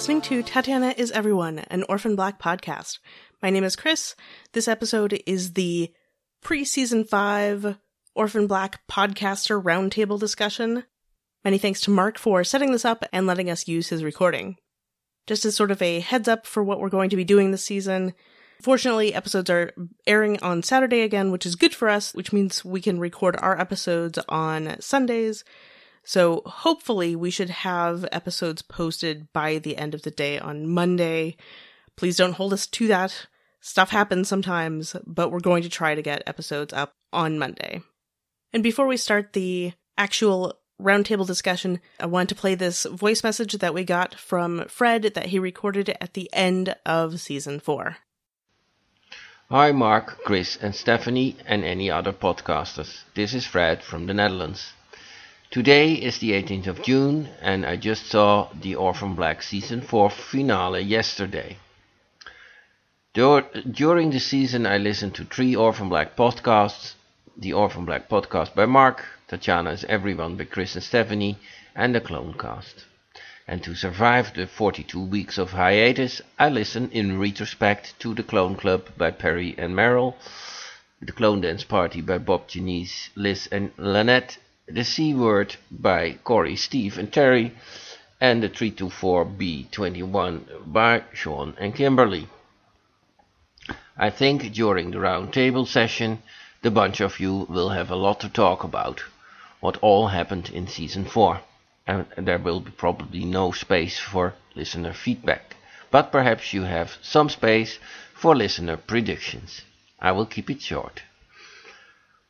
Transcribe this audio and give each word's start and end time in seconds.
Listening 0.00 0.22
to 0.22 0.42
Tatiana 0.42 0.94
is 0.96 1.10
Everyone, 1.10 1.58
an 1.68 1.84
Orphan 1.86 2.16
Black 2.16 2.40
podcast. 2.40 3.00
My 3.42 3.50
name 3.50 3.64
is 3.64 3.76
Kris. 3.76 4.16
This 4.54 4.66
episode 4.66 5.20
is 5.26 5.52
the 5.52 5.92
pre 6.40 6.64
season 6.64 7.04
five 7.04 7.76
Orphan 8.14 8.46
Black 8.46 8.80
podcaster 8.88 9.62
roundtable 9.62 10.18
discussion. 10.18 10.84
Many 11.44 11.58
thanks 11.58 11.82
to 11.82 11.90
Mark 11.90 12.16
for 12.16 12.44
setting 12.44 12.72
this 12.72 12.86
up 12.86 13.04
and 13.12 13.26
letting 13.26 13.50
us 13.50 13.68
use 13.68 13.90
his 13.90 14.02
recording. 14.02 14.56
Just 15.26 15.44
as 15.44 15.54
sort 15.54 15.70
of 15.70 15.82
a 15.82 16.00
heads 16.00 16.28
up 16.28 16.46
for 16.46 16.64
what 16.64 16.80
we're 16.80 16.88
going 16.88 17.10
to 17.10 17.16
be 17.16 17.22
doing 17.22 17.50
this 17.50 17.66
season, 17.66 18.14
Fortunately, 18.62 19.14
episodes 19.14 19.48
are 19.48 19.72
airing 20.06 20.38
on 20.42 20.62
Saturday 20.62 21.00
again, 21.00 21.30
which 21.30 21.46
is 21.46 21.56
good 21.56 21.74
for 21.74 21.88
us, 21.88 22.12
which 22.12 22.30
means 22.30 22.62
we 22.62 22.82
can 22.82 23.00
record 23.00 23.36
our 23.38 23.58
episodes 23.58 24.18
on 24.28 24.76
Sundays. 24.80 25.44
So 26.02 26.42
hopefully 26.46 27.14
we 27.14 27.30
should 27.30 27.50
have 27.50 28.08
episodes 28.10 28.62
posted 28.62 29.32
by 29.32 29.58
the 29.58 29.76
end 29.76 29.94
of 29.94 30.02
the 30.02 30.10
day 30.10 30.38
on 30.38 30.66
Monday. 30.66 31.36
Please 31.96 32.16
don't 32.16 32.34
hold 32.34 32.52
us 32.52 32.66
to 32.66 32.86
that. 32.88 33.26
Stuff 33.60 33.90
happens 33.90 34.28
sometimes, 34.28 34.96
but 35.06 35.30
we're 35.30 35.40
going 35.40 35.62
to 35.62 35.68
try 35.68 35.94
to 35.94 36.02
get 36.02 36.22
episodes 36.26 36.72
up 36.72 36.94
on 37.12 37.38
Monday. 37.38 37.82
And 38.52 38.62
before 38.62 38.86
we 38.86 38.96
start 38.96 39.34
the 39.34 39.72
actual 39.98 40.58
roundtable 40.80 41.26
discussion, 41.26 41.80
I 42.00 42.06
want 42.06 42.30
to 42.30 42.34
play 42.34 42.54
this 42.54 42.84
voice 42.86 43.22
message 43.22 43.52
that 43.52 43.74
we 43.74 43.84
got 43.84 44.14
from 44.14 44.64
Fred 44.68 45.02
that 45.14 45.26
he 45.26 45.38
recorded 45.38 45.94
at 46.00 46.14
the 46.14 46.30
end 46.32 46.74
of 46.86 47.20
season 47.20 47.60
four. 47.60 47.98
Hi 49.50 49.72
Mark, 49.72 50.24
Kris 50.24 50.56
and 50.56 50.74
Stephanie 50.74 51.36
and 51.44 51.64
any 51.64 51.90
other 51.90 52.12
podcasters. 52.12 53.00
This 53.14 53.34
is 53.34 53.44
Fred 53.46 53.82
from 53.82 54.06
the 54.06 54.14
Netherlands. 54.14 54.72
Today 55.50 55.94
is 55.94 56.18
the 56.18 56.30
18th 56.30 56.68
of 56.68 56.82
June 56.82 57.28
and 57.42 57.66
I 57.66 57.74
just 57.74 58.06
saw 58.06 58.50
the 58.54 58.76
Orphan 58.76 59.16
Black 59.16 59.42
season 59.42 59.80
4 59.80 60.08
finale 60.08 60.80
yesterday. 60.80 61.56
During 63.14 64.10
the 64.10 64.20
season 64.20 64.64
I 64.64 64.78
listened 64.78 65.16
to 65.16 65.24
three 65.24 65.56
Orphan 65.56 65.88
Black 65.88 66.14
podcasts, 66.14 66.94
the 67.36 67.52
Orphan 67.52 67.84
Black 67.84 68.08
podcast 68.08 68.54
by 68.54 68.66
Mark, 68.66 69.04
Tatiana 69.26 69.70
is 69.70 69.82
Everyone 69.86 70.36
by 70.36 70.44
Kris 70.44 70.76
and 70.76 70.84
Stephanie 70.84 71.36
and 71.74 71.96
the 71.96 72.00
Clonecast 72.00 72.84
and 73.48 73.60
to 73.64 73.74
survive 73.74 74.32
the 74.34 74.46
42 74.46 75.00
weeks 75.04 75.36
of 75.36 75.50
hiatus, 75.50 76.22
I 76.38 76.48
listened 76.48 76.92
in 76.92 77.18
retrospect 77.18 77.98
to 77.98 78.14
The 78.14 78.22
Clone 78.22 78.54
Club 78.54 78.90
by 78.96 79.10
Perry 79.10 79.56
and 79.58 79.74
Merrill, 79.74 80.16
The 81.02 81.10
Clone 81.10 81.40
Dance 81.40 81.64
Party 81.64 82.02
by 82.02 82.18
Bob 82.18 82.46
Janice, 82.46 83.10
Liz 83.16 83.48
and 83.50 83.72
Lynette, 83.76 84.38
The 84.72 84.84
C 84.84 85.14
Word 85.14 85.56
by 85.68 86.12
Corey, 86.22 86.54
Steve 86.54 86.96
and 86.96 87.12
Terry, 87.12 87.50
and 88.20 88.40
the 88.40 88.48
324B21 88.48 90.72
by 90.72 91.02
Sean 91.12 91.56
and 91.58 91.74
Kimberly. 91.74 92.28
I 93.96 94.10
think 94.10 94.52
during 94.52 94.92
the 94.92 94.98
roundtable 94.98 95.66
session, 95.66 96.22
the 96.62 96.70
bunch 96.70 97.00
of 97.00 97.18
you 97.18 97.46
will 97.48 97.70
have 97.70 97.90
a 97.90 97.96
lot 97.96 98.20
to 98.20 98.28
talk 98.28 98.62
about, 98.62 99.02
what 99.58 99.76
all 99.78 100.06
happened 100.06 100.50
in 100.50 100.68
season 100.68 101.04
4 101.04 101.40
and 101.86 102.06
there 102.16 102.38
will 102.38 102.60
be 102.60 102.70
probably 102.70 103.24
no 103.24 103.50
space 103.50 103.98
for 103.98 104.34
listener 104.54 104.92
feedback. 104.92 105.56
But 105.90 106.12
perhaps 106.12 106.52
you 106.52 106.62
have 106.62 106.96
some 107.02 107.28
space 107.28 107.80
for 108.14 108.36
listener 108.36 108.76
predictions. 108.76 109.62
I 109.98 110.12
will 110.12 110.26
keep 110.26 110.48
it 110.48 110.62
short. 110.62 111.02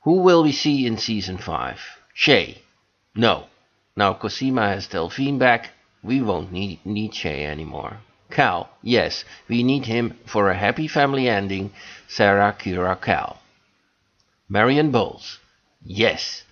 Who 0.05 0.23
will 0.23 0.43
we 0.43 0.53
see 0.53 0.87
in 0.87 0.97
season 0.97 1.37
5? 1.37 2.00
Shay. 2.15 2.63
No. 3.15 3.47
Now 3.97 4.15
Cosima 4.15 4.69
has 4.69 4.87
Delphine 4.87 5.39
back, 5.39 5.71
we 6.03 6.21
won't 6.23 6.53
need, 6.53 6.85
need 6.85 7.15
Shay 7.15 7.45
anymore. 7.45 7.99
Cal. 8.31 8.71
Yes, 8.83 9.25
we 9.49 9.63
need 9.63 9.87
him 9.87 10.19
for 10.25 10.49
a 10.49 10.57
happy 10.57 10.87
family 10.87 11.29
ending. 11.29 11.73
Sarah, 12.09 12.57
Kira, 12.59 13.01
Cal. 13.01 13.39
Marion 14.49 14.91
Bowles. 14.91 15.39
Yes. 15.85 16.45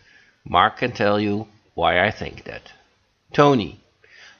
Mark 0.45 0.79
can 0.79 0.93
tell 0.93 1.21
you 1.21 1.47
why 1.75 2.05
I 2.05 2.11
think 2.11 2.45
that. 2.45 2.73
Tony. 3.33 3.81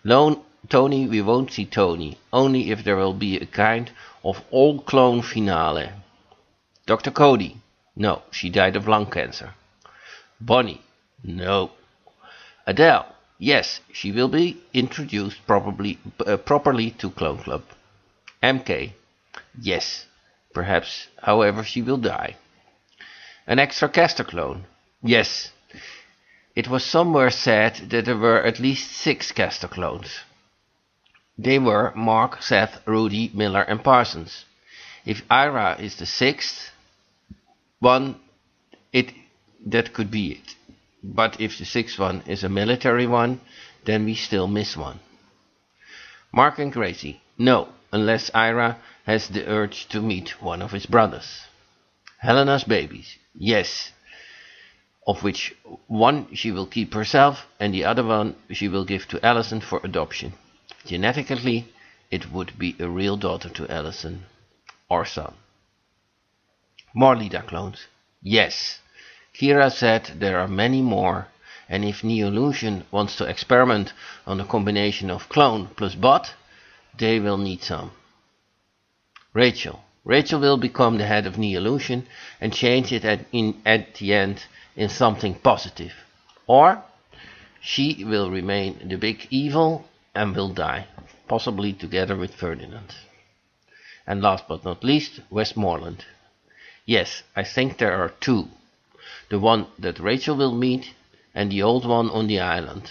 No, 0.05 0.45
Tony, 0.69 1.07
we 1.07 1.23
won't 1.23 1.53
see 1.53 1.65
Tony, 1.65 2.19
only 2.33 2.71
if 2.71 2.83
there 2.85 2.97
will 2.97 3.15
be 3.15 3.37
a 3.37 3.47
kind 3.47 3.91
of 4.25 4.43
all-clone 4.51 5.23
finale. 5.23 5.91
Dr. 6.87 7.11
Coady. 7.11 7.57
No, 7.95 8.23
she 8.31 8.51
died 8.51 8.77
of 8.77 8.89
lung 8.89 9.07
cancer. 9.07 9.55
Bonnie. 10.41 10.83
No. 11.23 11.73
Adele. 12.67 13.07
Yes, 13.39 13.81
she 13.93 14.11
will 14.11 14.29
be 14.29 14.61
introduced 14.75 15.47
probably 15.47 15.99
uh, 16.27 16.37
properly 16.37 16.91
to 16.93 17.11
Clone 17.11 17.39
Club. 17.39 17.63
MK. 18.43 18.93
Yes. 19.61 20.07
Perhaps, 20.53 21.09
however, 21.23 21.63
she 21.63 21.83
will 21.83 21.99
die. 21.99 22.37
An 23.47 23.59
extra 23.59 23.89
caster 23.89 24.25
clone. 24.25 24.65
Yes. 25.03 25.53
It 26.57 26.69
was 26.69 26.85
somewhere 26.85 27.31
said 27.31 27.77
that 27.91 28.05
there 28.07 28.17
were 28.17 28.43
at 28.45 28.59
least 28.59 28.91
six 28.91 29.31
caster 29.31 29.69
clones. 29.69 30.21
They 31.39 31.59
were 31.59 31.93
Mark, 31.95 32.43
Seth, 32.43 32.81
Rudy, 32.87 33.31
Miller, 33.33 33.63
and 33.63 33.85
Parsons. 33.85 34.45
If 35.07 35.23
Ira 35.31 35.77
is 35.79 35.95
the 35.97 36.07
sixth 36.07 36.73
one, 37.79 38.17
it 38.93 39.13
that 39.65 39.93
could 39.93 40.11
be 40.11 40.33
it. 40.33 40.57
But 41.11 41.41
if 41.41 41.57
the 41.57 41.65
sixth 41.65 41.99
one 41.99 42.23
is 42.27 42.45
a 42.45 42.51
military 42.51 43.07
one, 43.07 43.41
then 43.87 44.05
we 44.05 44.15
still 44.15 44.47
miss 44.47 44.77
one. 44.77 45.01
Mark 46.33 46.59
and 46.59 46.71
Gracie, 46.71 47.23
no, 47.39 47.69
unless 47.91 48.31
Ira 48.35 48.77
has 49.07 49.29
the 49.29 49.49
urge 49.49 49.89
to 49.89 50.03
meet 50.03 50.43
one 50.43 50.61
of 50.61 50.73
his 50.73 50.85
brothers. 50.85 51.47
Helena's 52.19 52.65
babies, 52.65 53.17
yes, 53.35 53.91
of 55.07 55.23
which 55.23 55.55
one 55.87 56.35
she 56.35 56.51
will 56.51 56.67
keep 56.67 56.93
herself 56.93 57.47
and 57.59 57.73
the 57.73 57.87
other 57.87 58.05
one 58.05 58.37
she 58.51 58.69
will 58.69 58.85
give 58.85 59.09
to 59.09 59.25
Allison 59.25 59.63
for 59.63 59.81
adoption. 59.83 60.35
Genetically, 60.85 61.73
it 62.11 62.31
would 62.31 62.59
be 62.59 62.77
a 62.79 62.89
real 62.89 63.17
daughter 63.17 63.49
to 63.49 63.73
Allison 63.73 64.27
or 64.91 65.07
son. 65.07 65.35
More 66.93 67.17
Leda 67.17 67.43
clones. 67.43 67.87
Yes. 68.21 68.81
Kira 69.39 69.71
said 69.71 70.17
there 70.17 70.41
are 70.41 70.49
many 70.49 70.83
more, 70.83 71.29
and 71.69 71.85
if 71.85 72.03
Neolution 72.03 72.85
wants 72.91 73.15
to 73.17 73.25
experiment 73.25 73.93
on 74.27 74.41
a 74.41 74.45
combination 74.45 75.11
of 75.11 75.29
clone 75.29 75.69
plus 75.77 75.95
bot, 75.95 76.35
they 76.99 77.21
will 77.21 77.39
need 77.39 77.63
some. 77.63 77.93
Rachel. 79.33 79.85
Rachel 80.05 80.41
will 80.41 80.57
become 80.57 80.99
the 80.99 81.07
head 81.07 81.25
of 81.27 81.39
Neolution 81.39 82.07
and 82.41 82.53
change 82.53 82.93
it 82.93 83.05
at, 83.05 83.27
in, 83.31 83.61
at 83.65 83.95
the 83.97 84.13
end 84.13 84.45
in 84.75 84.89
something 84.89 85.35
positive. 85.37 85.93
Or 86.49 86.83
she 87.61 88.05
will 88.05 88.31
remain 88.31 88.89
the 88.89 88.97
big 88.97 89.29
evil 89.31 89.85
and 90.17 90.35
will 90.35 90.49
die, 90.49 90.87
possibly 91.29 91.73
together 91.75 92.17
with 92.17 92.35
Ferdinand. 92.35 92.93
And 94.05 94.21
last 94.21 94.49
but 94.49 94.65
not 94.65 94.83
least, 94.83 95.21
Westmorland. 95.31 96.05
Yes, 96.87 97.23
I 97.37 97.45
think 97.45 97.79
there 97.79 98.03
are 98.03 98.09
two. 98.09 98.49
The 99.31 99.39
one 99.39 99.67
that 99.79 100.01
Rachel 100.01 100.37
will 100.37 100.55
meet 100.55 100.95
and 101.35 101.53
the 101.53 101.63
old 101.63 101.87
one 101.87 102.09
on 102.11 102.27
the 102.27 102.41
island. 102.41 102.91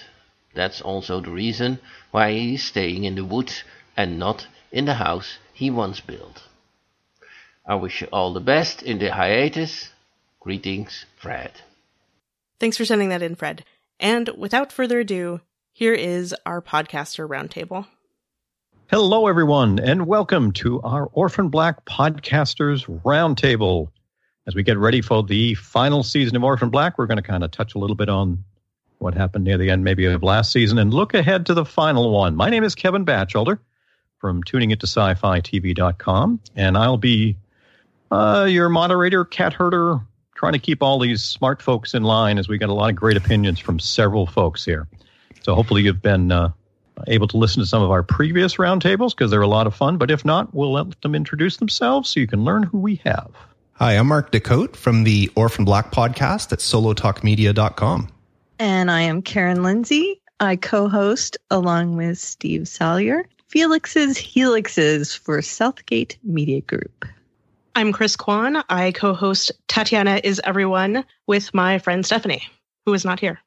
That's 0.54 0.82
also 0.82 1.20
the 1.20 1.32
reason 1.32 1.80
why 2.12 2.32
he 2.32 2.56
is 2.56 2.64
staying 2.64 3.06
in 3.06 3.16
the 3.16 3.26
woods 3.26 3.64
and 3.96 4.20
not 4.20 4.48
in 4.72 4.86
the 4.86 4.96
house 4.96 5.40
he 5.54 5.72
once 5.72 6.00
built. 6.00 6.44
I 7.66 7.76
wish 7.76 8.02
you 8.02 8.08
all 8.14 8.34
the 8.34 8.40
best 8.40 8.84
in 8.84 9.00
the 9.00 9.12
hiatus. 9.12 9.92
Greetings, 10.40 11.06
Fred. 11.18 11.52
Thanks 12.60 12.78
for 12.78 12.86
sending 12.86 13.10
that 13.10 13.24
in, 13.24 13.36
Fred. 13.36 13.66
And 14.00 14.30
without 14.38 14.72
further 14.72 15.00
ado, 15.00 15.42
here 15.74 15.94
is 15.94 16.36
our 16.46 16.62
podcaster 16.62 17.28
roundtable. 17.28 17.88
Hello, 18.90 19.28
everyone, 19.28 19.80
and 19.80 20.08
welcome 20.08 20.54
to 20.54 20.82
our 20.82 21.08
Orphan 21.12 21.50
Black 21.50 21.84
Podcasters 21.86 22.86
Roundtable. 23.04 23.90
As 24.48 24.56
we 24.56 24.64
get 24.64 24.78
ready 24.78 25.02
for 25.02 25.24
the 25.24 25.56
final 25.56 26.04
season 26.04 26.38
of 26.38 26.44
Orphan 26.44 26.70
Black, 26.70 26.98
we're 26.98 27.06
going 27.06 27.18
to 27.18 27.24
kind 27.24 27.44
of 27.44 27.52
touch 27.52 27.76
a 27.76 27.78
little 27.78 27.98
bit 27.98 28.08
on 28.08 28.46
what 29.00 29.14
happened 29.14 29.44
near 29.44 29.58
the 29.58 29.70
end, 29.70 29.84
maybe 29.84 30.06
of 30.06 30.24
last 30.24 30.54
season, 30.54 30.78
and 30.78 30.94
look 30.94 31.14
ahead 31.14 31.46
to 31.48 31.54
the 31.54 31.66
final 31.66 32.12
one. 32.12 32.34
My 32.34 32.50
name 32.50 32.64
is 32.64 32.74
Kevin 32.74 33.06
Bachelder 33.06 33.60
from 34.20 34.42
tuning 34.44 34.72
it 34.72 34.80
to 34.80 34.88
sci-fi 34.88 35.42
tv.com, 35.42 36.40
and 36.56 36.78
I'll 36.78 36.98
be 36.98 37.36
uh, 38.10 38.48
your 38.50 38.70
moderator, 38.70 39.26
cat 39.26 39.52
herder, 39.52 40.00
trying 40.36 40.54
to 40.54 40.60
keep 40.60 40.82
all 40.82 40.98
these 40.98 41.24
smart 41.24 41.62
folks 41.62 41.94
in 41.94 42.04
line 42.04 42.38
as 42.38 42.48
we 42.48 42.58
got 42.58 42.70
a 42.70 42.74
lot 42.74 42.90
of 42.90 42.96
great 42.96 43.18
opinions 43.18 43.60
from 43.60 43.80
several 43.80 44.26
folks 44.26 44.64
here. 44.64 44.88
So 45.42 45.56
hopefully 45.56 45.82
you've 45.82 46.02
been 46.02 46.32
uh, 46.32 46.52
able 47.08 47.28
to 47.28 47.38
listen 47.38 47.62
to 47.62 47.68
some 47.68 47.84
of 47.84 47.92
our 47.92 48.02
previous 48.02 48.56
roundtables 48.56 49.12
because 49.12 49.30
they're 49.30 49.42
a 49.42 49.48
lot 49.48 49.68
of 49.68 49.76
fun. 49.76 49.98
But 49.98 50.10
if 50.10 50.24
not, 50.24 50.54
we'll 50.54 50.72
let 50.72 51.02
them 51.02 51.16
introduce 51.16 51.58
themselves 51.58 52.10
so 52.10 52.22
you 52.22 52.28
can 52.28 52.46
learn 52.46 52.64
who 52.64 52.78
we 52.78 52.96
have. 53.04 53.30
Hi, 53.80 53.94
I'm 53.94 54.08
Mark 54.08 54.32
DeCote 54.32 54.76
from 54.76 55.04
the 55.04 55.30
Orphan 55.36 55.64
Black 55.64 55.92
podcast 55.92 56.52
at 56.52 56.58
solotalkmedia.com. 56.58 58.08
And 58.58 58.90
I 58.90 59.02
am 59.02 59.22
Karen 59.22 59.62
Lindsay. 59.62 60.20
I 60.40 60.56
co 60.56 60.90
host 60.90 61.38
along 61.52 61.96
with 61.96 62.18
Steve 62.18 62.68
Salyer 62.68 63.28
Felix's 63.50 64.18
Helixes 64.18 65.16
for 65.16 65.44
Southgate 65.44 66.18
Media 66.24 66.62
Group. 66.62 67.06
I'm 67.76 67.94
Kris 67.94 68.16
Kwan. 68.16 68.64
I 68.68 68.94
co 68.94 69.14
host 69.14 69.52
Tatiana 69.68 70.22
is 70.24 70.42
Everyone 70.44 71.06
with 71.28 71.54
my 71.54 71.78
friend 71.78 72.04
Stephanie, 72.04 72.42
who 72.88 72.96
is 72.96 73.06
not 73.06 73.20
here. 73.20 73.40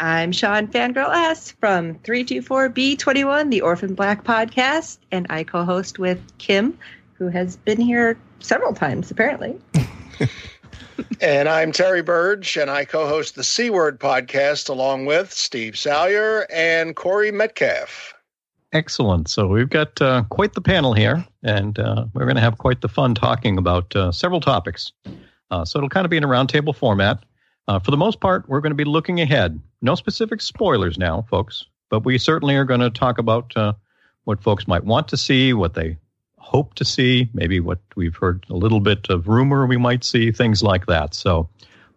I'm 0.00 0.32
Sean 0.32 0.66
Fangirl 0.66 1.14
S 1.14 1.52
from 1.52 1.94
324B21, 2.00 3.52
the 3.52 3.60
Orphan 3.60 3.94
Black 3.94 4.24
podcast, 4.24 4.98
and 5.12 5.28
I 5.30 5.44
co 5.44 5.62
host 5.62 6.00
with 6.00 6.20
Kim, 6.38 6.76
who 7.14 7.28
has 7.28 7.56
been 7.56 7.80
here 7.80 8.18
several 8.40 8.74
times, 8.74 9.10
apparently. 9.10 9.58
and 11.20 11.48
I'm 11.48 11.72
Terry 11.72 12.02
Burge, 12.02 12.56
and 12.56 12.70
I 12.70 12.84
co 12.84 13.06
host 13.06 13.34
the 13.34 13.44
C 13.44 13.70
Word 13.70 14.00
podcast 14.00 14.68
along 14.68 15.06
with 15.06 15.32
Steve 15.32 15.78
Salyer 15.78 16.46
and 16.52 16.96
Corey 16.96 17.30
Metcalf. 17.30 18.14
Excellent. 18.72 19.28
So 19.28 19.48
we've 19.48 19.68
got 19.68 20.00
uh, 20.00 20.22
quite 20.30 20.54
the 20.54 20.60
panel 20.60 20.92
here, 20.92 21.24
and 21.42 21.78
uh, 21.78 22.06
we're 22.14 22.24
going 22.24 22.36
to 22.36 22.42
have 22.42 22.58
quite 22.58 22.80
the 22.80 22.88
fun 22.88 23.14
talking 23.14 23.58
about 23.58 23.94
uh, 23.96 24.12
several 24.12 24.40
topics. 24.40 24.92
Uh, 25.50 25.64
so 25.64 25.78
it'll 25.78 25.88
kind 25.88 26.04
of 26.04 26.10
be 26.10 26.16
in 26.16 26.24
a 26.24 26.28
roundtable 26.28 26.74
format. 26.74 27.24
Uh, 27.66 27.78
for 27.78 27.90
the 27.90 27.96
most 27.96 28.20
part, 28.20 28.48
we're 28.48 28.60
going 28.60 28.70
to 28.70 28.76
be 28.76 28.84
looking 28.84 29.20
ahead. 29.20 29.60
No 29.82 29.94
specific 29.94 30.40
spoilers 30.40 30.98
now, 30.98 31.26
folks, 31.28 31.64
but 31.88 32.04
we 32.04 32.16
certainly 32.16 32.54
are 32.54 32.64
going 32.64 32.80
to 32.80 32.90
talk 32.90 33.18
about 33.18 33.56
uh, 33.56 33.72
what 34.24 34.42
folks 34.42 34.68
might 34.68 34.84
want 34.84 35.08
to 35.08 35.16
see, 35.16 35.52
what 35.52 35.74
they 35.74 35.96
hope 36.40 36.74
to 36.74 36.84
see, 36.84 37.28
maybe 37.32 37.60
what 37.60 37.78
we've 37.94 38.16
heard 38.16 38.44
a 38.50 38.54
little 38.54 38.80
bit 38.80 39.08
of 39.08 39.28
rumor 39.28 39.66
we 39.66 39.76
might 39.76 40.02
see, 40.02 40.32
things 40.32 40.62
like 40.62 40.86
that. 40.86 41.14
So 41.14 41.48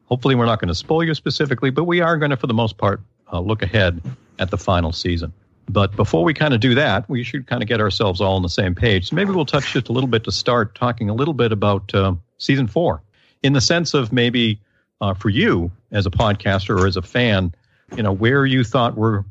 hopefully, 0.06 0.36
we're 0.36 0.46
not 0.46 0.60
going 0.60 0.68
to 0.68 0.76
spoil 0.76 1.04
you 1.04 1.16
specifically, 1.16 1.72
but 1.72 1.86
we 1.86 2.02
are 2.02 2.18
going 2.18 2.32
to, 2.32 2.38
for 2.38 2.48
the 2.48 2.54
most 2.54 2.78
part, 2.78 3.02
look 3.32 3.64
ahead 3.64 4.00
at 4.40 4.52
the 4.52 4.58
final 4.58 4.92
season. 4.92 5.34
But 5.70 5.96
before 5.96 6.24
we 6.24 6.34
kind 6.34 6.54
of 6.54 6.60
do 6.60 6.76
that, 6.76 7.10
we 7.10 7.24
should 7.24 7.48
kind 7.48 7.64
of 7.64 7.70
get 7.70 7.80
ourselves 7.80 8.22
all 8.22 8.36
on 8.36 8.42
the 8.42 8.50
same 8.50 8.76
page. 8.76 9.10
So 9.10 9.16
maybe 9.16 9.32
we'll 9.32 9.46
touch 9.46 9.74
just 9.74 9.90
a 9.90 9.92
little 9.92 10.10
bit 10.10 10.24
to 10.26 10.32
start 10.32 10.76
talking 10.76 11.10
a 11.10 11.14
little 11.14 11.34
bit 11.34 11.52
about 11.52 11.94
uh, 11.96 12.16
season 12.38 12.68
four 12.68 13.02
in 13.42 13.54
the 13.54 13.62
sense 13.62 13.94
of 13.94 14.12
maybe 14.12 14.60
uh, 15.02 15.14
for 15.14 15.30
you 15.30 15.72
as 15.92 16.06
a 16.06 16.12
podcaster 16.12 16.80
or 16.80 16.86
as 16.86 16.98
a 16.98 17.02
fan, 17.02 17.54
you 17.96 18.04
know, 18.04 18.12
where 18.12 18.46
you 18.46 18.64
thought 18.64 18.98
we're 18.98 19.24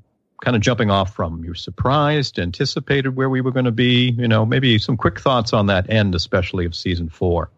kind 0.42 0.56
of 0.56 0.60
jumping 0.60 0.90
off 0.90 1.14
from. 1.14 1.42
You're 1.44 1.54
surprised, 1.54 2.38
anticipated 2.38 3.16
where 3.16 3.30
we 3.30 3.40
were 3.40 3.52
going 3.52 3.64
to 3.64 3.70
be, 3.70 4.10
you 4.18 4.26
know, 4.26 4.44
maybe 4.44 4.76
some 4.78 4.96
quick 4.96 5.20
thoughts 5.20 5.52
on 5.52 5.66
that 5.66 5.88
end, 5.88 6.14
especially 6.16 6.66
of 6.66 6.74
season 6.74 7.08
four. 7.08 7.48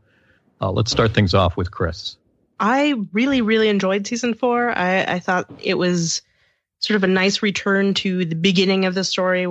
Uh, 0.60 0.70
let's 0.70 0.90
start 0.90 1.14
things 1.14 1.34
off 1.34 1.56
with 1.56 1.70
Kris. 1.70 2.18
I 2.60 2.94
really, 3.12 3.40
really 3.40 3.68
enjoyed 3.68 4.06
season 4.06 4.34
four. 4.34 4.70
I, 4.70 5.02
I 5.14 5.18
thought 5.18 5.50
it 5.62 5.74
was 5.74 6.20
sort 6.78 6.96
of 6.96 7.04
a 7.04 7.08
nice 7.08 7.42
return 7.42 7.94
to 7.94 8.26
the 8.26 8.36
beginning 8.36 8.84
of 8.84 8.94
the 8.94 9.02
story 9.02 9.46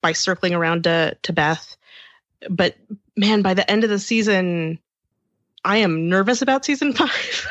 by 0.00 0.12
circling 0.12 0.52
around 0.52 0.84
to, 0.84 1.16
to 1.22 1.32
Beth. 1.32 1.76
But 2.50 2.76
man, 3.16 3.42
by 3.42 3.54
the 3.54 3.68
end 3.70 3.84
of 3.84 3.90
the 3.90 4.00
season, 4.00 4.80
I 5.64 5.78
am 5.78 6.08
nervous 6.08 6.42
about 6.42 6.64
season 6.64 6.92
five 6.94 7.46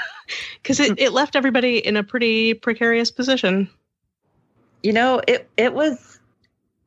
because 0.62 0.82
it, 0.82 1.00
it 1.00 1.14
left 1.14 1.38
everybody 1.38 1.78
in 1.78 1.96
a 1.96 2.04
pretty 2.04 2.54
precarious 2.54 3.12
position. 3.12 3.70
You 4.84 4.94
know, 4.94 5.22
it 5.28 5.50
it 5.58 5.74
was 5.74 6.20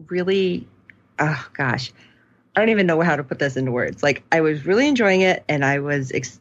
really, 0.08 0.66
oh 1.18 1.48
gosh, 1.54 1.92
I 2.56 2.60
don't 2.60 2.70
even 2.70 2.86
know 2.86 3.00
how 3.00 3.16
to 3.16 3.24
put 3.24 3.38
this 3.38 3.56
into 3.56 3.70
words. 3.70 4.02
Like 4.02 4.24
I 4.32 4.40
was 4.40 4.66
really 4.66 4.88
enjoying 4.88 5.20
it, 5.20 5.44
and 5.48 5.64
I 5.64 5.78
was 5.78 6.12
ex- 6.12 6.40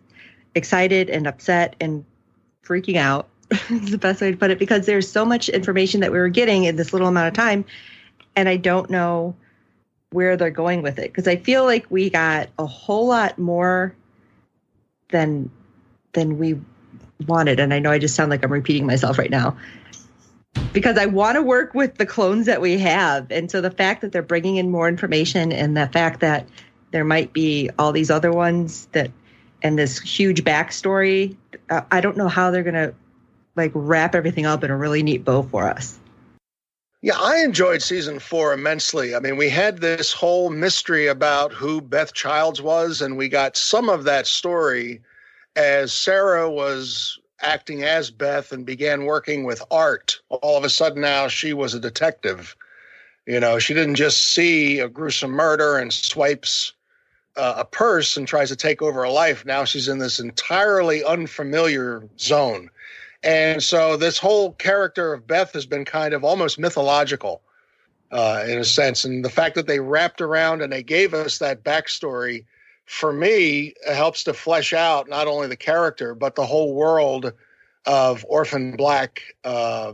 excited 0.56 1.10
and 1.10 1.28
upset 1.28 1.76
and 1.80 2.06
freaking 2.64 2.96
out 2.96 3.28
is 3.70 3.92
the 3.92 3.98
best 3.98 4.22
way 4.22 4.32
to 4.32 4.38
put 4.38 4.52
it 4.52 4.60
because 4.60 4.86
there's 4.86 5.10
so 5.10 5.26
much 5.26 5.50
information 5.50 6.02
that 6.02 6.12
we 6.12 6.18
were 6.18 6.30
getting 6.30 6.64
in 6.64 6.76
this 6.76 6.94
little 6.94 7.08
amount 7.08 7.28
of 7.28 7.34
time 7.34 7.66
and 8.36 8.48
i 8.48 8.56
don't 8.56 8.90
know 8.90 9.36
where 10.12 10.38
they're 10.38 10.52
going 10.52 10.82
with 10.82 11.00
it. 11.00 11.12
Because 11.12 11.28
i 11.28 11.36
feel 11.36 11.66
like 11.66 11.86
we 11.90 12.10
got 12.10 12.50
a 12.60 12.66
whole 12.66 13.08
lot 13.08 13.38
more 13.38 13.96
than 15.10 15.50
than 16.14 16.38
we 16.38 16.60
wanted. 17.28 17.60
And 17.60 17.74
i 17.74 17.80
know 17.80 17.92
i 17.92 18.00
just 18.00 18.16
sound 18.16 18.30
like 18.30 18.44
i'm 18.44 18.52
repeating 18.52 18.86
myself 18.86 19.18
right 19.18 19.32
now 19.32 19.58
because 20.72 20.98
i 20.98 21.06
want 21.06 21.36
to 21.36 21.42
work 21.42 21.74
with 21.74 21.96
the 21.96 22.06
clones 22.06 22.46
that 22.46 22.62
we 22.62 22.78
have 22.78 23.32
and 23.32 23.50
so 23.50 23.62
the 23.62 23.72
fact 23.72 24.02
that 24.02 24.12
they're 24.12 24.22
bringing 24.22 24.58
in 24.58 24.70
more 24.70 24.88
information 24.88 25.52
and 25.52 25.76
the 25.78 25.88
fact 25.88 26.20
that 26.20 26.48
there 26.92 27.06
might 27.06 27.34
be 27.34 27.70
all 27.80 27.92
these 27.92 28.12
other 28.12 28.32
ones 28.32 28.88
that 28.92 29.12
and 29.62 29.78
this 29.78 30.00
huge 30.00 30.44
backstory 30.44 31.36
uh, 31.70 31.82
i 31.92 32.00
don't 32.02 32.18
know 32.18 32.28
how 32.28 32.52
they're 32.52 32.64
going 32.64 32.74
to 32.74 32.94
like 33.56 33.72
wrap 33.74 34.16
everything 34.16 34.46
up 34.46 34.64
in 34.64 34.72
a 34.72 34.78
really 34.78 35.04
neat 35.04 35.24
bow 35.24 35.44
for 35.44 35.70
us. 35.70 36.00
Yeah, 37.02 37.20
I 37.20 37.44
enjoyed 37.44 37.82
season 37.82 38.20
four 38.20 38.54
immensely. 38.54 39.14
I 39.14 39.20
mean, 39.20 39.36
we 39.36 39.50
had 39.50 39.80
this 39.80 40.14
whole 40.14 40.50
mystery 40.50 41.08
about 41.08 41.52
who 41.52 41.82
Beth 41.82 42.14
Childs 42.14 42.62
was, 42.62 43.02
and 43.02 43.18
we 43.18 43.28
got 43.28 43.58
some 43.58 43.90
of 43.90 44.06
that 44.06 44.26
story 44.26 45.02
as 45.56 45.92
Sarah 45.92 46.50
was 46.50 47.20
acting 47.44 47.84
as 47.84 48.10
Beth 48.10 48.52
and 48.52 48.66
began 48.66 49.06
working 49.06 49.44
with 49.44 49.62
Art. 49.70 50.20
All 50.30 50.58
of 50.58 50.64
a 50.64 50.70
sudden, 50.70 51.02
now 51.02 51.28
she 51.28 51.54
was 51.54 51.74
a 51.74 51.80
detective. 51.80 52.56
You 53.26 53.40
know, 53.40 53.60
she 53.60 53.74
didn't 53.74 53.96
just 53.96 54.34
see 54.34 54.80
a 54.80 54.90
gruesome 54.90 55.32
murder 55.32 55.78
and 55.78 55.94
swipes 55.94 56.74
uh, 57.36 57.56
a 57.58 57.66
purse 57.66 58.18
and 58.18 58.28
tries 58.28 58.50
to 58.50 58.56
take 58.56 58.82
over 58.82 59.04
a 59.04 59.12
life. 59.12 59.46
Now 59.46 59.64
she's 59.64 59.88
in 59.88 59.98
this 59.98 60.20
entirely 60.20 61.04
unfamiliar 61.04 62.08
zone. 62.20 62.70
And 63.24 63.64
so 63.64 63.98
this 63.98 64.18
whole 64.18 64.52
character 64.54 65.14
of 65.14 65.26
Beth 65.26 65.54
has 65.54 65.66
been 65.66 65.86
kind 65.86 66.14
of 66.14 66.24
almost 66.24 66.60
mythological 66.60 67.42
uh, 68.12 68.44
in 68.48 68.60
a 68.60 68.66
sense. 68.66 69.06
And 69.06 69.24
the 69.24 69.30
fact 69.30 69.56
that 69.56 69.68
they 69.68 69.80
wrapped 69.80 70.22
around 70.22 70.62
and 70.62 70.72
they 70.72 70.84
gave 70.84 71.14
us 71.14 71.40
that 71.40 71.64
backstory 71.64 72.46
for 72.86 73.14
me 73.14 73.74
it 73.88 73.96
helps 73.96 74.26
to 74.26 74.34
flesh 74.34 74.74
out 74.74 75.08
not 75.08 75.28
only 75.28 75.48
the 75.48 75.56
character, 75.56 76.16
but 76.16 76.36
the 76.36 76.46
whole 76.46 76.74
world 76.74 77.34
of 77.86 78.26
Orphan 78.28 78.76
Black 78.76 79.22
uh, 79.44 79.94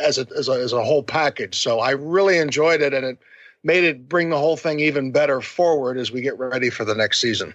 as, 0.00 0.18
a, 0.18 0.26
as, 0.36 0.48
a, 0.48 0.52
as 0.52 0.72
a 0.72 0.84
whole 0.84 1.02
package. 1.02 1.58
So 1.58 1.80
I 1.80 1.90
really 1.90 2.38
enjoyed 2.38 2.80
it 2.80 2.94
and 2.94 3.04
it 3.04 3.18
made 3.62 3.84
it 3.84 4.08
bring 4.08 4.30
the 4.30 4.38
whole 4.38 4.56
thing 4.56 4.80
even 4.80 5.10
better 5.10 5.40
forward 5.40 5.96
as 5.96 6.12
we 6.12 6.20
get 6.20 6.38
ready 6.38 6.70
for 6.70 6.84
the 6.84 6.94
next 6.94 7.20
season. 7.20 7.54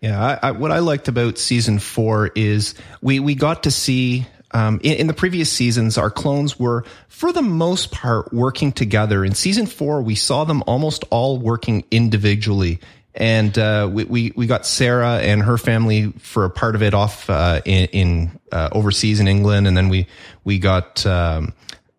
Yeah, 0.00 0.38
I, 0.42 0.48
I, 0.48 0.50
what 0.50 0.72
I 0.72 0.80
liked 0.80 1.08
about 1.08 1.38
season 1.38 1.78
four 1.78 2.30
is 2.34 2.74
we 3.00 3.18
we 3.18 3.34
got 3.34 3.62
to 3.62 3.70
see 3.70 4.26
um, 4.52 4.80
in, 4.82 4.92
in, 4.98 5.06
the 5.06 5.14
previous 5.14 5.50
seasons, 5.50 5.98
our 5.98 6.10
clones 6.10 6.58
were, 6.58 6.84
for 7.08 7.32
the 7.32 7.42
most 7.42 7.90
part, 7.90 8.32
working 8.32 8.72
together. 8.72 9.24
In 9.24 9.34
season 9.34 9.66
four, 9.66 10.00
we 10.00 10.14
saw 10.14 10.44
them 10.44 10.62
almost 10.66 11.04
all 11.10 11.38
working 11.38 11.84
individually. 11.90 12.78
And 13.16 13.56
uh, 13.58 13.88
we, 13.90 14.04
we, 14.04 14.32
we 14.36 14.46
got 14.46 14.66
Sarah 14.66 15.18
and 15.18 15.42
her 15.42 15.56
family 15.56 16.12
for 16.18 16.44
a 16.44 16.50
part 16.50 16.74
of 16.74 16.82
it 16.82 16.92
off 16.92 17.28
uh, 17.30 17.62
in, 17.64 17.86
in 17.86 18.40
uh, 18.52 18.68
overseas 18.72 19.20
in 19.20 19.28
England, 19.28 19.66
and 19.66 19.76
then 19.76 19.88
we 19.88 20.06
we 20.44 20.58
got 20.58 21.04
um, 21.06 21.54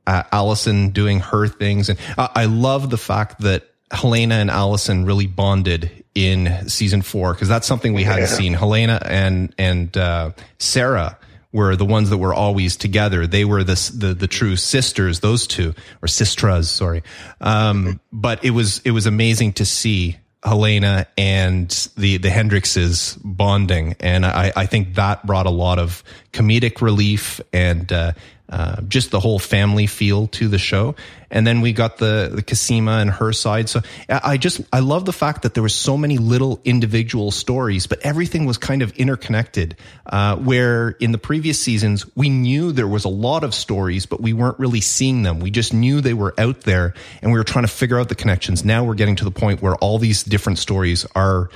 Allison 0.06 0.92
doing 0.92 1.20
her 1.20 1.48
things. 1.48 1.90
And 1.90 2.00
I 2.18 2.46
love 2.46 2.90
the 2.90 2.98
fact 2.98 3.42
that 3.42 3.70
Helena 3.92 4.36
and 4.36 4.50
Allison 4.50 5.06
really 5.06 5.28
bonded 5.28 6.04
in 6.14 6.68
season 6.68 7.02
four 7.02 7.34
because 7.34 7.48
that's 7.48 7.68
something 7.68 7.94
we 7.94 8.04
hadn't 8.04 8.28
seen. 8.28 8.54
Helena 8.54 9.00
and 9.06 9.54
and 9.58 9.96
uh, 9.96 10.32
Sarah 10.60 11.18
were 11.52 11.76
the 11.76 11.86
ones 11.86 12.10
that 12.10 12.18
were 12.18 12.34
always 12.34 12.76
together. 12.76 13.28
They 13.28 13.46
were 13.46 13.64
the 13.64 13.92
the, 13.96 14.14
the 14.14 14.28
true 14.28 14.56
sisters, 14.56 15.20
those 15.22 15.48
two 15.48 15.74
or 16.02 16.08
sestras. 16.08 16.70
Sorry, 16.70 17.04
um, 17.40 18.00
but 18.12 18.44
it 18.44 18.52
was 18.52 18.82
it 18.84 18.92
was 18.92 19.06
amazing 19.06 19.54
to 19.54 19.66
see 19.66 20.18
Helena 20.44 21.08
and 21.18 21.70
the 21.98 22.18
the 22.18 22.30
Hendrixes 22.30 23.18
bonding, 23.24 23.96
and 24.00 24.26
I 24.26 24.52
I 24.56 24.66
think 24.66 24.96
that 24.96 25.26
brought 25.26 25.46
a 25.46 25.52
lot 25.52 25.80
of 25.80 26.04
comedic 26.34 26.82
relief 26.82 27.42
and. 27.54 27.92
Uh, 27.92 28.12
uh, 28.50 28.82
just 28.84 29.12
the 29.12 29.20
whole 29.20 29.40
family 29.40 29.88
feel 29.88 30.28
to 30.28 30.48
the 30.48 30.58
show. 30.58 30.96
And 31.30 31.46
then 31.46 31.60
we 31.60 31.74
got 31.74 31.98
the, 31.98 32.32
the 32.34 32.42
Cosima 32.42 33.00
and 33.00 33.10
her 33.10 33.34
side. 33.34 33.68
So 33.68 33.82
I 34.08 34.38
just, 34.38 34.62
I 34.72 34.80
love 34.80 35.04
the 35.04 35.12
fact 35.12 35.42
that 35.42 35.54
there 35.54 35.64
were 35.64 35.68
so 35.70 35.98
many 35.98 36.18
little 36.18 36.62
individual 36.64 37.32
stories, 37.32 37.88
but 37.88 38.00
everything 38.02 38.46
was 38.46 38.58
kind 38.58 38.82
of 38.82 38.92
interconnected. 38.94 39.76
Uh, 40.06 40.38
where 40.38 40.92
in 41.02 41.12
the 41.12 41.18
previous 41.18 41.60
seasons, 41.60 42.06
we 42.16 42.30
knew 42.30 42.72
there 42.72 42.88
was 42.88 43.04
a 43.04 43.10
lot 43.10 43.44
of 43.44 43.54
stories, 43.54 44.06
but 44.06 44.22
we 44.22 44.32
weren't 44.32 44.58
really 44.58 44.82
seeing 44.82 45.24
them. 45.24 45.42
We 45.42 45.52
just 45.52 45.74
knew 45.74 46.00
they 46.00 46.14
were 46.14 46.34
out 46.38 46.62
there 46.62 46.94
and 47.22 47.34
we 47.34 47.38
were 47.38 47.44
trying 47.44 47.66
to 47.66 47.72
figure 47.72 48.00
out 48.00 48.08
the 48.08 48.16
connections. 48.16 48.64
Now 48.64 48.86
we're 48.86 48.96
getting 48.96 49.18
to 49.18 49.26
the 49.26 49.32
point 49.32 49.62
where 49.62 49.76
all 49.76 50.00
these 50.00 50.24
different 50.24 50.60
stories 50.60 51.06
are 51.14 51.50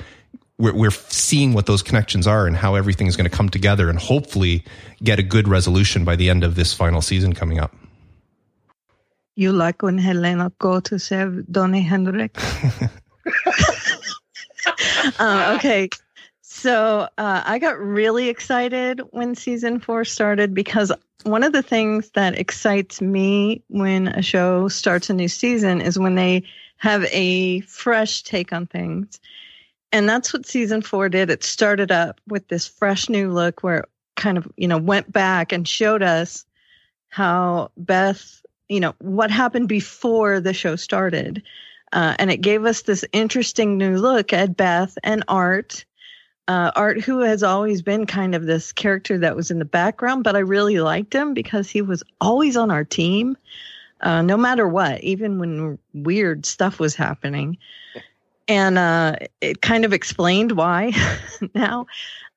we're, 0.62 0.74
we're 0.74 0.90
seeing 0.90 1.54
what 1.54 1.66
those 1.66 1.82
connections 1.82 2.28
are 2.28 2.46
and 2.46 2.56
how 2.56 2.76
everything 2.76 3.08
is 3.08 3.16
going 3.16 3.28
to 3.28 3.36
come 3.36 3.48
together 3.48 3.90
and 3.90 3.98
hopefully 3.98 4.62
get 5.02 5.18
a 5.18 5.22
good 5.22 5.48
resolution 5.48 6.04
by 6.04 6.14
the 6.14 6.30
end 6.30 6.44
of 6.44 6.54
this 6.54 6.72
final 6.72 7.02
season 7.02 7.32
coming 7.32 7.58
up. 7.58 7.74
You 9.34 9.52
like 9.52 9.82
when 9.82 9.98
Helena 9.98 10.52
go 10.60 10.78
to 10.78 11.00
save 11.00 11.44
Donnie 11.50 11.80
Hendrik? 11.80 12.36
uh, 15.18 15.56
okay. 15.58 15.88
So 16.42 17.08
uh, 17.18 17.42
I 17.44 17.58
got 17.58 17.80
really 17.80 18.28
excited 18.28 19.00
when 19.10 19.34
season 19.34 19.80
four 19.80 20.04
started 20.04 20.54
because 20.54 20.92
one 21.24 21.42
of 21.42 21.52
the 21.52 21.62
things 21.62 22.10
that 22.10 22.38
excites 22.38 23.00
me 23.00 23.64
when 23.66 24.08
a 24.08 24.22
show 24.22 24.68
starts 24.68 25.10
a 25.10 25.14
new 25.14 25.28
season 25.28 25.80
is 25.80 25.98
when 25.98 26.14
they 26.14 26.44
have 26.76 27.04
a 27.06 27.60
fresh 27.62 28.22
take 28.22 28.52
on 28.52 28.66
things. 28.66 29.18
And 29.92 30.08
that's 30.08 30.32
what 30.32 30.46
season 30.46 30.82
four 30.82 31.08
did. 31.08 31.30
It 31.30 31.44
started 31.44 31.92
up 31.92 32.20
with 32.26 32.48
this 32.48 32.66
fresh 32.66 33.08
new 33.08 33.30
look 33.30 33.62
where 33.62 33.80
it 33.80 33.88
kind 34.16 34.38
of, 34.38 34.50
you 34.56 34.66
know, 34.66 34.78
went 34.78 35.12
back 35.12 35.52
and 35.52 35.68
showed 35.68 36.02
us 36.02 36.44
how 37.08 37.70
Beth, 37.76 38.42
you 38.68 38.80
know, 38.80 38.94
what 39.00 39.30
happened 39.30 39.68
before 39.68 40.40
the 40.40 40.54
show 40.54 40.76
started. 40.76 41.42
Uh, 41.92 42.16
and 42.18 42.30
it 42.30 42.38
gave 42.38 42.64
us 42.64 42.82
this 42.82 43.04
interesting 43.12 43.76
new 43.76 43.98
look 43.98 44.32
at 44.32 44.56
Beth 44.56 44.96
and 45.04 45.22
Art. 45.28 45.84
Uh, 46.48 46.72
Art, 46.74 47.00
who 47.00 47.20
has 47.20 47.42
always 47.42 47.82
been 47.82 48.06
kind 48.06 48.34
of 48.34 48.46
this 48.46 48.72
character 48.72 49.18
that 49.18 49.36
was 49.36 49.50
in 49.50 49.58
the 49.58 49.64
background, 49.64 50.24
but 50.24 50.34
I 50.34 50.40
really 50.40 50.80
liked 50.80 51.14
him 51.14 51.34
because 51.34 51.70
he 51.70 51.82
was 51.82 52.02
always 52.20 52.56
on 52.56 52.70
our 52.70 52.82
team 52.82 53.36
uh, 54.02 54.22
no 54.22 54.36
matter 54.36 54.66
what, 54.66 55.00
even 55.02 55.38
when 55.38 55.78
weird 55.94 56.44
stuff 56.44 56.80
was 56.80 56.94
happening. 56.94 57.56
And 58.48 58.78
uh, 58.78 59.16
it 59.40 59.62
kind 59.62 59.84
of 59.84 59.92
explained 59.92 60.52
why 60.52 60.92
now, 61.54 61.86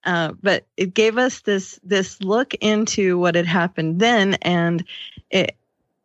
uh, 0.03 0.33
but 0.41 0.65
it 0.77 0.93
gave 0.93 1.17
us 1.17 1.41
this 1.41 1.79
this 1.83 2.21
look 2.21 2.53
into 2.55 3.17
what 3.17 3.35
had 3.35 3.47
happened 3.47 4.00
then, 4.00 4.35
and 4.35 4.83
it 5.31 5.55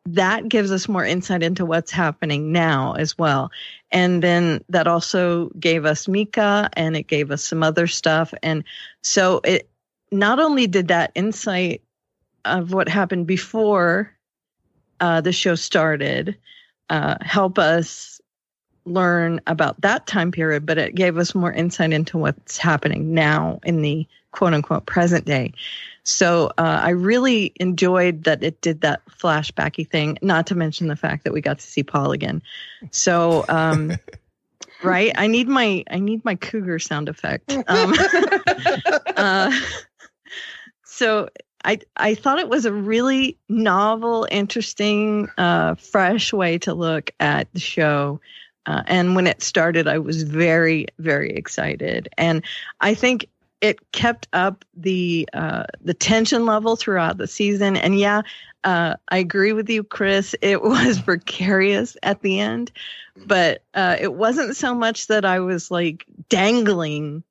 that 0.07 0.49
gives 0.49 0.73
us 0.73 0.89
more 0.89 1.05
insight 1.05 1.43
into 1.43 1.67
what's 1.67 1.91
happening 1.91 2.53
now 2.53 2.95
as 2.95 3.19
well. 3.19 3.51
And 3.93 4.23
then 4.23 4.65
that 4.71 4.87
also 4.87 5.51
gave 5.61 5.85
us 5.85 6.07
MK, 6.07 6.71
and 6.73 6.97
it 6.97 7.07
gave 7.07 7.31
us 7.31 7.45
some 7.45 7.63
other 7.63 7.87
stuff, 7.87 8.33
and 8.43 8.65
so 9.03 9.41
it 9.45 9.69
not 10.11 10.41
only 10.41 10.67
did 10.67 10.89
that 10.89 11.13
insight 11.15 11.83
of 12.45 12.73
what 12.73 12.89
happened 12.89 13.27
before 13.27 14.13
uh, 14.99 15.21
the 15.21 15.33
show 15.33 15.55
started 15.55 16.37
uh, 16.91 17.15
help 17.21 17.59
us 17.59 18.20
learn 18.85 19.41
about 19.47 19.81
that 19.81 20.07
time 20.07 20.33
period, 20.33 20.67
but 20.67 20.79
it 20.79 20.95
gave 20.95 21.19
us 21.19 21.35
more 21.35 21.53
insight 21.53 21.93
into 21.93 22.19
what's 22.19 22.59
happening 22.59 23.15
now 23.15 23.61
in 23.65 23.83
the 23.83 24.07
quote 24.33 24.55
unquote 24.55 24.87
present 24.87 25.25
day. 25.25 25.53
So 26.03 26.47
uh, 26.59 26.81
I 26.83 26.91
really 26.91 27.53
enjoyed 27.57 28.25
that 28.25 28.43
it 28.43 28.61
did 28.61 28.81
that 28.81 29.03
flashbacky 29.07 29.89
thing, 29.89 30.19
not 30.23 30.47
to 30.49 30.55
mention 30.55 30.89
the 30.89 30.97
fact 30.97 31.25
that 31.25 31.33
we 31.33 31.41
got 31.41 31.59
to 31.59 31.67
see 31.67 31.83
Paul 31.83 32.13
again. 32.13 32.43
So, 32.91 33.45
um, 33.49 33.93
right, 34.83 35.13
I 35.17 35.27
need 35.27 35.49
my 35.49 35.85
I 35.91 35.99
need 35.99 36.25
my 36.25 36.35
cougar 36.35 36.79
sound 36.79 37.09
effect. 37.09 37.53
Um, 37.69 37.95
uh, 39.17 39.53
so 40.85 41.29
I 41.65 41.81
I 41.97 42.15
thought 42.15 42.39
it 42.39 42.49
was 42.49 42.65
a 42.65 42.73
really 42.73 43.37
novel, 43.49 44.27
interesting, 44.31 45.29
uh, 45.37 45.75
fresh 45.75 46.33
way 46.33 46.59
to 46.59 46.75
look 46.75 47.11
at 47.21 47.53
the 47.53 47.61
show. 47.61 48.21
Uh, 48.67 48.83
and 48.87 49.17
when 49.17 49.27
it 49.27 49.43
started, 49.43 49.89
I 49.89 49.99
was 49.99 50.23
very, 50.23 50.87
very 50.99 51.31
excited, 51.31 52.09
and 52.19 52.45
I 52.81 52.95
think 52.95 53.29
it 53.61 53.93
kept 53.93 54.29
up 54.33 54.65
the 54.75 55.29
uh, 55.33 55.65
the 55.83 55.95
tension 55.95 56.47
level 56.47 56.77
throughout 56.77 57.19
the 57.19 57.27
season. 57.27 57.77
And 57.77 57.99
yeah, 57.99 58.23
uh, 58.65 58.95
I 59.09 59.19
agree 59.19 59.53
with 59.53 59.69
you, 59.69 59.85
Kris. 59.85 60.35
It 60.41 60.63
was 60.63 61.01
precarious 61.01 61.97
at 62.03 62.23
the 62.23 62.41
end, 62.41 62.71
but 63.17 63.63
uh, 63.75 63.97
it 64.01 64.15
wasn't 64.15 64.57
so 64.57 64.75
much 64.75 65.07
that 65.09 65.25
I 65.25 65.41
was 65.41 65.71
like 65.71 66.07
dangling, 66.29 67.23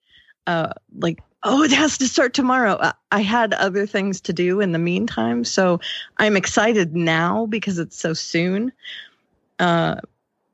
uh, 0.47 0.73
like 0.97 1.19
oh, 1.43 1.63
it 1.63 1.71
has 1.71 1.97
to 1.99 2.07
start 2.07 2.33
tomorrow. 2.33 2.91
I 3.11 3.21
had 3.21 3.53
other 3.53 3.85
things 3.85 4.21
to 4.21 4.33
do 4.33 4.59
in 4.59 4.73
the 4.73 4.79
meantime. 4.79 5.45
So 5.45 5.79
I'm 6.17 6.35
excited 6.35 6.95
now 6.95 7.45
because 7.45 7.79
it's 7.79 7.97
so 7.97 8.13
soon. 8.13 8.73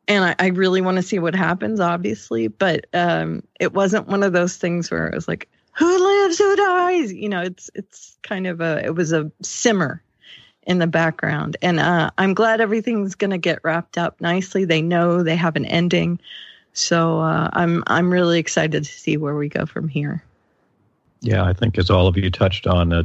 And 0.07 0.23
I, 0.23 0.35
I 0.37 0.47
really 0.47 0.81
want 0.81 0.97
to 0.97 1.03
see 1.03 1.19
what 1.19 1.35
happens, 1.35 1.79
obviously. 1.79 2.47
But 2.47 2.85
um, 2.93 3.43
it 3.59 3.73
wasn't 3.73 4.07
one 4.07 4.23
of 4.23 4.33
those 4.33 4.57
things 4.57 4.91
where 4.91 5.07
it 5.07 5.15
was 5.15 5.27
like, 5.27 5.49
who 5.75 6.03
lives, 6.03 6.37
who 6.37 6.55
dies? 6.55 7.13
You 7.13 7.29
know, 7.29 7.41
it's 7.41 7.69
it's 7.75 8.17
kind 8.23 8.47
of 8.47 8.61
a 8.61 8.83
it 8.83 8.95
was 8.95 9.11
a 9.11 9.31
simmer 9.41 10.01
in 10.63 10.79
the 10.79 10.87
background, 10.87 11.57
and 11.61 11.79
uh, 11.79 12.09
I'm 12.17 12.33
glad 12.33 12.61
everything's 12.61 13.15
going 13.15 13.31
to 13.31 13.37
get 13.37 13.59
wrapped 13.63 13.97
up 13.97 14.19
nicely. 14.21 14.65
They 14.65 14.81
know 14.81 15.21
they 15.21 15.35
have 15.35 15.57
an 15.57 15.65
ending, 15.65 16.19
so 16.73 17.19
uh, 17.19 17.49
I'm 17.51 17.83
I'm 17.87 18.11
really 18.11 18.39
excited 18.39 18.85
to 18.85 18.89
see 18.89 19.17
where 19.17 19.35
we 19.35 19.49
go 19.49 19.65
from 19.65 19.89
here. 19.89 20.23
Yeah, 21.21 21.43
I 21.43 21.53
think 21.53 21.77
as 21.77 21.89
all 21.89 22.07
of 22.07 22.17
you 22.17 22.31
touched 22.31 22.67
on, 22.67 22.93
uh, 22.93 23.03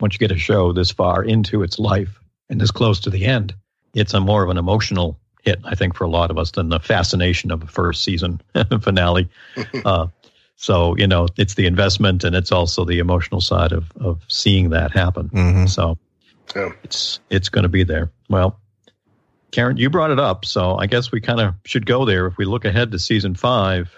once 0.00 0.14
you 0.14 0.18
get 0.18 0.30
a 0.30 0.38
show 0.38 0.72
this 0.72 0.92
far 0.92 1.24
into 1.24 1.62
its 1.62 1.78
life 1.78 2.20
and 2.48 2.60
this 2.60 2.70
close 2.70 3.00
to 3.00 3.10
the 3.10 3.24
end, 3.24 3.54
it's 3.94 4.14
a 4.14 4.20
more 4.20 4.44
of 4.44 4.50
an 4.50 4.58
emotional 4.58 5.18
hit, 5.46 5.60
I 5.64 5.74
think, 5.74 5.94
for 5.94 6.04
a 6.04 6.08
lot 6.08 6.30
of 6.30 6.36
us 6.36 6.50
than 6.50 6.68
the 6.68 6.80
fascination 6.80 7.50
of 7.50 7.62
a 7.62 7.66
first 7.66 8.04
season 8.04 8.40
finale. 8.82 9.30
uh, 9.86 10.08
so 10.56 10.96
you 10.96 11.06
know, 11.06 11.28
it's 11.36 11.54
the 11.54 11.66
investment 11.66 12.24
and 12.24 12.36
it's 12.36 12.52
also 12.52 12.84
the 12.84 12.98
emotional 12.98 13.40
side 13.40 13.72
of 13.72 13.90
of 14.00 14.22
seeing 14.28 14.70
that 14.70 14.92
happen. 14.92 15.30
Mm-hmm. 15.30 15.66
So 15.66 15.96
yeah. 16.54 16.72
it's 16.82 17.20
it's 17.30 17.48
going 17.48 17.62
to 17.62 17.68
be 17.68 17.84
there. 17.84 18.10
Well, 18.28 18.58
Karen, 19.52 19.76
you 19.76 19.88
brought 19.88 20.10
it 20.10 20.18
up, 20.18 20.44
so 20.44 20.76
I 20.76 20.86
guess 20.86 21.12
we 21.12 21.20
kind 21.20 21.40
of 21.40 21.54
should 21.64 21.86
go 21.86 22.04
there. 22.04 22.26
If 22.26 22.36
we 22.36 22.44
look 22.44 22.64
ahead 22.64 22.90
to 22.90 22.98
season 22.98 23.34
five, 23.34 23.94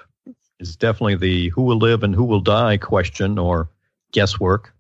is 0.61 0.77
definitely 0.77 1.17
the 1.17 1.49
who 1.51 1.63
will 1.63 1.79
live 1.79 2.03
and 2.03 2.15
who 2.15 2.25
will 2.25 2.41
die 2.41 2.77
question 2.77 3.39
or 3.39 3.71
guesswork. 4.13 4.75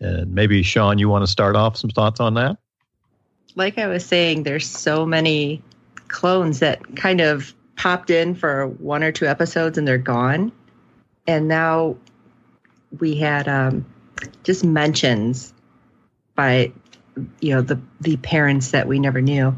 And 0.00 0.32
maybe 0.32 0.62
Sean, 0.62 0.98
you 0.98 1.08
want 1.08 1.24
to 1.24 1.30
start 1.30 1.56
off 1.56 1.76
some 1.76 1.90
thoughts 1.90 2.20
on 2.20 2.34
that? 2.34 2.56
Like 3.56 3.78
I 3.78 3.88
was 3.88 4.04
saying, 4.04 4.44
there's 4.44 4.68
so 4.68 5.04
many 5.04 5.62
clones 6.08 6.60
that 6.60 6.96
kind 6.96 7.20
of 7.20 7.54
popped 7.76 8.10
in 8.10 8.34
for 8.34 8.66
one 8.66 9.02
or 9.02 9.12
two 9.12 9.26
episodes 9.26 9.78
and 9.78 9.86
they're 9.86 9.98
gone. 9.98 10.52
And 11.26 11.48
now 11.48 11.96
we 12.98 13.16
had 13.16 13.48
um, 13.48 13.86
just 14.42 14.64
mentions 14.64 15.52
by 16.34 16.72
you 17.40 17.54
know 17.54 17.62
the 17.62 17.80
the 18.00 18.16
parents 18.16 18.70
that 18.70 18.86
we 18.86 19.00
never 19.00 19.20
knew 19.20 19.56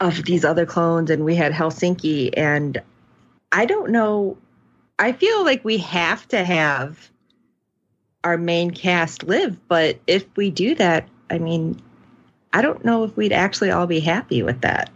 of 0.00 0.24
these 0.24 0.44
other 0.44 0.66
clones 0.66 1.10
and 1.10 1.24
we 1.24 1.36
had 1.36 1.52
Helsinki 1.52 2.30
and 2.36 2.82
I 3.52 3.66
don't 3.66 3.90
know. 3.90 4.36
I 4.98 5.12
feel 5.12 5.44
like 5.44 5.64
we 5.64 5.78
have 5.78 6.26
to 6.28 6.44
have 6.44 7.10
our 8.24 8.36
main 8.36 8.70
cast 8.70 9.22
live, 9.22 9.56
but 9.68 9.98
if 10.06 10.24
we 10.36 10.50
do 10.50 10.74
that, 10.74 11.08
I 11.30 11.38
mean, 11.38 11.80
I 12.52 12.62
don't 12.62 12.84
know 12.84 13.04
if 13.04 13.16
we'd 13.16 13.32
actually 13.32 13.70
all 13.70 13.86
be 13.86 14.00
happy 14.00 14.42
with 14.42 14.62
that. 14.62 14.90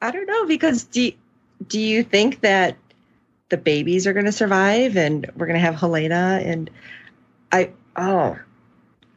I 0.00 0.10
don't 0.10 0.26
know 0.26 0.46
because 0.46 0.84
do 0.84 1.12
do 1.66 1.80
you 1.80 2.02
think 2.02 2.40
that 2.40 2.76
the 3.48 3.56
babies 3.56 4.06
are 4.06 4.12
going 4.12 4.26
to 4.26 4.32
survive 4.32 4.96
and 4.96 5.30
we're 5.36 5.46
going 5.46 5.58
to 5.58 5.64
have 5.64 5.76
Helena 5.76 6.40
and 6.44 6.70
I 7.52 7.70
oh 7.96 8.38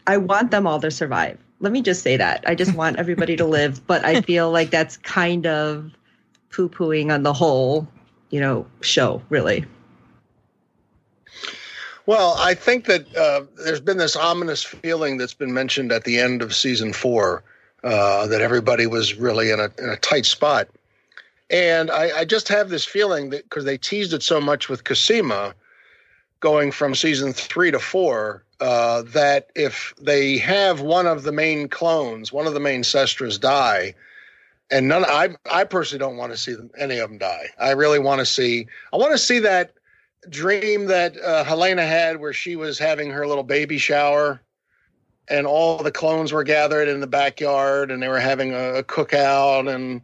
I 0.07 0.17
want 0.17 0.51
them 0.51 0.65
all 0.65 0.79
to 0.81 0.91
survive. 0.91 1.37
Let 1.59 1.73
me 1.73 1.81
just 1.81 2.01
say 2.01 2.17
that. 2.17 2.43
I 2.47 2.55
just 2.55 2.73
want 2.73 2.97
everybody 2.97 3.35
to 3.35 3.45
live, 3.45 3.85
but 3.85 4.05
I 4.05 4.21
feel 4.21 4.49
like 4.57 4.69
that's 4.69 4.97
kind 4.97 5.45
of 5.45 5.91
poo-pooing 6.49 7.13
on 7.13 7.23
the 7.23 7.33
whole 7.33 7.87
you 8.29 8.39
know, 8.39 8.65
show, 8.81 9.21
really. 9.29 9.65
Well, 12.05 12.35
I 12.39 12.53
think 12.53 12.85
that 12.85 13.15
uh, 13.15 13.43
there's 13.63 13.81
been 13.81 13.97
this 13.97 14.15
ominous 14.15 14.63
feeling 14.63 15.17
that's 15.17 15.33
been 15.33 15.53
mentioned 15.53 15.91
at 15.91 16.05
the 16.05 16.19
end 16.19 16.41
of 16.41 16.55
season 16.55 16.93
four 16.93 17.43
uh, 17.83 18.27
that 18.27 18.41
everybody 18.41 18.87
was 18.87 19.15
really 19.15 19.51
in 19.51 19.59
a, 19.59 19.69
in 19.77 19.89
a 19.89 19.97
tight 19.97 20.25
spot. 20.25 20.67
And 21.49 21.89
I, 21.89 22.19
I 22.19 22.25
just 22.25 22.47
have 22.49 22.69
this 22.69 22.85
feeling 22.85 23.31
that 23.31 23.43
because 23.43 23.65
they 23.65 23.77
teased 23.77 24.13
it 24.13 24.21
so 24.21 24.39
much 24.39 24.69
with 24.69 24.83
Cosima 24.83 25.55
going 26.39 26.71
from 26.71 26.95
season 26.95 27.33
three 27.33 27.71
to 27.71 27.79
four, 27.79 28.43
uh, 28.59 29.03
that 29.07 29.49
if 29.55 29.93
they 29.99 30.37
have 30.37 30.81
one 30.81 31.07
of 31.07 31.23
the 31.23 31.31
main 31.31 31.67
clones, 31.67 32.31
one 32.31 32.47
of 32.47 32.53
the 32.53 32.59
main 32.59 32.83
Sestras 32.83 33.37
die, 33.37 33.95
and 34.71 34.87
none. 34.87 35.05
I 35.05 35.29
I 35.51 35.63
personally 35.63 35.99
don't 35.99 36.17
want 36.17 36.31
to 36.31 36.37
see 36.37 36.53
them, 36.53 36.69
any 36.77 36.99
of 36.99 37.09
them 37.09 37.17
die. 37.17 37.47
I 37.59 37.71
really 37.71 37.99
want 37.99 38.19
to 38.19 38.25
see. 38.25 38.67
I 38.93 38.97
want 38.97 39.11
to 39.13 39.17
see 39.17 39.39
that 39.39 39.73
dream 40.29 40.85
that 40.85 41.17
uh, 41.21 41.43
Helena 41.43 41.85
had, 41.85 42.19
where 42.19 42.33
she 42.33 42.55
was 42.55 42.77
having 42.77 43.09
her 43.09 43.25
little 43.25 43.43
baby 43.43 43.77
shower, 43.77 44.41
and 45.29 45.45
all 45.45 45.77
the 45.77 45.91
clones 45.91 46.31
were 46.31 46.43
gathered 46.43 46.87
in 46.87 46.99
the 46.99 47.07
backyard, 47.07 47.91
and 47.91 48.01
they 48.01 48.07
were 48.07 48.19
having 48.19 48.53
a, 48.53 48.83
cookout, 48.83 49.73
and 49.73 50.01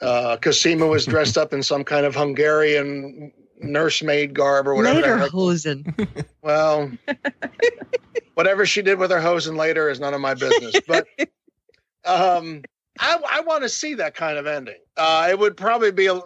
uh, 0.00 0.36
Cosima 0.36 0.86
was 0.86 1.06
dressed 1.06 1.36
up 1.36 1.52
in 1.52 1.62
some 1.62 1.84
kind 1.84 2.06
of 2.06 2.14
Hungarian 2.14 3.32
nursemaid 3.60 4.34
garb 4.34 4.66
or 4.66 4.74
whatever. 4.74 5.00
Later 5.00 5.18
hosen. 5.28 5.96
Well, 6.42 6.90
whatever 8.34 8.66
she 8.66 8.82
did 8.82 8.98
with 8.98 9.10
her 9.10 9.20
hosen 9.20 9.56
later 9.56 9.88
is 9.88 10.00
none 10.00 10.14
of 10.14 10.20
my 10.20 10.34
business. 10.34 10.74
But 10.86 11.06
um, 12.04 12.62
I, 12.98 13.18
I 13.30 13.40
want 13.40 13.62
to 13.62 13.68
see 13.68 13.94
that 13.94 14.14
kind 14.14 14.38
of 14.38 14.46
ending. 14.46 14.80
Uh, 14.96 15.28
it 15.30 15.38
would 15.38 15.56
probably 15.56 15.92
be 15.92 16.06
a, 16.06 16.20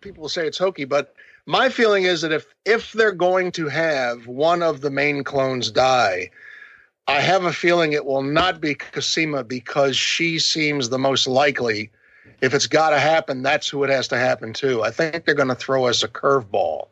people 0.00 0.22
will 0.22 0.28
say 0.28 0.46
it's 0.46 0.58
hokey, 0.58 0.84
but 0.84 1.14
my 1.46 1.68
feeling 1.68 2.04
is 2.04 2.20
that 2.20 2.32
if 2.32 2.46
if 2.64 2.92
they're 2.92 3.12
going 3.12 3.50
to 3.52 3.68
have 3.68 4.26
one 4.26 4.62
of 4.62 4.80
the 4.80 4.90
main 4.90 5.24
clones 5.24 5.70
die, 5.70 6.30
I 7.08 7.22
have 7.22 7.44
a 7.44 7.52
feeling 7.54 7.94
it 7.94 8.04
will 8.04 8.22
not 8.22 8.60
be 8.60 8.74
Cosima 8.74 9.42
because 9.42 9.96
she 9.96 10.38
seems 10.38 10.90
the 10.90 10.98
most 10.98 11.26
likely 11.26 11.90
if 12.42 12.54
it's 12.54 12.66
got 12.66 12.90
to 12.90 13.00
happen, 13.00 13.42
that's 13.42 13.66
who 13.66 13.82
it 13.82 13.90
has 13.90 14.08
to 14.08 14.18
happen 14.18 14.52
to. 14.54 14.82
I 14.82 14.90
think 14.90 15.24
they're 15.24 15.34
going 15.34 15.48
to 15.48 15.54
throw 15.54 15.86
us 15.86 16.02
a 16.02 16.08
curveball, 16.08 16.88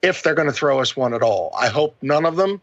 if 0.00 0.22
they're 0.22 0.36
going 0.36 0.46
to 0.46 0.52
throw 0.52 0.80
us 0.80 0.96
one 0.96 1.12
at 1.12 1.22
all. 1.22 1.52
I 1.58 1.68
hope 1.68 1.96
none 2.00 2.24
of 2.24 2.36
them, 2.36 2.62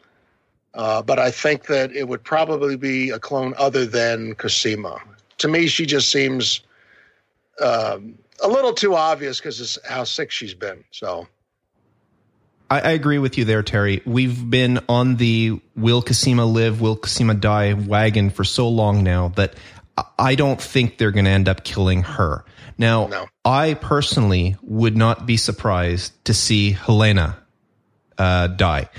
uh, 0.74 1.02
but 1.02 1.20
I 1.20 1.32
think 1.32 1.68
that 1.68 1.92
it 1.92 2.08
would 2.08 2.24
probably 2.24 2.78
be 2.78 3.10
a 3.10 3.20
clone 3.20 3.54
other 3.58 3.86
than 3.86 4.34
Cosima. 4.36 4.98
To 5.40 5.48
me, 5.50 5.68
she 5.68 5.86
just 5.86 6.10
seems 6.10 6.62
um, 7.62 8.18
a 8.42 8.48
little 8.48 8.74
too 8.74 8.96
obvious 8.96 9.40
because 9.40 9.60
of 9.60 9.84
how 9.84 10.06
sick 10.06 10.32
she's 10.32 10.54
been. 10.54 10.84
So. 10.92 11.28
I, 12.69 12.79
I, 12.79 12.91
agree 12.91 13.19
with 13.19 13.38
you 13.38 13.45
there, 13.45 13.63
Terry. 13.63 14.01
We've 14.05 14.50
been 14.50 14.79
on 14.89 15.17
the 15.17 15.60
will 15.75 16.01
Cosima 16.01 16.45
live, 16.45 16.81
will 16.81 16.95
Cosima 16.95 17.34
die 17.34 17.74
wagon 17.74 18.29
for 18.29 18.43
so 18.43 18.69
long 18.69 19.03
now 19.03 19.29
that 19.29 19.55
I 20.17 20.36
don't 20.36 20.60
think 20.60 20.98
they're 20.98 21.12
going 21.12 21.25
to 21.25 21.31
end 21.31 21.48
up 21.48 21.63
killing 21.63 22.03
her. 22.03 22.43
Now, 22.77 23.07
no. 23.07 23.27
I 23.43 23.75
personally 23.75 24.57
would 24.62 24.98
not 24.98 25.25
be 25.25 25.38
surprised 25.38 26.13
to 26.25 26.34
see 26.34 26.72
Helena 26.72 27.38
uh, 28.17 28.48
die 28.48 28.89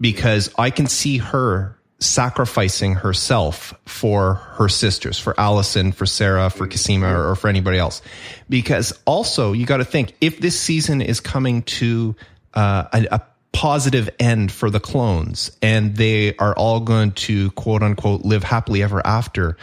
because 0.00 0.52
I 0.58 0.70
can 0.70 0.86
see 0.86 1.18
her 1.18 1.76
sacrificing 2.00 2.94
herself 2.94 3.74
for 3.84 4.34
her 4.34 4.68
sisters, 4.68 5.18
for 5.18 5.38
Allison, 5.38 5.92
for 5.92 6.06
Sarah, 6.06 6.48
for 6.48 6.66
Cosima, 6.66 7.14
or, 7.14 7.30
or 7.30 7.36
for 7.36 7.48
anybody 7.48 7.78
else. 7.78 8.00
Because 8.48 8.98
also, 9.04 9.52
you 9.52 9.66
got 9.66 9.76
to 9.76 9.84
think 9.84 10.14
if 10.20 10.40
this 10.40 10.58
season 10.58 11.02
is 11.02 11.20
coming 11.20 11.62
to 11.62 12.16
uh, 12.54 12.84
a, 12.92 13.06
a 13.12 13.22
positive 13.52 14.08
end 14.18 14.52
for 14.52 14.70
the 14.70 14.80
clones 14.80 15.50
and 15.60 15.96
they 15.96 16.36
are 16.36 16.54
all 16.54 16.80
going 16.80 17.12
to 17.12 17.50
quote 17.52 17.82
unquote 17.82 18.22
live 18.22 18.44
happily 18.44 18.82
ever 18.82 19.04
after, 19.06 19.56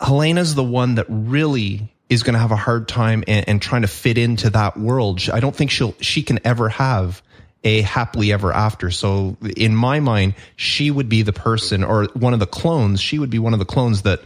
Helena's 0.00 0.54
the 0.54 0.64
one 0.64 0.96
that 0.96 1.06
really 1.08 1.92
is 2.08 2.22
going 2.22 2.34
to 2.34 2.38
have 2.38 2.52
a 2.52 2.56
hard 2.56 2.86
time 2.86 3.24
and, 3.26 3.48
and, 3.48 3.60
trying 3.60 3.82
to 3.82 3.88
fit 3.88 4.16
into 4.16 4.50
that 4.50 4.76
world. 4.76 5.20
I 5.32 5.40
don't 5.40 5.56
think 5.56 5.70
she'll 5.70 5.94
she 6.00 6.22
can 6.22 6.38
ever 6.44 6.68
have 6.68 7.20
a 7.64 7.80
happily 7.80 8.32
ever 8.32 8.52
after. 8.52 8.90
So 8.90 9.36
in 9.56 9.74
my 9.74 9.98
mind, 9.98 10.34
she 10.54 10.90
would 10.90 11.08
be 11.08 11.22
the 11.22 11.32
person 11.32 11.82
or 11.82 12.04
one 12.14 12.32
of 12.32 12.38
the 12.38 12.46
clones. 12.46 13.00
She 13.00 13.18
would 13.18 13.30
be 13.30 13.40
one 13.40 13.54
of 13.54 13.58
the 13.58 13.64
clones 13.64 14.02
that 14.02 14.20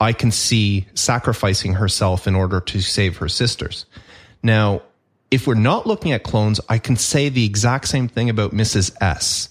I 0.00 0.12
can 0.12 0.30
see 0.30 0.86
sacrificing 0.94 1.74
herself 1.74 2.28
in 2.28 2.34
order 2.36 2.60
to 2.60 2.80
save 2.80 3.16
her 3.16 3.28
sisters. 3.28 3.86
Now, 4.42 4.82
if 5.34 5.48
we're 5.48 5.54
not 5.54 5.84
looking 5.84 6.12
at 6.12 6.22
clones, 6.22 6.60
I 6.68 6.78
can 6.78 6.94
say 6.94 7.28
the 7.28 7.44
exact 7.44 7.88
same 7.88 8.06
thing 8.06 8.30
about 8.30 8.52
Mrs. 8.52 8.94
S. 9.00 9.48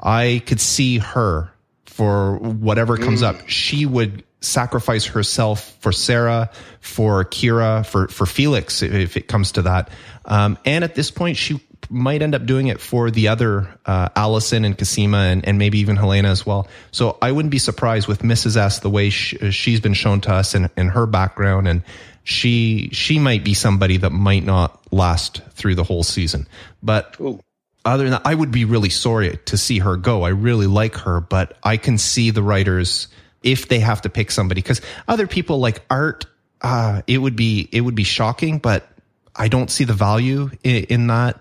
I 0.00 0.42
could 0.46 0.60
see 0.60 0.98
her 0.98 1.50
for 1.86 2.36
whatever 2.36 2.96
comes 2.96 3.20
mm. 3.20 3.26
up. 3.26 3.48
She 3.48 3.84
would 3.84 4.22
sacrifice 4.40 5.06
herself 5.06 5.76
for 5.80 5.90
Sarah, 5.90 6.50
for 6.80 7.24
Kira, 7.24 7.84
for 7.84 8.06
for 8.06 8.26
Felix, 8.26 8.80
if 8.80 9.16
it 9.16 9.26
comes 9.26 9.50
to 9.52 9.62
that. 9.62 9.90
Um, 10.24 10.56
and 10.64 10.84
at 10.84 10.94
this 10.94 11.10
point, 11.10 11.36
she 11.36 11.60
might 11.90 12.22
end 12.22 12.36
up 12.36 12.46
doing 12.46 12.68
it 12.68 12.80
for 12.80 13.10
the 13.10 13.26
other 13.26 13.68
uh, 13.86 14.10
Allison 14.14 14.64
and 14.64 14.78
Cosima 14.78 15.18
and, 15.18 15.46
and 15.46 15.58
maybe 15.58 15.80
even 15.80 15.96
Helena 15.96 16.28
as 16.28 16.46
well. 16.46 16.68
So 16.92 17.18
I 17.20 17.32
wouldn't 17.32 17.50
be 17.50 17.58
surprised 17.58 18.06
with 18.06 18.22
Mrs. 18.22 18.56
S 18.56 18.78
the 18.78 18.88
way 18.88 19.10
she, 19.10 19.36
has 19.72 19.80
been 19.80 19.94
shown 19.94 20.20
to 20.22 20.32
us 20.32 20.54
and, 20.54 20.70
and 20.76 20.90
her 20.92 21.06
background 21.06 21.66
and 21.66 21.82
she 22.24 22.88
she 22.92 23.18
might 23.18 23.44
be 23.44 23.54
somebody 23.54 23.98
that 23.98 24.10
might 24.10 24.44
not 24.44 24.80
last 24.92 25.42
through 25.50 25.76
the 25.76 25.84
whole 25.84 26.02
season. 26.02 26.48
But 26.82 27.16
Ooh. 27.20 27.40
other 27.84 28.04
than 28.04 28.12
that, 28.12 28.22
I 28.24 28.34
would 28.34 28.50
be 28.50 28.64
really 28.64 28.90
sorry 28.90 29.38
to 29.46 29.56
see 29.56 29.78
her 29.78 29.96
go. 29.96 30.22
I 30.22 30.30
really 30.30 30.66
like 30.66 30.96
her, 30.96 31.20
but 31.20 31.56
I 31.62 31.76
can 31.76 31.98
see 31.98 32.30
the 32.30 32.42
writers 32.42 33.08
if 33.44 33.68
they 33.68 33.78
have 33.78 34.02
to 34.02 34.08
pick 34.08 34.30
somebody 34.32 34.60
because 34.60 34.80
other 35.06 35.28
people 35.28 35.58
like 35.60 35.82
art 35.88 36.26
uh, 36.62 37.02
it 37.06 37.18
would 37.18 37.36
be 37.36 37.68
it 37.70 37.82
would 37.82 37.94
be 37.94 38.04
shocking 38.04 38.58
but 38.58 38.88
i 39.36 39.46
don't 39.46 39.70
see 39.70 39.84
the 39.84 39.92
value 39.92 40.50
in, 40.64 40.84
in, 40.84 41.06
that 41.08 41.38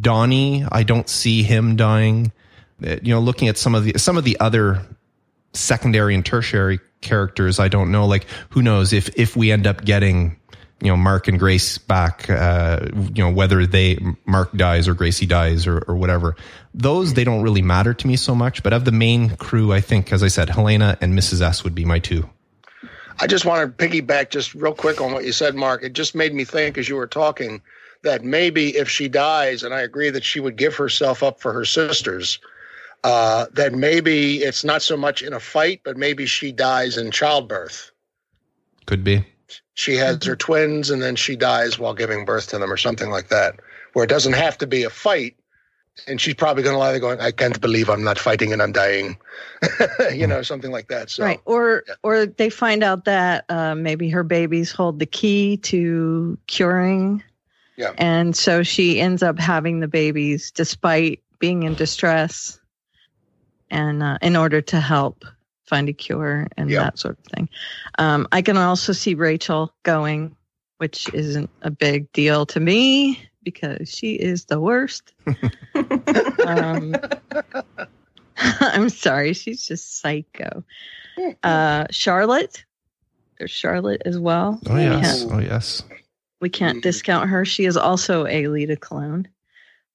donnie 0.00 0.64
i 0.70 0.84
don't 0.84 1.08
see 1.08 1.42
him 1.42 1.76
dying 1.76 2.32
uh, 2.86 2.96
you 3.02 3.12
know 3.12 3.20
looking 3.20 3.48
at 3.48 3.58
some 3.58 3.74
of 3.74 3.84
the 3.84 3.98
some 3.98 4.16
of 4.16 4.24
the 4.24 4.38
other 4.40 4.80
secondary 5.54 6.14
and 6.14 6.26
tertiary 6.26 6.78
characters 7.00 7.58
i 7.58 7.68
don't 7.68 7.90
know 7.90 8.06
like 8.06 8.26
who 8.50 8.62
knows 8.62 8.92
if 8.92 9.08
if 9.16 9.36
we 9.36 9.50
end 9.52 9.66
up 9.66 9.84
getting 9.84 10.36
you 10.84 10.90
know 10.90 10.96
Mark 10.96 11.28
and 11.28 11.38
Grace 11.38 11.78
back. 11.78 12.28
Uh, 12.28 12.80
you 13.14 13.24
know 13.24 13.30
whether 13.30 13.66
they 13.66 13.98
Mark 14.26 14.52
dies 14.52 14.86
or 14.86 14.94
Gracie 14.94 15.26
dies 15.26 15.66
or, 15.66 15.78
or 15.88 15.96
whatever. 15.96 16.36
Those 16.74 17.14
they 17.14 17.24
don't 17.24 17.42
really 17.42 17.62
matter 17.62 17.94
to 17.94 18.06
me 18.06 18.16
so 18.16 18.34
much. 18.34 18.62
But 18.62 18.74
of 18.74 18.84
the 18.84 18.92
main 18.92 19.36
crew, 19.36 19.72
I 19.72 19.80
think, 19.80 20.12
as 20.12 20.22
I 20.22 20.28
said, 20.28 20.50
Helena 20.50 20.98
and 21.00 21.18
Mrs. 21.18 21.40
S 21.40 21.64
would 21.64 21.74
be 21.74 21.86
my 21.86 21.98
two. 21.98 22.28
I 23.18 23.26
just 23.26 23.44
want 23.44 23.78
to 23.78 23.86
piggyback 23.86 24.30
just 24.30 24.54
real 24.54 24.74
quick 24.74 25.00
on 25.00 25.12
what 25.12 25.24
you 25.24 25.32
said, 25.32 25.54
Mark. 25.54 25.82
It 25.82 25.92
just 25.92 26.14
made 26.14 26.34
me 26.34 26.44
think 26.44 26.76
as 26.76 26.88
you 26.88 26.96
were 26.96 27.06
talking 27.06 27.62
that 28.02 28.22
maybe 28.22 28.76
if 28.76 28.90
she 28.90 29.08
dies, 29.08 29.62
and 29.62 29.72
I 29.72 29.80
agree 29.80 30.10
that 30.10 30.24
she 30.24 30.40
would 30.40 30.56
give 30.56 30.74
herself 30.74 31.22
up 31.22 31.40
for 31.40 31.52
her 31.52 31.64
sisters, 31.64 32.38
uh, 33.04 33.46
that 33.52 33.74
maybe 33.74 34.38
it's 34.38 34.64
not 34.64 34.82
so 34.82 34.96
much 34.96 35.22
in 35.22 35.34
a 35.34 35.40
fight, 35.40 35.82
but 35.84 35.96
maybe 35.96 36.24
she 36.24 36.50
dies 36.50 36.96
in 36.96 37.10
childbirth. 37.10 37.92
Could 38.86 39.04
be. 39.04 39.24
She 39.74 39.94
has 39.96 40.18
mm-hmm. 40.18 40.30
her 40.30 40.36
twins 40.36 40.88
and 40.88 41.02
then 41.02 41.14
she 41.14 41.36
dies 41.36 41.78
while 41.78 41.92
giving 41.92 42.24
birth 42.24 42.48
to 42.48 42.58
them 42.58 42.72
or 42.72 42.78
something 42.78 43.10
like 43.10 43.28
that, 43.28 43.60
where 43.92 44.04
it 44.04 44.08
doesn't 44.08 44.32
have 44.32 44.56
to 44.58 44.66
be 44.66 44.84
a 44.84 44.90
fight. 44.90 45.36
And 46.08 46.20
she's 46.20 46.34
probably 46.34 46.62
going 46.62 46.74
to 46.74 46.78
lie 46.78 46.90
there 46.90 47.00
going, 47.00 47.20
I 47.20 47.30
can't 47.30 47.60
believe 47.60 47.88
I'm 47.88 48.02
not 48.02 48.18
fighting 48.18 48.52
and 48.52 48.60
I'm 48.60 48.72
dying, 48.72 49.16
you 50.12 50.26
know, 50.26 50.42
something 50.42 50.72
like 50.72 50.88
that. 50.88 51.10
So, 51.10 51.24
right. 51.24 51.40
Or, 51.44 51.84
yeah. 51.86 51.94
or 52.02 52.26
they 52.26 52.50
find 52.50 52.82
out 52.82 53.04
that 53.04 53.44
uh, 53.48 53.74
maybe 53.76 54.08
her 54.08 54.24
babies 54.24 54.72
hold 54.72 54.98
the 54.98 55.06
key 55.06 55.58
to 55.58 56.38
curing. 56.46 57.22
Yeah. 57.76 57.92
And 57.98 58.34
so 58.34 58.62
she 58.62 59.00
ends 59.00 59.22
up 59.22 59.38
having 59.38 59.80
the 59.80 59.88
babies 59.88 60.50
despite 60.50 61.20
being 61.38 61.64
in 61.64 61.74
distress 61.74 62.58
and 63.74 64.02
uh, 64.02 64.18
in 64.22 64.36
order 64.36 64.60
to 64.62 64.80
help 64.80 65.24
find 65.66 65.88
a 65.88 65.92
cure 65.92 66.46
and 66.56 66.70
yep. 66.70 66.82
that 66.82 66.98
sort 66.98 67.18
of 67.18 67.24
thing. 67.32 67.48
Um, 67.98 68.28
I 68.32 68.40
can 68.40 68.56
also 68.56 68.92
see 68.92 69.14
Rachel 69.14 69.74
going, 69.82 70.36
which 70.78 71.12
isn't 71.12 71.50
a 71.62 71.70
big 71.70 72.10
deal 72.12 72.46
to 72.46 72.60
me 72.60 73.20
because 73.42 73.90
she 73.90 74.14
is 74.14 74.44
the 74.44 74.60
worst. 74.60 75.12
um, 76.46 76.94
I'm 78.36 78.88
sorry, 78.88 79.32
she's 79.32 79.66
just 79.66 80.00
psycho. 80.00 80.64
Uh, 81.42 81.86
Charlotte, 81.90 82.64
there's 83.38 83.50
Charlotte 83.50 84.02
as 84.04 84.18
well. 84.18 84.60
Oh 84.68 84.76
yes, 84.76 85.26
oh 85.28 85.38
yes. 85.38 85.82
We 86.40 86.48
can't 86.48 86.82
discount 86.82 87.30
her. 87.30 87.44
She 87.44 87.64
is 87.64 87.76
also 87.76 88.26
a 88.26 88.48
Leda 88.48 88.76
clone. 88.76 89.28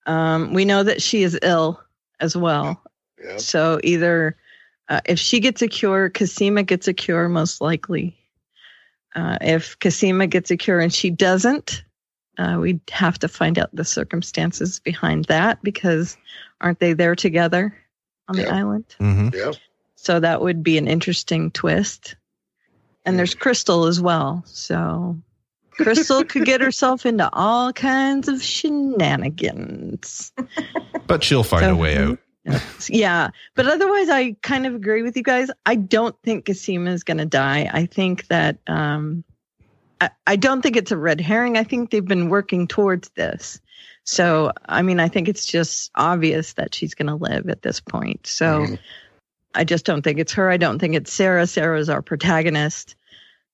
Um, 0.06 0.54
we 0.54 0.66
know 0.66 0.84
that 0.84 1.02
she 1.02 1.24
is 1.24 1.38
ill 1.42 1.82
as 2.20 2.36
well. 2.36 2.82
Yep. 3.24 3.40
So 3.40 3.80
either 3.84 4.36
uh, 4.90 5.02
if 5.06 5.20
she 5.20 5.40
gets 5.40 5.62
a 5.62 5.68
cure, 5.68 6.10
Cosima 6.10 6.64
gets 6.64 6.88
a 6.88 6.94
cure 6.94 7.30
most 7.30 7.62
likely. 7.62 8.18
Uh, 9.16 9.38
if 9.42 9.78
Cosima 9.80 10.28
gets 10.28 10.52
a 10.52 10.58
cure 10.58 10.80
and 10.80 10.94
she 10.94 11.10
doesn't, 11.10 11.84
uh, 12.38 12.58
we'd 12.60 12.82
have 12.90 13.20
to 13.20 13.28
find 13.28 13.60
out 13.60 13.70
the 13.74 13.86
circumstances 13.86 14.80
behind 14.80 15.26
that 15.26 15.62
because 15.62 16.18
aren't 16.62 16.80
they 16.80 16.94
there 16.94 17.16
together 17.16 17.76
on 18.28 18.38
yeah. 18.38 18.44
the 18.44 18.54
island? 18.54 18.96
Mm-hmm. 19.00 19.30
Yeah. 19.34 19.52
So 19.96 20.20
that 20.20 20.42
would 20.42 20.64
be 20.64 20.78
an 20.78 20.88
interesting 20.88 21.52
twist. 21.52 22.16
And 23.06 23.18
there's 23.18 23.36
Crystal 23.36 23.86
as 23.86 24.00
well. 24.00 24.44
So 24.46 25.18
Crystal 25.72 26.24
could 26.24 26.46
get 26.46 26.62
herself 26.62 27.06
into 27.06 27.30
all 27.34 27.74
kinds 27.74 28.28
of 28.28 28.42
shenanigans. 28.42 30.32
But 31.08 31.24
she'll 31.24 31.44
find 31.44 31.64
so, 31.64 31.72
a 31.72 31.76
way 31.76 31.98
out 31.98 32.20
yeah, 32.90 33.30
but 33.56 33.68
otherwise, 33.68 34.10
I 34.10 34.36
kind 34.42 34.66
of 34.66 34.76
agree 34.76 35.02
with 35.02 35.18
you 35.18 35.24
guys. 35.24 35.50
I 35.66 35.76
don't 35.76 36.16
think 36.24 36.46
Cosima 36.46 36.92
is 36.92 37.04
going 37.04 37.18
to 37.18 37.26
die. 37.26 37.70
I 37.72 37.86
think 37.86 38.28
that 38.28 38.58
um, 38.68 39.24
I, 40.00 40.10
I 40.26 40.36
don't 40.36 40.62
think 40.62 40.76
it's 40.76 40.92
a 40.92 40.98
red 40.98 41.22
herring. 41.22 41.58
I 41.58 41.64
think 41.64 41.92
they've 41.92 42.06
been 42.06 42.30
working 42.30 42.68
towards 42.68 43.10
this. 43.10 43.60
So, 44.06 44.52
I 44.66 44.82
mean, 44.82 45.00
I 45.00 45.08
think 45.08 45.28
it's 45.28 45.46
just 45.46 45.92
obvious 45.96 46.54
that 46.54 46.74
she's 46.74 46.96
going 46.96 47.08
to 47.08 47.16
live 47.16 47.50
at 47.50 47.62
this 47.62 47.80
point. 47.80 48.26
So, 48.26 48.62
mm-hmm. 48.62 48.76
I 49.54 49.64
just 49.64 49.86
don't 49.86 50.02
think 50.04 50.20
it's 50.20 50.34
her. 50.34 50.50
I 50.50 50.58
don't 50.58 50.80
think 50.80 50.96
it's 50.96 51.12
Sarah. 51.12 51.48
Sarah 51.48 51.80
is 51.80 51.90
our 51.90 52.02
protagonist, 52.02 52.96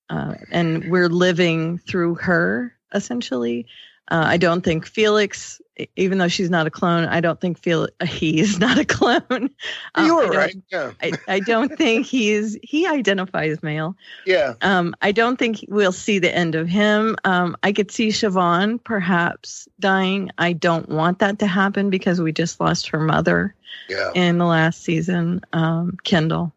uh, 0.10 0.36
and 0.52 0.90
we're 0.90 1.10
living 1.10 1.78
through 1.80 2.16
her 2.16 2.76
essentially. 2.94 3.68
Uh, 4.10 4.24
I 4.28 4.38
don't 4.38 4.62
think 4.62 4.86
Felix, 4.86 5.60
even 5.96 6.20
though 6.20 6.28
she's 6.28 6.50
not 6.50 6.68
a 6.68 6.70
clone, 6.70 7.06
I 7.06 7.22
don't 7.22 7.42
think 7.42 7.58
Felix 7.58 7.94
he 8.06 8.40
is 8.40 8.60
not 8.60 8.78
a 8.78 8.86
clone. 8.86 9.50
Um, 9.96 10.06
you 10.06 10.16
were 10.16 10.28
right. 10.28 10.56
Yeah. 10.72 10.92
I, 11.02 11.14
I 11.28 11.40
don't 11.40 11.76
think 11.78 12.06
he's 12.06 12.58
he 12.62 12.86
identifies 12.86 13.64
male. 13.64 13.96
Yeah. 14.26 14.54
Um, 14.62 14.96
I 15.02 15.12
don't 15.12 15.38
think 15.38 15.66
we'll 15.68 15.92
see 15.92 16.20
the 16.20 16.34
end 16.34 16.56
of 16.56 16.68
him. 16.68 17.16
Um, 17.24 17.58
I 17.64 17.72
could 17.72 17.92
see 17.92 18.10
Siobhan 18.10 18.84
perhaps 18.84 19.68
dying. 19.80 20.30
I 20.38 20.54
don't 20.54 20.88
want 20.90 21.20
that 21.20 21.40
to 21.40 21.48
happen 21.48 21.90
because 21.90 22.22
we 22.22 22.32
just 22.32 22.60
lost 22.60 22.90
her 22.90 23.00
mother. 23.00 23.56
Yeah. 23.90 24.12
In 24.16 24.38
the 24.38 24.46
last 24.46 24.84
season, 24.84 25.42
um, 25.54 25.98
Kendall. 26.04 26.54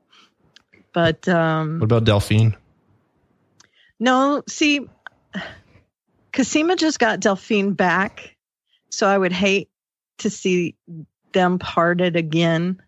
But 0.93 1.29
um, 1.29 1.81
what 1.81 1.85
about 1.85 2.05
Delphine? 2.05 2.57
No, 4.01 4.43
see, 4.49 4.89
Cosima 6.38 6.77
just 6.77 7.01
got 7.01 7.18
Delphine 7.18 7.72
back, 7.72 8.37
so 8.90 9.09
I 9.09 9.18
would 9.18 9.33
hate 9.33 9.68
to 10.18 10.31
see 10.31 10.77
them 11.33 11.59
parted 11.59 12.14
again. 12.14 12.81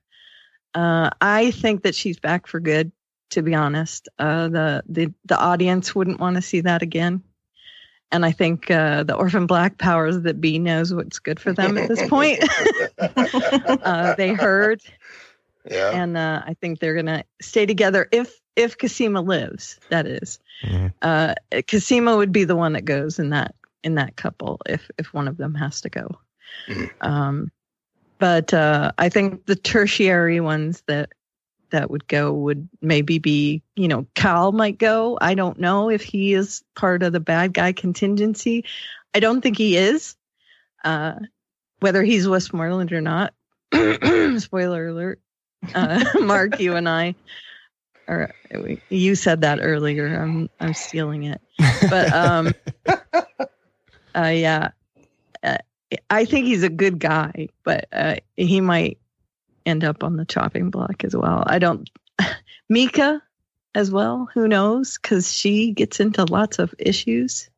Uh, 0.73 1.11
I 1.21 1.51
think 1.51 1.83
that 1.83 1.97
she's 1.97 2.21
back 2.21 2.47
for 2.47 2.61
good. 2.61 2.93
To 3.31 3.43
be 3.43 3.57
honest, 3.57 4.09
uh, 4.21 4.49
the 4.49 4.85
the 4.89 5.13
the 5.25 5.37
audience 5.37 5.97
wouldn't 5.97 6.21
want 6.21 6.37
to 6.37 6.43
see 6.43 6.61
that 6.61 6.83
again, 6.83 7.25
and 8.13 8.25
I 8.25 8.31
think 8.31 8.71
uh, 8.71 9.03
the 9.03 9.17
Orphan 9.17 9.47
Black 9.47 9.79
powers 9.79 10.21
that 10.21 10.41
be 10.41 10.61
knows 10.61 10.95
what's 10.95 11.19
good 11.19 11.41
for 11.41 11.53
them 11.53 11.77
at 11.77 11.89
this 11.89 12.09
point. 12.09 12.39
uh, 12.99 14.15
they 14.15 14.33
heard, 14.33 14.81
Yeah. 15.69 15.91
and 15.91 16.17
uh, 16.17 16.43
I 16.47 16.55
think 16.55 16.79
they're 16.79 16.95
gonna 16.95 17.25
stay 17.43 17.67
together 17.67 18.09
if 18.13 18.40
if 18.61 18.79
Cosima 18.79 19.21
lives. 19.21 19.79
That 19.89 20.07
is, 20.07 20.39
Mhm. 20.65 20.93
uh, 21.03 21.35
Cosima 21.69 22.17
would 22.17 22.33
be 22.33 22.45
the 22.45 22.57
one 22.57 22.75
that 22.75 22.85
goes 22.85 23.19
in 23.19 23.31
that 23.31 23.55
in 23.83 23.95
that 23.95 24.17
couple 24.17 24.61
if 24.67 24.91
if 24.99 25.13
one 25.15 25.29
of 25.29 25.37
them 25.37 25.55
has 25.55 25.81
to 25.83 25.89
go. 25.89 26.19
Mhm. 26.69 26.91
Um, 27.01 27.51
but 28.19 28.53
uh, 28.53 28.93
I 28.99 29.09
think 29.09 29.47
the 29.47 29.57
tertiary 29.57 30.41
ones 30.41 30.83
that 30.87 31.11
that 31.71 31.91
would 31.91 32.07
go 32.09 32.33
would 32.33 32.69
maybe 32.83 33.19
be 33.19 33.63
you 33.77 33.89
know 33.89 34.07
Cal 34.15 34.53
might 34.53 34.79
go. 34.79 35.17
I 35.21 35.35
don't 35.35 35.59
know 35.59 35.89
if 35.91 36.03
he 36.03 36.35
is 36.35 36.63
part 36.75 37.03
of 37.03 37.13
the 37.13 37.21
bad 37.21 37.55
guy 37.55 37.73
contingency. 37.73 38.65
I 39.15 39.21
don't 39.21 39.41
think 39.41 39.57
he 39.57 39.77
is. 39.77 40.17
Uh, 40.85 41.15
whether 41.81 42.03
he's 42.03 42.29
Westmorland 42.29 42.93
or 42.93 43.01
not. 43.01 43.33
Spoiler 44.39 44.89
alert. 44.89 45.21
Uh, 45.75 46.05
Mark, 46.21 46.61
you 46.61 46.77
and 46.77 46.89
I, 46.89 47.15
or 48.11 48.33
you 48.89 49.15
said 49.15 49.43
that 49.43 49.61
earlier. 49.63 50.21
I'm 50.21 50.51
I'm 50.59 50.75
stealing 50.75 51.25
it, 51.25 51.41
but 51.89 52.13
um, 52.13 52.53
uh, 54.15 54.33
yeah, 54.33 54.71
uh, 55.43 55.59
I 56.11 56.25
think 56.25 56.47
he's 56.47 56.65
a 56.65 56.69
good 56.69 56.99
guy, 56.99 57.49
but 57.65 57.87
uh, 57.93 58.17
he 58.37 58.61
might 58.61 58.99
end 59.65 59.85
up 59.85 60.03
on 60.03 60.17
the 60.17 60.25
chopping 60.25 60.71
block 60.71 61.05
as 61.05 61.15
well. 61.15 61.45
I 61.47 61.59
don't. 61.59 61.89
MK 62.73 63.21
as 63.75 63.91
well. 63.91 64.29
Who 64.35 64.49
knows? 64.49 64.99
Because 64.99 65.33
she 65.33 65.73
gets 65.73 66.01
into 66.01 66.25
lots 66.25 66.59
of 66.59 66.75
issues. 66.79 67.49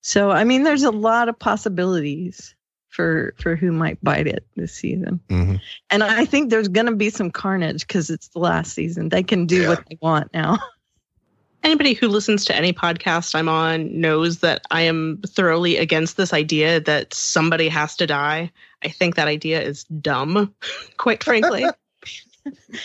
So 0.00 0.30
I 0.30 0.44
mean, 0.44 0.62
there's 0.62 0.82
a 0.82 0.90
lot 0.90 1.28
of 1.28 1.38
possibilities 1.38 2.54
for 2.94 3.34
for 3.40 3.56
who 3.56 3.72
might 3.72 4.02
bite 4.04 4.28
it 4.28 4.46
this 4.54 4.72
season. 4.72 5.18
Mhm. 5.28 5.60
And 5.90 6.04
I 6.04 6.24
think 6.24 6.48
there's 6.50 6.68
going 6.68 6.86
to 6.86 6.94
be 6.94 7.10
some 7.10 7.30
carnage 7.30 7.86
because 7.86 8.08
it's 8.08 8.28
the 8.28 8.38
last 8.38 8.72
season. 8.72 9.08
They 9.08 9.24
can 9.24 9.46
do 9.46 9.62
Yeah. 9.62 9.68
what 9.68 9.84
they 9.90 9.98
want 10.00 10.32
now. 10.32 10.58
Anybody 11.64 11.94
who 11.94 12.08
listens 12.08 12.44
to 12.44 12.54
any 12.54 12.72
podcast 12.74 13.34
I'm 13.34 13.48
on 13.48 13.98
knows 14.00 14.40
that 14.40 14.66
I 14.70 14.82
am 14.82 15.20
thoroughly 15.26 15.78
against 15.78 16.16
this 16.16 16.32
idea 16.34 16.78
that 16.80 17.12
somebody 17.14 17.68
has 17.68 17.96
to 17.96 18.06
die. 18.06 18.52
I 18.84 18.88
think 18.88 19.14
that 19.16 19.28
idea 19.28 19.62
is 19.62 19.84
dumb, 19.84 20.54
quite 20.96 21.24
frankly. 21.24 21.64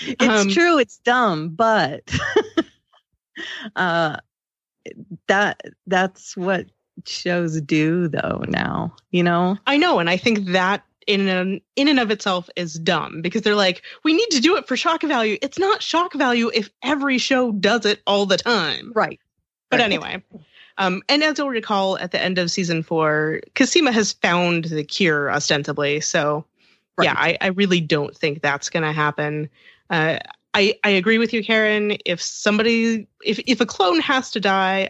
It's 0.08 0.24
Um, 0.24 0.48
true, 0.50 0.80
it's 0.80 1.00
dumb, 1.00 1.50
but 1.50 2.10
uh, 3.76 4.16
that 5.28 5.62
that's 5.86 6.36
what 6.38 6.68
shows 7.08 7.60
do 7.62 8.08
though 8.08 8.44
now. 8.48 8.96
You 9.12 9.24
know, 9.24 9.58
I 9.68 9.78
know, 9.78 10.00
and 10.00 10.10
I 10.10 10.18
think 10.18 10.46
that 10.48 10.84
in 11.08 11.28
an, 11.28 11.60
in 11.76 11.88
and 11.88 12.00
of 12.00 12.12
itself 12.12 12.50
is 12.56 12.76
dumb 12.76 13.22
because 13.22 13.42
they're 13.42 13.56
like, 13.56 13.82
we 14.04 14.14
need 14.14 14.30
to 14.30 14.40
do 14.40 14.58
it 14.58 14.68
for 14.68 14.78
shock 14.78 15.02
value. 15.02 15.38
It's 15.42 15.58
not 15.58 15.82
shock 15.82 16.14
value 16.14 16.52
if 16.54 16.70
every 16.84 17.18
show 17.18 17.52
does 17.52 17.86
it 17.86 18.02
all 18.06 18.26
the 18.28 18.38
time. 18.38 18.92
right? 18.94 19.20
But 19.72 19.80
Right. 19.80 19.86
anyway, 19.86 20.24
um, 20.78 21.02
and 21.10 21.24
as 21.24 21.38
you'll 21.38 21.50
recall, 21.50 21.98
at 21.98 22.12
the 22.12 22.22
end 22.22 22.38
of 22.38 22.50
season 22.52 22.84
four, 22.84 23.42
Cosima 23.56 23.92
has 23.92 24.14
found 24.14 24.66
the 24.66 24.84
cure 24.84 25.32
ostensibly. 25.32 26.00
So, 26.02 26.46
yeah, 27.02 27.14
I, 27.18 27.38
I 27.42 27.48
really 27.48 27.82
don't 27.82 28.16
think 28.16 28.42
that's 28.42 28.70
going 28.70 28.84
to 28.84 28.92
happen. 28.92 29.50
Uh, 29.90 30.20
I 30.54 30.78
I 30.84 30.90
agree 30.90 31.18
with 31.18 31.34
you, 31.34 31.44
Karen. 31.44 31.98
If 32.06 32.22
somebody, 32.22 33.08
if 33.24 33.40
if 33.46 33.62
a 33.62 33.66
clone 33.66 34.00
has 34.00 34.32
to 34.32 34.40
die, 34.40 34.90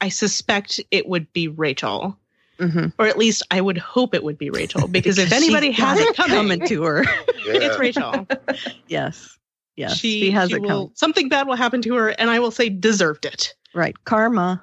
I 0.00 0.08
suspect 0.08 0.80
it 0.90 1.08
would 1.08 1.32
be 1.32 1.48
Rachel, 1.48 2.18
Mm-hmm. 2.58 2.86
or 3.00 3.08
at 3.08 3.18
least 3.18 3.42
I 3.50 3.60
would 3.60 3.76
hope 3.76 4.14
it 4.14 4.22
would 4.22 4.38
be 4.38 4.48
Rachel. 4.48 4.86
Because 4.86 5.18
if 5.18 5.32
anybody 5.32 5.72
has 5.72 5.98
it 5.98 6.14
coming, 6.14 6.64
to 6.68 6.82
her, 6.84 7.04
it's 7.28 7.78
Rachel. 7.80 8.28
yes, 8.86 9.36
yes, 9.74 9.96
she, 9.96 10.20
she 10.20 10.30
has 10.30 10.50
she 10.50 10.56
it 10.56 10.62
will, 10.62 10.68
coming. 10.68 10.90
Something 10.94 11.28
bad 11.28 11.48
will 11.48 11.56
happen 11.56 11.82
to 11.82 11.94
her, 11.96 12.10
and 12.10 12.30
I 12.30 12.38
will 12.38 12.52
say 12.52 12.68
deserved 12.68 13.24
it. 13.24 13.54
Right, 13.74 13.96
karma. 14.04 14.62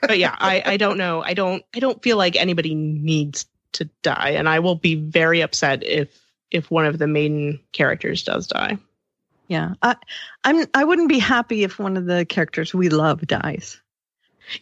but 0.00 0.18
yeah, 0.18 0.34
I, 0.36 0.62
I 0.66 0.76
don't 0.76 0.98
know. 0.98 1.22
I 1.22 1.32
don't 1.34 1.64
I 1.74 1.78
don't 1.78 2.02
feel 2.02 2.16
like 2.16 2.34
anybody 2.34 2.74
needs 2.74 3.46
to 3.74 3.88
die, 4.02 4.30
and 4.30 4.48
I 4.48 4.58
will 4.58 4.74
be 4.74 4.96
very 4.96 5.42
upset 5.42 5.84
if 5.84 6.08
if 6.50 6.72
one 6.72 6.86
of 6.86 6.98
the 6.98 7.06
main 7.06 7.60
characters 7.70 8.24
does 8.24 8.48
die. 8.48 8.78
Yeah, 9.48 9.74
I, 9.82 9.96
I'm. 10.44 10.66
I 10.74 10.84
wouldn't 10.84 11.08
be 11.08 11.18
happy 11.18 11.64
if 11.64 11.78
one 11.78 11.96
of 11.96 12.06
the 12.06 12.24
characters 12.24 12.72
we 12.72 12.88
love 12.88 13.26
dies. 13.26 13.80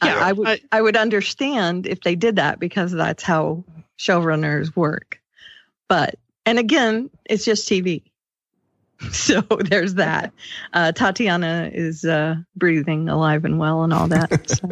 Yeah, 0.03 0.17
I, 0.17 0.33
would. 0.33 0.49
I- 0.49 0.61
I 0.73 0.83
would 0.83 0.97
understand 0.97 1.87
if 1.87 2.01
they 2.03 2.15
did 2.17 2.37
that 2.37 2.59
because 2.59 2.93
that's 2.93 3.23
how 3.23 3.65
showrunners 3.99 4.75
work. 4.75 5.21
But 5.89 6.17
and 6.47 6.59
again, 6.59 7.11
it's 7.25 7.45
just 7.45 7.69
TV. 7.69 8.03
So 9.13 9.41
there's 9.41 9.95
that. 9.95 10.31
Uh, 10.75 10.93
Tatiana 10.93 11.71
is 11.73 12.05
uh, 12.05 12.37
breathing, 12.55 13.09
alive 13.09 13.47
and 13.47 13.59
well, 13.59 13.83
and 13.83 13.95
all 13.95 14.09
that. 14.09 14.51
So. 14.51 14.69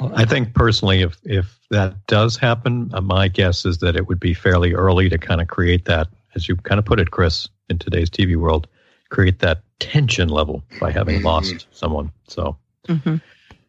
I 0.14 0.24
think 0.24 0.54
personally, 0.54 1.02
if 1.02 1.18
if 1.24 1.58
that 1.70 2.06
does 2.06 2.36
happen, 2.36 2.90
uh, 2.94 3.00
my 3.00 3.28
guess 3.28 3.66
is 3.66 3.78
that 3.78 3.96
it 3.96 4.08
would 4.08 4.20
be 4.20 4.32
fairly 4.32 4.72
early 4.72 5.08
to 5.10 5.18
kind 5.18 5.40
of 5.40 5.48
create 5.48 5.84
that, 5.86 6.08
as 6.34 6.48
you 6.48 6.56
kind 6.56 6.78
of 6.78 6.84
put 6.84 7.00
it, 7.00 7.10
Kris, 7.10 7.48
in 7.68 7.78
today's 7.78 8.10
TV 8.10 8.36
world, 8.36 8.66
create 9.10 9.38
that 9.40 9.62
tension 9.80 10.28
level 10.28 10.62
by 10.80 10.90
having 10.90 11.20
Mhm. 11.20 11.24
lost 11.24 11.66
someone. 11.70 12.10
So 12.28 12.56
Mhm. 12.88 13.20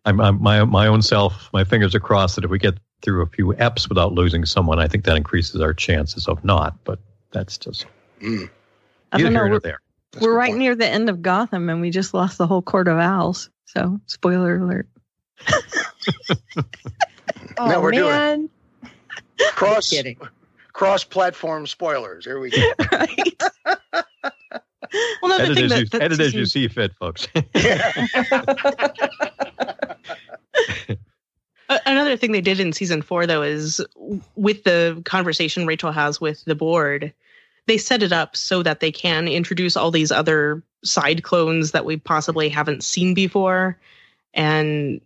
I'm, 0.05 0.19
I'm 0.21 0.41
my 0.41 0.63
my 0.65 0.87
own 0.87 1.01
self. 1.01 1.49
My 1.53 1.63
fingers 1.63 1.93
are 1.95 1.99
crossed 1.99 2.35
that 2.35 2.43
if 2.45 2.49
we 2.51 2.59
get 2.59 2.77
through 3.01 3.21
a 3.21 3.27
few 3.27 3.53
eps 3.53 3.87
without 3.87 4.13
losing 4.13 4.45
someone, 4.45 4.79
I 4.79 4.87
think 4.87 5.05
that 5.05 5.15
increases 5.15 5.61
our 5.61 5.73
chances 5.73 6.27
of 6.27 6.43
not. 6.43 6.83
But 6.83 6.99
that's 7.31 7.57
just 7.57 7.85
Mm, 8.21 8.49
I 9.13 9.17
don't 9.21 9.31
know. 9.33 9.47
We're, 9.47 9.59
there. 9.59 9.79
we're 10.19 10.35
right 10.35 10.49
point. 10.49 10.59
near 10.59 10.75
the 10.75 10.87
end 10.87 11.09
of 11.09 11.21
Gotham, 11.21 11.69
and 11.69 11.79
we 11.79 11.89
just 11.89 12.13
lost 12.13 12.37
the 12.37 12.47
whole 12.47 12.61
court 12.61 12.87
of 12.89 12.97
owls. 12.97 13.49
So 13.65 13.99
spoiler 14.07 14.57
alert. 14.57 14.87
Oh 17.57 17.67
No, 17.67 17.81
we're 17.81 17.91
man. 17.91 18.49
cross 19.55 19.89
Kidding. 19.89 20.15
cross 20.15 20.29
platform 21.09 21.67
spoilers. 21.67 22.25
Here 22.25 22.39
we 22.39 22.49
go. 22.49 22.71
right. 22.91 23.43
Well, 25.21 25.31
another 25.33 25.43
Edit 25.43 25.55
thing 25.55 25.65
as, 25.65 25.71
that, 25.71 25.79
you, 25.79 25.85
that 25.85 26.01
edit 26.01 26.19
as 26.19 26.33
you 26.33 26.47
see 26.47 26.67
fit, 26.67 26.95
folks. 26.95 27.27
Another 31.85 32.17
thing 32.17 32.31
they 32.31 32.41
did 32.41 32.59
in 32.59 32.73
season 32.73 33.03
four, 33.03 33.27
though, 33.27 33.43
is 33.43 33.85
with 34.35 34.63
the 34.63 34.99
conversation 35.05 35.67
Rachel 35.67 35.91
has 35.91 36.19
with 36.19 36.43
the 36.45 36.55
board, 36.55 37.13
they 37.67 37.77
set 37.77 38.01
it 38.01 38.11
up 38.11 38.35
so 38.35 38.63
that 38.63 38.79
they 38.79 38.91
can 38.91 39.27
introduce 39.27 39.77
all 39.77 39.91
these 39.91 40.11
other 40.11 40.63
side 40.83 41.21
clones 41.21 41.69
that 41.71 41.85
we 41.85 41.97
possibly 41.97 42.49
haven't 42.49 42.83
seen 42.83 43.13
before 43.13 43.77
and 44.33 45.01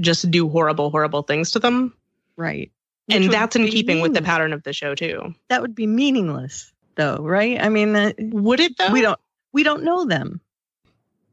just 0.00 0.28
do 0.32 0.48
horrible, 0.48 0.90
horrible 0.90 1.22
things 1.22 1.52
to 1.52 1.60
them. 1.60 1.94
Right. 2.36 2.72
And 3.08 3.20
Which 3.20 3.28
would 3.28 3.34
that's 3.34 3.56
in 3.56 3.66
keeping 3.68 4.00
with 4.00 4.14
the 4.14 4.22
pattern 4.22 4.52
of 4.52 4.62
the 4.62 4.72
show, 4.72 4.94
too. 4.94 5.34
That 5.48 5.62
would 5.62 5.74
be 5.74 5.86
meaningless, 5.86 6.72
though, 6.96 7.16
right? 7.18 7.60
I 7.60 7.68
mean, 7.68 7.94
uh, 7.96 8.12
Would 8.18 8.60
it, 8.60 8.76
though? 8.78 8.92
we 8.92 9.00
don't 9.00 9.18
we 9.52 9.62
don't 9.62 9.82
know 9.82 10.04
them, 10.04 10.40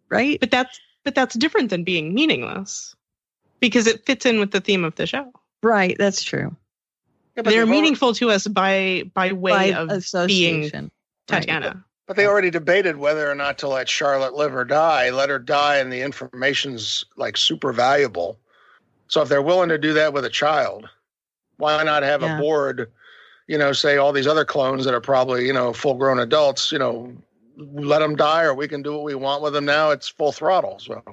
right? 0.10 0.40
But 0.40 0.52
that's 0.52 0.80
but 1.04 1.16
that's 1.16 1.36
different 1.36 1.70
than 1.70 1.84
being 1.84 2.14
meaningless 2.14 2.96
because 3.60 3.88
it 3.88 4.06
fits 4.06 4.26
in 4.26 4.40
with 4.40 4.52
the 4.52 4.62
theme 4.62 4.84
of 4.84 4.96
the 4.96 5.06
show. 5.06 5.32
Right. 5.62 5.96
That's 5.98 6.24
true. 6.24 6.56
Yeah, 7.36 7.44
They're 7.44 7.44
they've 7.44 7.58
already- 7.60 7.72
meaningful 7.72 8.14
to 8.16 8.30
us 8.32 8.48
by 8.48 9.04
by 9.14 9.34
way 9.34 9.52
By 9.52 9.64
of 9.74 9.88
being 9.90 9.98
association. 10.00 10.92
Right. 11.30 11.42
Tatiana. 11.42 11.84
But 12.08 12.18
they 12.18 12.28
already 12.28 12.52
debated 12.52 12.98
whether 12.98 13.30
or 13.30 13.34
not 13.36 13.58
to 13.60 13.68
let 13.68 13.90
Charlotte 13.90 14.36
live 14.36 14.56
or 14.56 14.64
die. 14.64 15.10
Let 15.10 15.30
her 15.30 15.40
die, 15.40 15.78
and 15.78 15.92
the 15.92 16.02
information's 16.02 17.04
like 17.18 17.36
super 17.36 17.74
valuable. 17.74 18.40
So 19.08 19.22
if 19.24 19.30
they're 19.30 19.42
willing 19.42 19.70
to 19.70 19.78
do 19.80 19.94
that 19.94 20.14
with 20.14 20.24
a 20.24 20.30
child, 20.30 20.88
why 21.58 21.84
not 21.84 22.04
have 22.04 22.22
Yeah. 22.22 22.38
a 22.38 22.42
board? 22.42 22.92
You 23.48 23.58
know, 23.58 23.74
say 23.74 23.98
all 23.98 24.12
these 24.12 24.28
other 24.28 24.46
clones 24.46 24.86
that 24.86 24.94
are 24.94 25.02
probably 25.02 25.46
you 25.46 25.54
know 25.54 25.74
full 25.74 25.96
grown 25.96 26.20
adults. 26.20 26.72
You 26.72 26.80
know, 26.80 27.14
let 27.58 28.00
them 28.00 28.16
die, 28.16 28.44
or 28.44 28.54
we 28.54 28.68
can 28.68 28.82
do 28.82 28.94
what 28.94 29.04
we 29.04 29.16
want 29.16 29.42
with 29.42 29.54
them 29.54 29.66
now. 29.66 29.92
It's 29.92 30.08
full 30.08 30.32
throttle. 30.32 30.80
So 30.80 31.04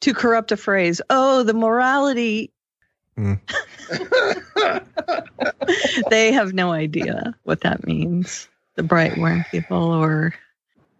To 0.00 0.14
corrupt 0.14 0.52
a 0.52 0.56
phrase, 0.56 1.00
oh, 1.10 1.42
the 1.42 1.54
morality. 1.54 2.50
Hmm. 3.16 3.34
they 6.10 6.32
have 6.32 6.52
no 6.52 6.72
idea 6.72 7.34
what 7.44 7.60
that 7.62 7.86
means. 7.86 8.48
The 8.76 8.82
Brightborn 8.82 9.48
people, 9.50 9.92
or 9.92 10.34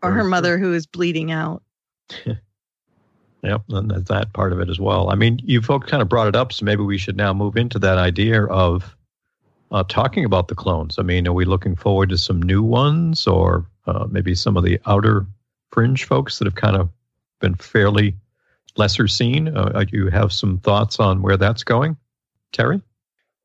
or 0.03 0.13
her 0.13 0.25
mother 0.25 0.59
who 0.59 0.73
is 0.75 0.87
bleeding 0.87 1.31
out. 1.31 1.63
Yep, 3.43 3.63
and 3.69 3.91
that 3.91 4.33
part 4.33 4.53
of 4.53 4.61
it 4.61 4.69
as 4.69 4.81
well. 4.81 5.11
I 5.11 5.15
mean, 5.15 5.41
you 5.45 5.63
folks 5.63 5.89
kind 5.89 6.03
of 6.03 6.09
brought 6.09 6.27
it 6.27 6.35
up, 6.35 6.53
so 6.53 6.65
maybe 6.65 6.83
we 6.83 6.99
should 6.99 7.17
now 7.17 7.33
move 7.33 7.57
into 7.57 7.79
that 7.79 7.97
idea 7.97 8.45
of 8.45 8.97
uh, 9.71 9.85
talking 9.89 10.25
about 10.25 10.49
the 10.49 10.55
clones. 10.55 10.99
I 10.99 11.03
mean, 11.03 11.29
are 11.29 11.33
we 11.33 11.45
looking 11.45 11.77
forward 11.77 12.09
to 12.09 12.19
some 12.19 12.43
new 12.43 12.63
ones, 12.63 13.27
or 13.27 13.65
uh, 13.87 14.07
maybe 14.11 14.35
some 14.35 14.57
of 14.57 14.65
the 14.65 14.81
outer 14.87 15.27
fringe 15.71 16.05
folks 16.05 16.39
that 16.39 16.47
have 16.47 16.57
kind 16.57 16.77
of 16.77 16.89
been 17.41 17.55
fairly 17.55 18.17
lesser 18.77 19.07
seen? 19.07 19.57
Uh, 19.57 19.85
do 19.85 19.97
you 19.97 20.09
have 20.09 20.33
some 20.33 20.59
thoughts 20.59 20.99
on 20.99 21.23
where 21.23 21.37
that's 21.37 21.63
going, 21.63 21.97
Terry? 22.53 22.83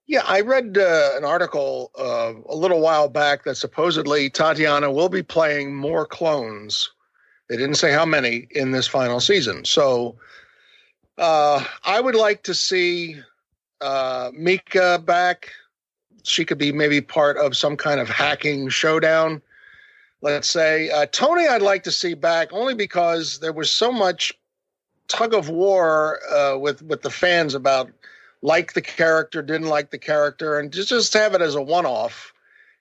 Yeah, 0.05 0.23
I 0.27 0.41
read 0.41 0.77
uh, 0.77 1.11
an 1.15 1.23
article 1.23 1.91
uh, 1.97 2.33
a 2.49 2.55
little 2.55 2.81
while 2.81 3.09
back 3.09 3.43
that 3.43 3.55
supposedly 3.55 4.29
Tatiana 4.29 4.91
will 4.91 5.09
be 5.09 5.23
playing 5.23 5.75
more 5.75 6.05
clones. 6.05 6.91
They 7.49 7.57
didn't 7.57 7.75
say 7.75 7.91
how 7.91 8.05
many 8.05 8.47
in 8.51 8.71
this 8.71 8.87
final 8.87 9.19
season. 9.19 9.65
So 9.65 10.15
uh, 11.17 11.63
I 11.83 11.99
would 11.99 12.15
like 12.15 12.43
to 12.43 12.53
see 12.53 13.17
uh, 13.81 14.31
MK 14.31 15.05
back. 15.05 15.51
She 16.23 16.45
could 16.45 16.57
be 16.57 16.71
maybe 16.71 17.01
part 17.01 17.37
of 17.37 17.57
some 17.57 17.75
kind 17.75 17.99
of 17.99 18.09
hacking 18.09 18.69
showdown. 18.69 19.41
Let's 20.21 20.49
say 20.49 20.89
uh, 20.89 21.05
Tony, 21.11 21.47
I'd 21.47 21.61
like 21.61 21.83
to 21.83 21.91
see 21.91 22.13
back 22.13 22.53
only 22.53 22.75
because 22.75 23.39
there 23.39 23.51
was 23.51 23.69
so 23.69 23.91
much 23.91 24.33
tug 25.09 25.33
of 25.33 25.49
war 25.49 26.19
uh, 26.31 26.57
with 26.57 26.81
with 26.81 27.01
the 27.01 27.09
fans 27.09 27.53
about 27.53 27.91
like 28.41 28.73
the 28.73 28.81
character, 28.81 29.41
didn't 29.41 29.67
like 29.67 29.91
the 29.91 29.97
character, 29.97 30.59
and 30.59 30.71
just 30.71 30.89
just 30.89 31.13
have 31.13 31.33
it 31.33 31.41
as 31.41 31.55
a 31.55 31.61
one 31.61 31.85
off. 31.85 32.32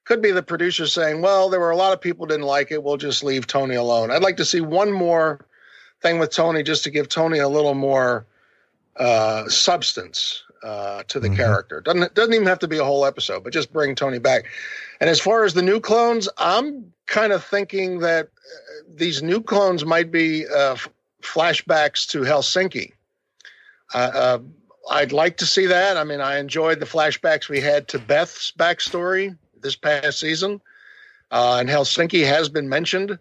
Could 0.05 0.21
be 0.21 0.33
the 0.33 0.43
producer 0.43 0.87
saying, 0.87 1.23
"Well, 1.23 1.49
there 1.49 1.61
were 1.61 1.71
a 1.71 1.77
lot 1.77 1.93
of 1.93 2.01
people 2.01 2.27
didn't 2.27 2.47
like 2.47 2.73
it. 2.73 2.83
We'll 2.83 2.97
just 2.97 3.23
leave 3.23 3.47
Tony 3.47 3.77
alone." 3.77 4.11
I'd 4.11 4.23
like 4.23 4.37
to 4.39 4.45
see 4.45 4.61
one 4.61 4.93
more 4.93 5.47
thing 6.01 6.19
with 6.19 6.31
Tony, 6.31 6.63
just 6.63 6.85
to 6.85 6.91
give 6.91 7.09
Tony 7.09 7.39
a 7.39 7.49
little 7.49 7.75
more 7.75 8.27
uh, 8.97 9.49
substance 9.49 10.43
uh, 10.63 11.03
to 11.09 11.21
the 11.21 11.29
mm-hmm. 11.29 11.37
character. 11.37 11.81
Doesn't 11.81 12.15
doesn't 12.15 12.35
even 12.35 12.47
have 12.47 12.59
to 12.61 12.69
be 12.69 12.79
a 12.79 12.85
whole 12.85 13.07
episode, 13.07 13.45
but 13.45 13.53
just 13.53 13.73
bring 13.73 13.95
Tony 13.95 14.19
back. 14.19 14.47
And 15.01 15.09
as 15.09 15.21
far 15.21 15.45
as 15.45 15.55
the 15.55 15.63
new 15.63 15.81
clones, 15.81 16.29
I'm 16.39 16.93
kind 17.07 17.33
of 17.33 17.45
thinking 17.45 18.01
that 18.01 18.27
uh, 18.27 18.83
these 18.95 19.23
new 19.23 19.41
clones 19.41 19.85
might 19.85 20.13
be 20.13 20.47
uh, 20.47 20.73
f- 20.73 20.89
flashbacks 21.23 22.07
to 22.09 22.21
Helsinki. 22.21 22.93
Uh, 23.95 24.11
uh, 24.15 24.39
I'd 24.91 25.13
like 25.13 25.37
to 25.39 25.47
see 25.47 25.67
that. 25.67 25.97
I 25.97 26.05
mean, 26.05 26.21
I 26.21 26.39
enjoyed 26.39 26.81
the 26.81 26.87
flashbacks 26.87 27.49
we 27.49 27.61
had 27.61 27.89
to 27.89 27.99
Beth's 27.99 28.53
backstory 28.53 29.37
this 29.63 29.77
past 29.77 30.19
season, 30.19 30.61
uh, 31.31 31.57
and 31.59 31.69
Helsinki 31.69 32.27
has 32.27 32.49
been 32.49 32.69
mentioned 32.69 33.19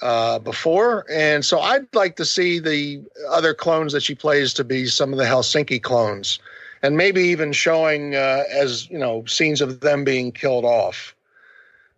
uh, 0.00 0.38
before, 0.38 1.04
and 1.10 1.44
so 1.44 1.60
I'd 1.60 1.92
like 1.94 2.16
to 2.16 2.24
see 2.24 2.58
the 2.58 3.02
other 3.28 3.54
clones 3.54 3.92
that 3.92 4.02
she 4.02 4.14
plays 4.14 4.52
to 4.54 4.64
be 4.64 4.86
some 4.86 5.12
of 5.12 5.18
the 5.18 5.24
Helsinki 5.24 5.82
clones, 5.82 6.38
and 6.82 6.96
maybe 6.96 7.22
even 7.22 7.52
showing 7.52 8.14
uh, 8.14 8.44
as 8.50 8.88
you 8.90 8.98
know 8.98 9.24
scenes 9.26 9.60
of 9.60 9.80
them 9.80 10.04
being 10.04 10.30
killed 10.32 10.64
off. 10.64 11.14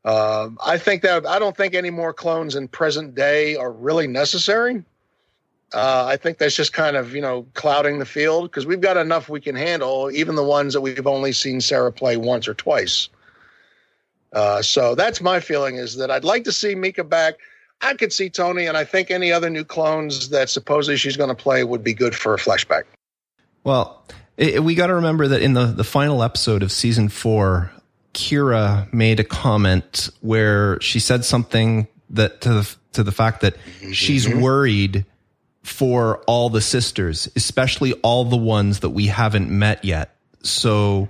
Uh, 0.05 0.49
I 0.64 0.79
think 0.79 1.03
that 1.03 1.27
I 1.27 1.38
don't 1.38 1.57
think 1.57 1.75
any 1.75 1.90
more 1.90 2.14
clones 2.14 2.57
in 2.57 2.69
present 2.69 3.14
day 3.14 3.57
are 3.57 3.71
really 3.71 4.07
necessary. 4.07 4.83
Uh, 5.73 6.05
I 6.07 6.16
think 6.16 6.38
that's 6.38 6.57
just 6.57 6.73
kind 6.73 6.97
of 6.97 7.14
you 7.14 7.21
know 7.21 7.47
clouding 7.55 7.99
the 7.99 8.07
field 8.07 8.51
because 8.51 8.66
we've 8.66 8.81
got 8.81 8.97
enough 8.97 9.29
we 9.29 9.40
can 9.40 9.55
handle, 9.55 10.11
even 10.11 10.35
the 10.35 10.45
ones 10.45 10.73
that 10.73 10.81
we've 10.81 11.07
only 11.07 11.33
seen 11.33 11.61
Sarah 11.61 11.93
play 11.93 12.16
once 12.16 12.49
or 12.49 12.55
twice. 12.55 13.09
Uh, 14.33 14.62
so 14.62 14.95
that's 14.95 15.21
my 15.21 15.40
feeling 15.40 15.77
is 15.77 15.97
that 15.97 16.11
I'd 16.11 16.25
like 16.25 16.45
to 16.45 16.53
see 16.53 16.75
MK 16.75 17.09
back. 17.09 17.35
I 17.81 17.95
could 17.95 18.12
see 18.12 18.29
Tony, 18.29 18.66
and 18.66 18.77
I 18.77 18.85
think 18.85 19.11
any 19.11 19.33
other 19.33 19.49
new 19.49 19.64
clones 19.64 20.29
that 20.29 20.51
supposedly 20.51 20.97
she's 20.97 21.16
going 21.16 21.31
to 21.31 21.35
play 21.35 21.64
would 21.64 21.83
be 21.83 21.95
good 21.95 22.14
for 22.14 22.35
a 22.35 22.37
flashback. 22.37 22.85
Well, 23.64 24.05
it, 24.37 24.62
we 24.62 24.75
got 24.75 24.88
to 24.88 24.95
remember 24.95 25.29
that 25.29 25.43
in 25.43 25.55
the 25.55 25.66
the 25.66 25.85
final 25.85 26.23
episode 26.23 26.62
of 26.62 26.71
season 26.71 27.09
four, 27.09 27.73
Kira 28.14 28.93
made 28.93 29.21
a 29.21 29.25
comment 29.25 30.11
where 30.21 30.81
she 30.81 31.01
said 31.01 31.25
something 31.25 31.88
that 32.11 32.40
to 32.43 32.49
the 32.51 32.77
to 32.93 33.03
the 33.03 33.12
fact 33.12 33.40
that 33.43 33.55
mm-hmm. 33.57 33.93
she's 33.93 34.29
worried 34.29 35.05
for 35.62 36.19
all 36.27 36.51
the 36.51 36.61
sisters, 36.61 37.29
especially 37.37 37.93
all 38.03 38.25
the 38.25 38.37
ones 38.37 38.81
that 38.81 38.90
we 38.90 39.07
haven't 39.07 39.51
met 39.51 39.85
yet. 39.85 40.16
So 40.43 41.09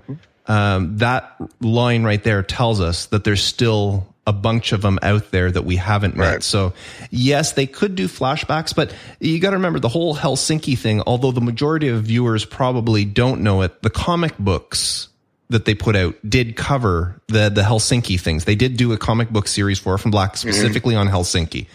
um, 0.50 0.96
that 0.96 1.36
line 1.60 2.02
right 2.02 2.22
there 2.24 2.42
tells 2.42 2.80
us 2.80 3.06
that 3.06 3.22
there's 3.22 3.42
still 3.42 4.04
a 4.26 4.32
bunch 4.32 4.72
of 4.72 4.82
them 4.82 4.98
out 5.00 5.30
there 5.30 5.48
that 5.48 5.64
we 5.64 5.76
haven't 5.76 6.16
met. 6.16 6.32
Right. 6.32 6.42
So 6.42 6.72
yes, 7.10 7.52
they 7.52 7.68
could 7.68 7.94
do 7.94 8.08
flashbacks, 8.08 8.74
but 8.74 8.92
you 9.20 9.38
got 9.38 9.50
to 9.50 9.56
remember 9.56 9.78
the 9.78 9.88
whole 9.88 10.16
Helsinki 10.16 10.76
thing. 10.76 11.02
Although 11.06 11.30
the 11.30 11.40
majority 11.40 11.86
of 11.86 12.02
viewers 12.02 12.44
probably 12.44 13.04
don't 13.04 13.42
know 13.42 13.62
it, 13.62 13.80
the 13.82 13.90
comic 13.90 14.36
books 14.38 15.08
that 15.50 15.66
they 15.66 15.74
put 15.76 15.94
out 15.94 16.16
did 16.28 16.56
cover 16.56 17.20
the 17.28 17.48
the 17.48 17.62
Helsinki 17.62 18.20
things. 18.20 18.44
They 18.44 18.56
did 18.56 18.76
do 18.76 18.92
a 18.92 18.98
comic 18.98 19.30
book 19.30 19.46
series 19.46 19.78
for 19.78 19.98
from 19.98 20.10
Black 20.10 20.32
mm-hmm. 20.32 20.48
specifically 20.48 20.96
mm-hmm. 20.96 21.14
on 21.14 21.22
Helsinki. 21.22 21.68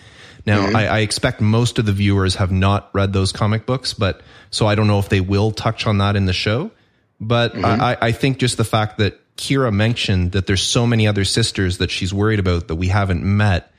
Now, 0.45 0.67
mm-hmm. 0.67 0.75
I, 0.75 0.87
I, 0.87 0.99
expect 0.99 1.41
most 1.41 1.79
of 1.79 1.87
the 1.87 1.91
viewers 1.91 2.35
have 2.35 2.51
not 2.51 2.89
read 2.93 3.13
those 3.13 3.31
comic 3.31 3.65
books, 3.65 3.95
but 3.95 4.21
so 4.51 4.67
I 4.67 4.75
don't 4.75 4.85
know 4.85 4.99
if 4.99 5.09
they 5.09 5.21
will 5.21 5.49
touch 5.49 5.87
on 5.87 5.97
that 5.99 6.15
in 6.15 6.25
the 6.25 6.33
show. 6.33 6.69
But 7.19 7.53
mm-hmm. 7.53 7.65
I, 7.65 7.97
I 8.01 8.11
think 8.11 8.37
just 8.37 8.57
the 8.57 8.63
fact 8.63 8.97
that 8.97 9.19
Kira 9.37 9.73
mentioned 9.73 10.33
that 10.33 10.47
there's 10.47 10.61
so 10.61 10.85
many 10.85 11.07
other 11.07 11.25
sisters 11.25 11.79
that 11.79 11.91
she's 11.91 12.13
worried 12.13 12.39
about 12.39 12.67
that 12.67 12.75
we 12.75 12.87
haven't 12.87 13.23
met. 13.23 13.71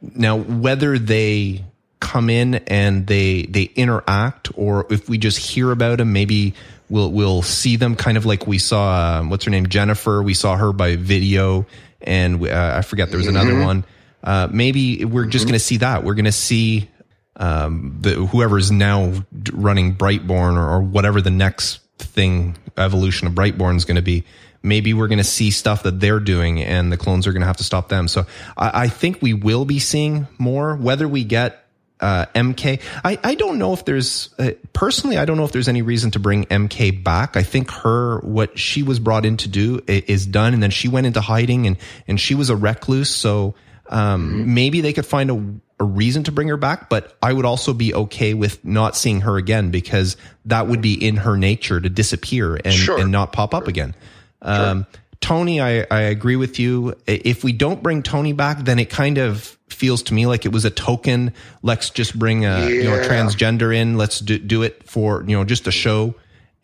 Now, 0.00 0.36
whether 0.36 0.98
they 0.98 1.64
come 2.00 2.30
in 2.30 2.54
and 2.54 3.06
they 3.06 3.42
they 3.42 3.64
interact, 3.64 4.50
or 4.54 4.86
if 4.90 5.08
we 5.08 5.18
just 5.18 5.38
hear 5.38 5.72
about 5.72 5.98
them, 5.98 6.12
maybe 6.12 6.54
we'll 6.88 7.10
we'll 7.10 7.42
see 7.42 7.76
them 7.76 7.96
kind 7.96 8.16
of 8.16 8.24
like 8.24 8.46
we 8.46 8.58
saw. 8.58 9.18
Um, 9.18 9.30
what's 9.30 9.44
her 9.44 9.50
name? 9.50 9.68
Jennifer. 9.68 10.22
We 10.22 10.34
saw 10.34 10.56
her 10.56 10.72
by 10.72 10.96
video, 10.96 11.66
and 12.00 12.46
uh, 12.46 12.74
I 12.76 12.82
forget 12.82 13.08
there 13.08 13.18
was 13.18 13.26
another 13.26 13.52
mm-hmm. 13.52 13.64
one 13.64 13.84
uh, 14.22 14.48
maybe 14.50 15.04
we're 15.04 15.26
just 15.26 15.42
mm-hmm. 15.44 15.50
going 15.50 15.58
to 15.58 15.64
see 15.64 15.76
that. 15.78 16.04
We're 16.04 16.14
going 16.14 16.24
to 16.24 16.32
see 16.32 16.88
um, 17.36 17.98
the 18.00 18.14
whoever's 18.14 18.70
now 18.70 19.12
running 19.52 19.94
Brightborn 19.94 20.56
or, 20.56 20.68
or 20.68 20.80
whatever 20.80 21.20
the 21.20 21.30
next 21.30 21.80
thing 21.98 22.56
evolution 22.76 23.26
of 23.26 23.34
Brightborn 23.34 23.76
is 23.76 23.84
going 23.84 23.96
to 23.96 24.02
be. 24.02 24.24
Maybe 24.60 24.92
we're 24.92 25.06
going 25.08 25.18
to 25.18 25.24
see 25.24 25.52
stuff 25.52 25.84
that 25.84 26.00
they're 26.00 26.18
doing, 26.18 26.60
and 26.60 26.90
the 26.90 26.96
clones 26.96 27.26
are 27.26 27.32
going 27.32 27.42
to 27.42 27.46
have 27.46 27.58
to 27.58 27.64
stop 27.64 27.88
them. 27.88 28.08
So 28.08 28.26
I, 28.56 28.84
I 28.84 28.88
think 28.88 29.22
we 29.22 29.32
will 29.32 29.64
be 29.64 29.78
seeing 29.78 30.26
more. 30.36 30.74
Whether 30.76 31.06
we 31.06 31.24
get 31.24 31.64
uh, 32.00 32.26
MK. 32.34 32.80
I, 33.04 33.18
I 33.22 33.34
don't 33.34 33.58
know 33.58 33.72
if 33.72 33.84
there's 33.84 34.34
uh, 34.38 34.52
personally, 34.72 35.16
I 35.16 35.24
don't 35.24 35.36
know 35.36 35.44
if 35.44 35.52
there's 35.52 35.68
any 35.68 35.82
reason 35.82 36.12
to 36.12 36.18
bring 36.18 36.44
MK 36.46 37.02
back. 37.02 37.36
I 37.36 37.42
think 37.42 37.70
her, 37.70 38.20
what 38.20 38.58
she 38.58 38.84
was 38.84 39.00
brought 39.00 39.26
in 39.26 39.36
to 39.38 39.48
do 39.48 39.80
is 39.86 40.24
done. 40.24 40.54
And 40.54 40.62
then 40.62 40.70
she 40.70 40.86
went 40.86 41.08
into 41.08 41.20
hiding 41.20 41.66
and, 41.66 41.76
and 42.06 42.20
she 42.20 42.36
was 42.36 42.50
a 42.50 42.56
recluse. 42.56 43.10
So 43.10 43.56
um, 43.88 44.30
mm-hmm. 44.30 44.54
Maybe 44.54 44.80
they 44.80 44.92
could 44.92 45.06
find 45.06 45.30
a, 45.30 45.54
a 45.80 45.84
reason 45.84 46.24
to 46.24 46.32
bring 46.32 46.48
her 46.48 46.56
back, 46.56 46.88
but 46.88 47.16
I 47.22 47.32
would 47.32 47.44
also 47.44 47.72
be 47.72 47.94
okay 47.94 48.34
with 48.34 48.64
not 48.64 48.96
seeing 48.96 49.20
her 49.20 49.36
again 49.36 49.70
because 49.70 50.16
that 50.46 50.66
would 50.66 50.80
be 50.80 50.94
in 50.94 51.16
her 51.18 51.36
nature 51.36 51.80
to 51.80 51.88
disappear 51.88 52.56
and, 52.56 52.74
sure. 52.74 52.98
and 52.98 53.12
not 53.12 53.32
pop 53.32 53.54
up 53.54 53.64
sure. 53.64 53.70
again. 53.70 53.94
Um, 54.42 54.86
sure. 54.90 55.00
Tony, 55.20 55.60
I, 55.60 55.86
I 55.90 56.00
agree 56.02 56.36
with 56.36 56.58
you. 56.58 56.94
If 57.06 57.44
we 57.44 57.52
don't 57.52 57.82
bring 57.82 58.02
Tony 58.02 58.32
back, 58.32 58.64
then 58.64 58.78
it 58.78 58.90
kind 58.90 59.18
of 59.18 59.56
feels 59.68 60.02
to 60.04 60.14
me 60.14 60.26
like 60.26 60.46
it 60.46 60.52
was 60.52 60.64
a 60.64 60.70
token. 60.70 61.32
Let's 61.62 61.90
just 61.90 62.18
bring 62.18 62.44
a, 62.44 62.60
yeah. 62.60 62.68
you 62.68 62.84
know, 62.84 62.94
a 62.94 63.04
transgender 63.04 63.74
in. 63.74 63.96
Let's 63.96 64.20
do, 64.20 64.38
do 64.38 64.62
it 64.62 64.88
for, 64.88 65.24
you 65.26 65.36
know, 65.36 65.44
just 65.44 65.66
a 65.66 65.72
show. 65.72 66.14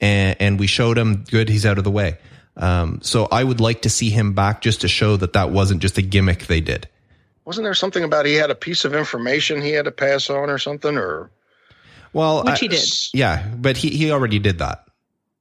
And, 0.01 0.37
and 0.41 0.61
we 0.61 0.67
showed 0.67 0.99
him 0.99 1.25
good. 1.31 1.49
He's 1.49 1.67
out 1.67 1.79
of 1.79 1.85
the 1.85 1.91
way. 1.91 2.19
Um, 2.57 3.01
so 3.03 3.27
I 3.31 3.43
would 3.43 3.61
like 3.61 3.83
to 3.83 3.91
see 3.91 4.11
him 4.11 4.33
back 4.33 4.61
just 4.61 4.83
to 4.83 4.89
show 4.89 5.17
that 5.17 5.33
that 5.33 5.51
wasn't 5.51 5.83
just 5.83 5.99
a 5.99 6.03
gimmick 6.03 6.47
they 6.47 6.61
did 6.61 6.89
wasn't 7.45 7.65
there 7.65 7.75
something 7.75 8.05
about 8.05 8.27
he 8.27 8.35
had 8.35 8.51
a 8.51 8.55
piece 8.55 8.85
of 8.85 8.95
information 8.95 9.61
he 9.61 9.73
had 9.73 9.85
to 9.85 9.91
pass 9.91 10.31
on 10.31 10.51
or 10.51 10.59
something 10.59 10.97
or? 10.97 11.31
Well 12.13 12.45
which 12.45 12.61
he 12.61 12.69
did. 12.69 12.85
yeah 13.13 13.49
but 13.57 13.77
he, 13.77 13.91
he 13.91 14.11
already 14.11 14.39
did 14.39 14.59
that. 14.59 14.87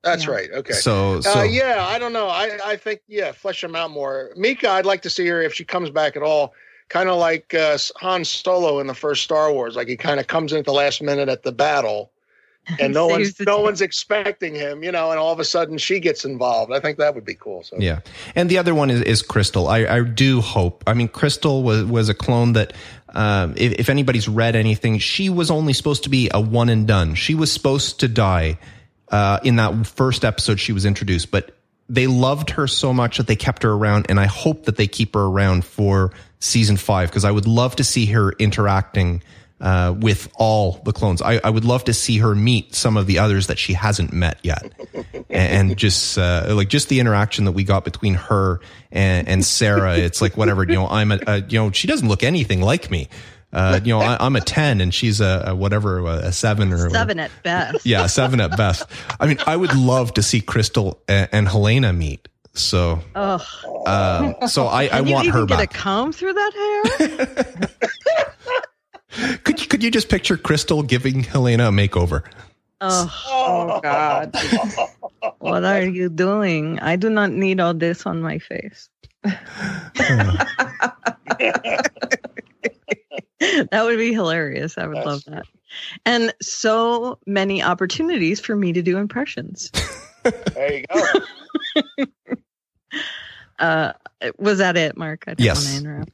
That's 0.04 0.26
yeah. 0.26 0.32
right 0.32 0.52
okay. 0.52 0.74
So, 0.74 1.22
so 1.22 1.40
uh, 1.40 1.44
yeah 1.44 1.86
i 1.88 2.00
don't 2.00 2.14
know. 2.14 2.28
I 2.28 2.58
i 2.66 2.76
think 2.76 3.02
yeah 3.08 3.32
flesh 3.32 3.64
him 3.64 3.76
out 3.76 3.92
more. 3.92 4.32
MK 4.38 4.66
i'd 4.66 4.86
like 4.86 5.02
to 5.04 5.10
see 5.10 5.28
her 5.28 5.42
if 5.42 5.54
she 5.54 5.66
comes 5.66 5.90
back 5.90 6.16
at 6.16 6.24
all 6.24 6.54
kind 6.90 7.10
of 7.10 7.18
like 7.18 7.54
uh, 7.54 7.78
han 7.98 8.26
solo 8.26 8.80
in 8.80 8.88
the 8.88 8.94
first 8.94 9.24
star 9.24 9.52
wars 9.52 9.76
like 9.76 9.88
he 9.88 9.98
kind 9.98 10.20
of 10.20 10.28
comes 10.28 10.52
in 10.52 10.60
at 10.60 10.66
the 10.66 10.74
last 10.74 11.02
minute 11.02 11.30
at 11.30 11.44
the 11.44 11.52
battle 11.52 12.12
and 12.80 12.94
no 12.94 13.08
one's 13.08 13.40
no 13.42 13.60
one's 13.60 13.82
expecting 13.82 14.56
him, 14.56 14.84
you 14.84 14.92
know, 14.92 15.12
and 15.12 15.20
all 15.20 15.34
of 15.34 15.40
a 15.40 15.46
sudden 15.46 15.78
she 15.78 16.00
gets 16.00 16.24
involved. 16.24 16.72
I 16.72 16.80
think 16.80 16.98
that 16.98 17.14
would 17.14 17.26
be 17.26 17.36
cool. 17.36 17.64
So 17.64 17.78
yeah, 17.80 18.00
and 18.36 18.50
the 18.50 18.58
other 18.58 18.74
one 18.74 18.90
is, 18.90 19.02
is 19.02 19.22
Crystal. 19.22 19.68
I, 19.68 19.80
I 19.86 20.04
do 20.04 20.40
hope. 20.40 20.84
I 20.88 20.94
mean, 20.94 21.10
Crystal 21.10 21.64
was 21.64 21.84
was 21.84 22.10
a 22.10 22.14
clone 22.14 22.54
that. 22.54 22.74
Um, 23.16 23.54
if, 23.58 23.74
if 23.74 23.90
anybody's 23.90 24.28
read 24.28 24.56
anything, 24.56 24.98
she 24.98 25.30
was 25.30 25.52
only 25.52 25.74
supposed 25.74 26.06
to 26.06 26.10
be 26.10 26.32
a 26.34 26.42
one 26.42 26.68
and 26.70 26.88
done. 26.88 27.14
She 27.14 27.36
was 27.36 27.52
supposed 27.52 28.00
to 28.00 28.08
die 28.08 28.58
uh, 29.10 29.40
in 29.44 29.58
that 29.58 29.86
first 29.86 30.26
episode 30.26 30.60
she 30.60 30.74
was 30.74 30.84
introduced, 30.84 31.30
but 31.30 31.56
they 31.88 32.08
loved 32.08 32.50
her 32.50 32.66
so 32.66 32.92
much 32.92 33.18
that 33.18 33.28
they 33.28 33.36
kept 33.36 33.62
her 33.62 33.72
around, 33.72 34.08
and 34.10 34.20
I 34.20 34.26
hope 34.26 34.66
that 34.66 34.78
they 34.78 34.88
keep 34.88 35.14
her 35.14 35.26
around 35.26 35.64
for 35.64 36.12
season 36.40 36.76
five 36.76 37.10
because 37.10 37.24
I 37.24 37.30
would 37.30 37.46
love 37.46 37.76
to 37.76 37.84
see 37.84 38.08
her 38.08 38.32
interacting 38.34 39.22
uh, 39.64 39.96
with 39.98 40.30
all 40.36 40.82
the 40.84 40.92
clones. 40.92 41.22
I, 41.22 41.40
I, 41.42 41.50
would 41.50 41.64
love 41.64 41.86
to 41.86 41.94
see 41.94 42.18
her 42.18 42.36
meet 42.36 42.76
some 42.76 42.98
of 42.98 43.08
the 43.08 43.20
others 43.20 43.48
that 43.48 43.58
she 43.58 43.72
hasn't 43.72 44.12
met 44.12 44.38
yet, 44.44 44.74
and, 45.30 45.78
just 45.78 46.18
uh, 46.18 46.48
like 46.50 46.68
just 46.68 46.90
the 46.90 47.00
interaction 47.00 47.46
that 47.46 47.54
we 47.54 47.64
got 47.64 47.86
between 47.86 48.16
her 48.16 48.60
and, 48.92 49.26
and 49.26 49.46
Sarah. 49.46 49.98
It's 49.98 50.22
like 50.22 50.36
whatever 50.36 50.64
you 50.64 50.74
know. 50.74 50.88
I'm 50.88 51.14
a, 51.14 51.20
a, 51.26 51.38
you 51.38 51.58
know 51.58 51.72
she 51.72 51.88
doesn't 51.88 52.08
look 52.08 52.24
anything 52.24 52.62
like 52.62 52.92
me. 52.92 53.08
Uh, 53.54 53.80
you 53.84 53.94
know, 53.94 54.02
I, 54.02 54.26
am 54.26 54.36
a 54.36 54.42
10 54.42 54.82
and 54.82 54.92
she's 54.92 55.22
a, 55.22 55.44
a, 55.48 55.56
whatever, 55.56 56.04
a 56.08 56.32
seven 56.32 56.74
or 56.74 56.90
seven 56.90 57.20
at 57.20 57.30
best. 57.44 57.86
Yeah, 57.86 58.08
seven 58.08 58.42
at 58.42 58.58
best. 58.58 58.84
I 59.20 59.28
mean, 59.28 59.38
I 59.46 59.56
would 59.56 59.76
love 59.76 60.16
to 60.16 60.24
see 60.24 60.42
Crystal 60.42 61.00
and, 61.08 61.30
and 61.32 61.48
Helena 61.48 61.94
meet. 61.94 62.28
So, 62.56 63.00
uh, 63.16 63.38
so 64.48 64.66
I, 64.66 64.88
I 64.88 65.02
want 65.02 65.30
her 65.30 65.46
back. 65.46 65.60
Get 65.60 65.76
a 65.76 65.80
comb 65.80 66.12
through 66.12 66.34
that 66.34 66.90
hair. 67.00 68.26
could 69.44 69.62
you, 69.62 69.68
could 69.68 69.84
you 69.84 69.92
just 69.92 70.10
picture 70.10 70.38
Crystal 70.38 70.84
giving 70.84 71.24
Helena 71.24 71.70
a 71.70 71.72
makeover? 71.72 72.24
Oh, 72.82 73.24
oh 73.28 73.80
God! 73.82 74.36
what 75.40 75.64
are 75.64 75.84
you 75.84 76.10
doing? 76.10 76.80
I 76.80 76.98
do 76.98 77.10
not 77.10 77.32
need 77.32 77.60
all 77.60 77.74
this 77.74 78.06
on 78.06 78.22
my 78.22 78.40
face. 78.40 78.90
that 79.24 81.00
would 83.72 83.98
be 83.98 84.14
hilarious. 84.14 84.78
I 84.78 84.88
would 84.88 84.98
That's 84.98 85.06
love 85.06 85.24
that. 85.26 85.46
And 86.06 86.34
so 86.42 87.20
many 87.26 87.64
opportunities 87.64 88.40
for 88.40 88.56
me 88.56 88.74
to 88.74 88.82
do 88.82 88.98
impressions. 88.98 89.72
there 90.54 90.74
you 90.74 90.86
go. 90.94 92.06
uh, 93.60 93.94
was 94.38 94.58
that 94.58 94.78
it, 94.78 94.98
Mark? 94.98 95.24
I 95.28 95.36
don't 95.36 95.46
yes. 95.46 95.64
want 95.64 95.68
to 95.68 95.90
interrupt. 95.90 96.10
Uh, 96.10 96.14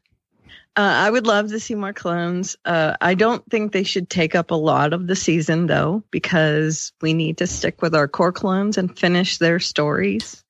I 0.82 1.10
would 1.10 1.26
love 1.26 1.50
to 1.50 1.60
see 1.60 1.76
more 1.76 1.94
clones. 1.94 2.56
Uh, 2.64 2.96
I 3.02 3.16
don't 3.16 3.44
think 3.50 3.72
they 3.72 3.84
should 3.84 4.10
take 4.10 4.36
up 4.36 4.52
a 4.52 4.56
lot 4.56 4.94
of 4.94 5.08
the 5.08 5.16
season, 5.16 5.68
though, 5.68 6.04
because 6.12 6.94
we 7.02 7.14
need 7.14 7.40
to 7.40 7.48
stick 7.48 7.82
with 7.82 7.96
our 7.96 8.08
core 8.08 8.32
clones 8.32 8.78
and 8.78 8.98
finish 8.98 9.40
their 9.40 9.60
stories. 9.60 10.44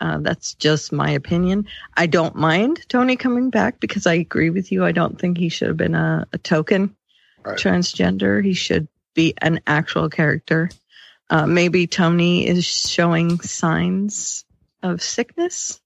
Uh, 0.00 0.18
that's 0.18 0.54
just 0.54 0.92
my 0.92 1.10
opinion. 1.10 1.66
I 1.96 2.06
don't 2.06 2.36
mind 2.36 2.86
Tony 2.88 3.16
coming 3.16 3.50
back 3.50 3.80
because 3.80 4.06
I 4.06 4.14
agree 4.14 4.50
with 4.50 4.70
you. 4.72 4.84
I 4.84 4.92
don't 4.92 5.18
think 5.18 5.38
he 5.38 5.48
should 5.48 5.68
have 5.68 5.76
been 5.76 5.94
a, 5.94 6.26
a 6.32 6.38
token 6.38 6.94
right. 7.42 7.58
transgender. 7.58 8.44
He 8.44 8.52
should 8.52 8.88
be 9.14 9.34
an 9.40 9.60
actual 9.66 10.10
character. 10.10 10.70
Uh, 11.30 11.46
maybe 11.46 11.86
Tony 11.86 12.46
is 12.46 12.64
showing 12.64 13.40
signs 13.40 14.44
of 14.82 15.02
sickness 15.02 15.80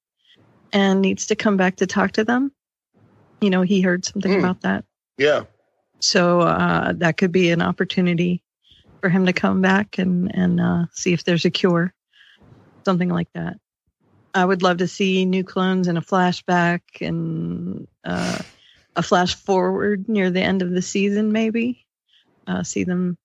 and 0.73 1.01
needs 1.01 1.29
to 1.29 1.37
come 1.37 1.57
back 1.57 1.77
to 1.77 1.87
talk 1.87 2.13
to 2.13 2.25
them. 2.25 2.53
You 3.41 3.51
know, 3.51 3.63
he 3.63 3.81
heard 3.81 4.05
something 4.05 4.33
mm. 4.33 4.39
about 4.39 4.63
that. 4.63 4.85
Yeah. 5.19 5.45
So 6.01 6.41
uh, 6.41 6.95
that 6.97 7.17
could 7.17 7.33
be 7.33 7.51
an 7.51 7.63
opportunity 7.63 8.43
for 9.01 9.09
him 9.09 9.27
to 9.27 9.33
come 9.33 9.61
back 9.61 9.99
and 9.99 10.35
and 10.35 10.61
uh, 10.61 10.85
see 10.93 11.13
if 11.13 11.25
there's 11.25 11.45
a 11.45 11.51
cure, 11.51 11.95
something 12.85 13.09
like 13.09 13.29
that. 13.35 13.59
I 14.33 14.45
would 14.45 14.63
love 14.63 14.79
to 14.79 14.89
see 14.89 15.25
new 15.25 15.43
clones 15.43 15.89
in 15.89 15.97
a 15.97 16.03
flashback 16.03 16.81
and 17.01 17.89
uh, 18.05 18.39
a 18.95 19.03
flash 19.03 19.35
forward 19.35 20.09
near 20.09 20.31
the 20.31 20.43
end 20.43 20.63
of 20.63 20.71
the 20.71 20.83
season, 20.83 21.33
maybe. 21.33 21.87
Uh, 22.47 22.63
see 22.63 22.85
them. 22.85 23.19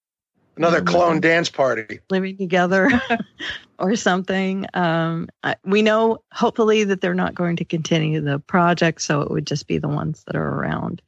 Another 0.58 0.80
um, 0.80 0.86
clone 0.86 1.20
dance 1.20 1.50
party. 1.50 2.00
Living 2.10 2.38
together 2.38 2.90
or 3.80 3.96
something. 3.96 4.66
Um, 4.74 5.30
I, 5.44 5.56
we 5.64 5.82
know, 5.82 6.20
hopefully, 6.32 6.86
that 6.86 7.02
they're 7.02 7.14
not 7.14 7.36
going 7.36 7.58
to 7.58 7.66
continue 7.66 8.22
the 8.22 8.40
project, 8.40 9.02
so 9.02 9.22
it 9.22 9.32
would 9.32 9.48
just 9.48 9.68
be 9.68 9.78
the 9.78 9.88
ones 9.88 10.24
that 10.26 10.36
are 10.36 10.48
around. 10.48 11.02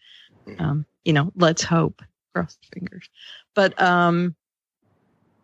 Hmm. 0.45 0.61
Um, 0.61 0.85
you 1.03 1.13
know, 1.13 1.31
let's 1.35 1.63
hope. 1.63 2.01
Cross 2.35 2.59
fingers. 2.71 3.09
But 3.55 3.81
um, 3.81 4.35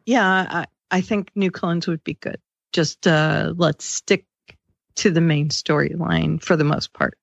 yeah, 0.06 0.26
I, 0.28 0.66
I 0.92 1.02
think 1.02 1.32
new 1.34 1.50
clones 1.50 1.88
would 1.88 2.04
be 2.04 2.14
good. 2.14 2.40
Just 2.72 3.08
uh, 3.08 3.54
let's 3.58 3.86
stick 3.86 4.26
to 4.96 5.10
the 5.10 5.22
main 5.22 5.50
storyline 5.50 6.40
for 6.40 6.56
the 6.56 6.64
most 6.64 6.94
part. 6.94 7.18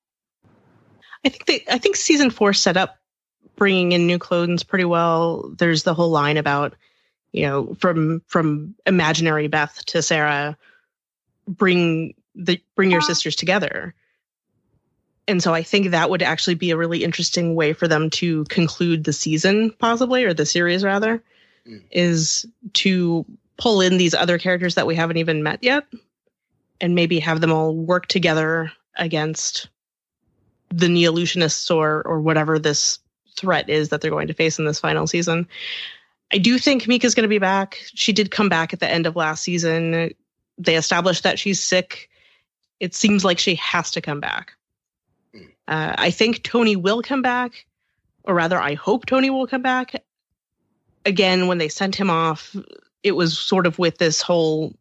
I 1.23 1.29
think 1.29 1.45
they, 1.45 1.63
I 1.71 1.77
think 1.77 1.95
season 1.95 2.31
four 2.31 2.51
set 2.51 2.75
up 2.75 2.97
bringing 3.55 3.93
in 3.93 4.07
new 4.07 4.19
clones 4.19 4.63
pretty 4.63 4.85
well. 4.85 5.53
There's 5.57 5.83
the 5.83 5.93
whole 5.93 6.09
line 6.09 6.35
about, 6.37 6.75
you 7.31 7.43
know, 7.43 7.75
from 7.79 8.21
from 8.27 8.75
imaginary 8.85 9.47
Beth 9.47 9.83
to 9.87 10.01
Sarah, 10.01 10.57
bring 11.47 12.13
the 12.35 12.61
bring 12.75 12.91
your 12.91 13.01
sisters 13.01 13.35
together. 13.35 13.93
And 15.27 15.41
so 15.41 15.53
I 15.53 15.63
think 15.63 15.91
that 15.91 16.09
would 16.09 16.21
actually 16.21 16.55
be 16.55 16.71
a 16.71 16.77
really 16.77 17.03
interesting 17.03 17.55
way 17.55 17.73
for 17.73 17.87
them 17.87 18.09
to 18.11 18.43
conclude 18.45 19.03
the 19.03 19.13
season, 19.13 19.71
possibly, 19.79 20.23
or 20.23 20.33
the 20.33 20.45
series 20.45 20.83
rather, 20.83 21.23
mm. 21.65 21.81
is 21.91 22.45
to 22.73 23.25
pull 23.57 23.81
in 23.81 23.97
these 23.97 24.15
other 24.15 24.37
characters 24.37 24.75
that 24.75 24.87
we 24.87 24.95
haven't 24.95 25.17
even 25.17 25.43
met 25.43 25.59
yet 25.61 25.85
and 26.81 26.95
maybe 26.95 27.19
have 27.19 27.39
them 27.39 27.53
all 27.53 27.75
work 27.75 28.07
together 28.07 28.71
against 28.95 29.69
the 30.69 30.87
Neolutionists 30.87 31.73
or 31.73 32.01
or 32.05 32.19
whatever 32.19 32.59
this 32.59 32.99
threat 33.37 33.69
is 33.69 33.89
that 33.89 34.01
they're 34.01 34.11
going 34.11 34.27
to 34.27 34.33
face 34.33 34.59
in 34.59 34.65
this 34.65 34.79
final 34.79 35.07
season. 35.07 35.47
I 36.33 36.37
do 36.37 36.57
think 36.57 36.87
Mika's 36.87 37.15
going 37.15 37.23
to 37.23 37.29
be 37.29 37.39
back. 37.39 37.79
She 37.93 38.13
did 38.13 38.31
come 38.31 38.49
back 38.49 38.73
at 38.73 38.79
the 38.79 38.89
end 38.89 39.05
of 39.05 39.15
last 39.15 39.43
season. 39.43 40.13
They 40.57 40.75
established 40.75 41.23
that 41.23 41.39
she's 41.39 41.63
sick. 41.63 42.09
It 42.79 42.95
seems 42.95 43.25
like 43.25 43.37
she 43.37 43.55
has 43.55 43.91
to 43.91 44.01
come 44.01 44.19
back. 44.19 44.53
Uh, 45.67 45.95
I 45.97 46.11
think 46.11 46.43
Tony 46.43 46.75
will 46.75 47.01
come 47.01 47.21
back, 47.21 47.65
or 48.23 48.33
rather, 48.33 48.59
I 48.59 48.73
hope 48.73 49.05
Tony 49.05 49.29
will 49.29 49.47
come 49.47 49.61
back. 49.61 50.03
Again, 51.05 51.47
when 51.47 51.57
they 51.57 51.69
sent 51.69 51.95
him 51.95 52.09
off, 52.09 52.55
it 53.03 53.13
was 53.13 53.37
sort 53.37 53.65
of 53.65 53.79
with 53.79 53.97
this 53.97 54.21
whole 54.21 54.75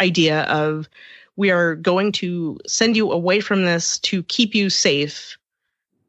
idea 0.00 0.42
of 0.42 0.88
we 1.36 1.50
are 1.50 1.76
going 1.76 2.12
to 2.12 2.58
send 2.66 2.96
you 2.96 3.10
away 3.12 3.40
from 3.40 3.64
this 3.64 3.98
to 4.00 4.22
keep 4.24 4.54
you 4.54 4.70
safe 4.70 5.38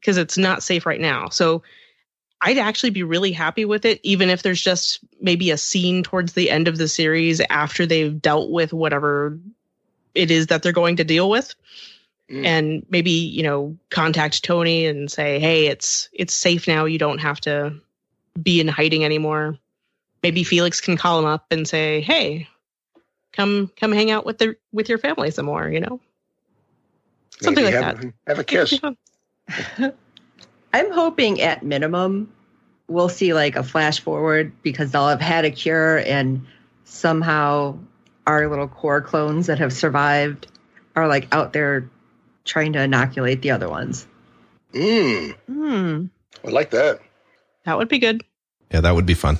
because 0.00 0.16
it's 0.16 0.36
not 0.36 0.62
safe 0.62 0.84
right 0.84 1.00
now. 1.00 1.28
So 1.28 1.62
I'd 2.42 2.58
actually 2.58 2.90
be 2.90 3.02
really 3.02 3.32
happy 3.32 3.64
with 3.64 3.84
it, 3.84 4.00
even 4.02 4.28
if 4.28 4.42
there's 4.42 4.60
just 4.60 5.00
maybe 5.20 5.50
a 5.50 5.56
scene 5.56 6.02
towards 6.02 6.32
the 6.32 6.50
end 6.50 6.68
of 6.68 6.76
the 6.76 6.88
series 6.88 7.40
after 7.50 7.86
they've 7.86 8.20
dealt 8.20 8.50
with 8.50 8.72
whatever 8.72 9.38
it 10.14 10.30
is 10.30 10.48
that 10.48 10.62
they're 10.62 10.72
going 10.72 10.96
to 10.96 11.04
deal 11.04 11.30
with. 11.30 11.54
Mm. 12.30 12.44
And 12.44 12.86
maybe, 12.90 13.10
you 13.10 13.42
know, 13.42 13.76
contact 13.90 14.42
Tony 14.42 14.86
and 14.86 15.10
say, 15.10 15.38
hey, 15.38 15.66
it's 15.66 16.08
it's 16.12 16.34
safe 16.34 16.66
now. 16.66 16.84
You 16.84 16.98
don't 16.98 17.18
have 17.18 17.40
to 17.42 17.74
be 18.42 18.60
in 18.60 18.68
hiding 18.68 19.04
anymore. 19.04 19.56
Maybe 20.22 20.44
Felix 20.44 20.80
can 20.80 20.96
call 20.96 21.18
him 21.18 21.26
up 21.26 21.46
and 21.50 21.66
say, 21.66 22.00
hey, 22.00 22.48
come 23.32 23.70
come 23.76 23.92
hang 23.92 24.10
out 24.10 24.24
with 24.24 24.38
the 24.38 24.56
with 24.72 24.88
your 24.88 24.98
family 24.98 25.30
some 25.30 25.46
more 25.46 25.68
you 25.68 25.80
know 25.80 26.00
something 27.40 27.64
Maybe 27.64 27.76
like 27.76 27.84
have, 27.84 28.00
that 28.00 28.12
have 28.26 28.38
a 28.38 28.44
kiss 28.44 28.78
i'm 30.72 30.90
hoping 30.92 31.40
at 31.40 31.62
minimum 31.62 32.32
we'll 32.88 33.08
see 33.08 33.32
like 33.32 33.56
a 33.56 33.62
flash 33.62 34.00
forward 34.00 34.52
because 34.62 34.90
they'll 34.90 35.08
have 35.08 35.20
had 35.20 35.44
a 35.44 35.50
cure 35.50 35.98
and 35.98 36.46
somehow 36.84 37.76
our 38.26 38.48
little 38.48 38.68
core 38.68 39.00
clones 39.00 39.46
that 39.46 39.58
have 39.58 39.72
survived 39.72 40.46
are 40.94 41.08
like 41.08 41.26
out 41.32 41.52
there 41.52 41.88
trying 42.44 42.72
to 42.72 42.82
inoculate 42.82 43.42
the 43.42 43.50
other 43.50 43.68
ones 43.68 44.06
mm. 44.72 45.34
Mm. 45.50 46.10
i 46.44 46.50
like 46.50 46.70
that 46.70 47.00
that 47.64 47.78
would 47.78 47.88
be 47.88 47.98
good 47.98 48.22
yeah 48.72 48.80
that 48.80 48.94
would 48.94 49.06
be 49.06 49.14
fun 49.14 49.38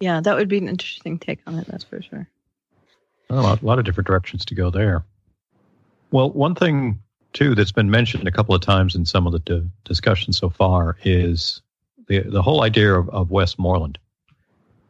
yeah 0.00 0.20
that 0.20 0.36
would 0.36 0.48
be 0.48 0.58
an 0.58 0.68
interesting 0.68 1.18
take 1.18 1.40
on 1.46 1.58
it 1.58 1.66
that's 1.66 1.84
for 1.84 2.02
sure 2.02 2.28
a 3.30 3.42
lot, 3.42 3.62
a 3.62 3.66
lot 3.66 3.78
of 3.78 3.84
different 3.84 4.06
directions 4.06 4.44
to 4.46 4.54
go 4.54 4.70
there. 4.70 5.04
Well, 6.10 6.30
one 6.30 6.54
thing 6.54 7.00
too 7.34 7.54
that's 7.54 7.72
been 7.72 7.90
mentioned 7.90 8.26
a 8.26 8.32
couple 8.32 8.54
of 8.54 8.62
times 8.62 8.94
in 8.94 9.04
some 9.04 9.26
of 9.26 9.32
the 9.32 9.40
d- 9.40 9.68
discussions 9.84 10.38
so 10.38 10.48
far 10.48 10.96
is 11.04 11.60
the 12.08 12.20
the 12.20 12.42
whole 12.42 12.62
idea 12.62 12.94
of, 12.94 13.08
of 13.10 13.30
Westmorland. 13.30 13.98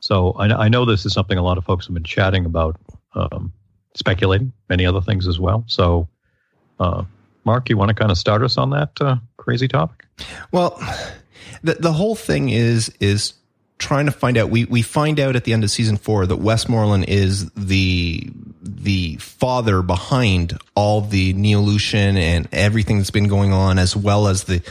So 0.01 0.32
I, 0.32 0.66
I, 0.66 0.68
know 0.68 0.84
this 0.84 1.07
is 1.07 1.14
something 1.14 1.38
a 1.38 1.42
lot 1.42 1.57
of 1.57 1.64
folks 1.64 1.86
have 1.86 1.95
been 1.95 2.05
chatting 2.05 2.45
about, 2.45 2.76
um, 3.14 3.51
speculating, 3.95 4.53
many 4.68 4.84
other 4.84 5.01
things 5.01 5.26
as 5.26 5.40
well. 5.40 5.64
So, 5.66 6.07
uh, 6.78 7.05
Mark, 7.47 7.70
you 7.70 7.78
want 7.78 7.88
to 7.88 7.95
kind 7.95 8.11
of 8.11 8.18
start 8.18 8.42
us 8.42 8.59
on 8.59 8.68
that 8.68 8.90
uh, 9.01 9.16
crazy 9.38 9.66
topic? 9.66 10.05
Well, 10.53 10.78
the 11.62 11.74
the 11.74 11.92
whole 11.92 12.14
thing 12.14 12.51
is 12.51 12.92
is 13.01 13.32
trying 13.85 14.07
to 14.07 14.12
find 14.12 14.37
out. 14.37 14.51
We 14.51 14.64
we 14.64 14.82
find 14.82 15.20
out 15.20 15.37
at 15.37 15.45
the 15.45 15.53
end 15.53 15.62
of 15.62 15.70
season 15.70 15.97
four 15.97 16.26
that 16.26 16.37
Westmorland 16.37 17.05
is 17.09 17.51
the 17.51 18.28
the 18.62 19.16
father 19.18 19.82
behind 19.82 20.59
all 20.74 21.03
the 21.03 21.35
Neolution 21.35 22.16
and 22.16 22.49
everything 22.51 22.99
that's 22.99 23.11
been 23.11 23.28
going 23.28 23.53
on, 23.53 23.78
as 23.78 23.95
well 23.95 24.26
as 24.26 24.45
the 24.45 24.62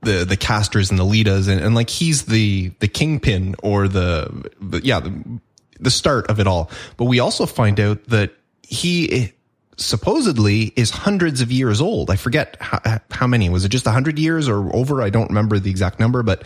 the 0.00 0.24
the 0.24 0.36
Castors 0.36 0.90
and 0.90 0.98
the 0.98 1.04
Ledas, 1.04 1.48
and, 1.48 1.60
and 1.60 1.74
like 1.74 1.90
he's 1.90 2.24
the 2.24 2.72
the 2.80 2.88
kingpin 2.88 3.54
or 3.62 3.86
the, 3.86 4.50
the 4.60 4.80
yeah 4.82 5.00
the, 5.00 5.40
the 5.80 5.90
start 5.90 6.28
of 6.28 6.40
it 6.40 6.46
all. 6.46 6.70
But 6.96 7.04
we 7.04 7.20
also 7.20 7.46
find 7.46 7.78
out 7.78 8.04
that 8.06 8.32
he 8.62 9.32
supposedly 9.76 10.72
is 10.76 10.90
hundreds 10.90 11.40
of 11.40 11.50
years 11.52 11.80
old. 11.80 12.10
I 12.10 12.16
forget 12.16 12.56
how, 12.60 13.00
how 13.10 13.26
many. 13.26 13.48
Was 13.48 13.64
it 13.64 13.70
just 13.70 13.86
100 13.86 14.18
years 14.18 14.48
or 14.48 14.74
over? 14.74 15.02
I 15.02 15.10
don't 15.10 15.28
remember 15.28 15.58
the 15.58 15.70
exact 15.70 15.98
number, 15.98 16.22
but 16.22 16.44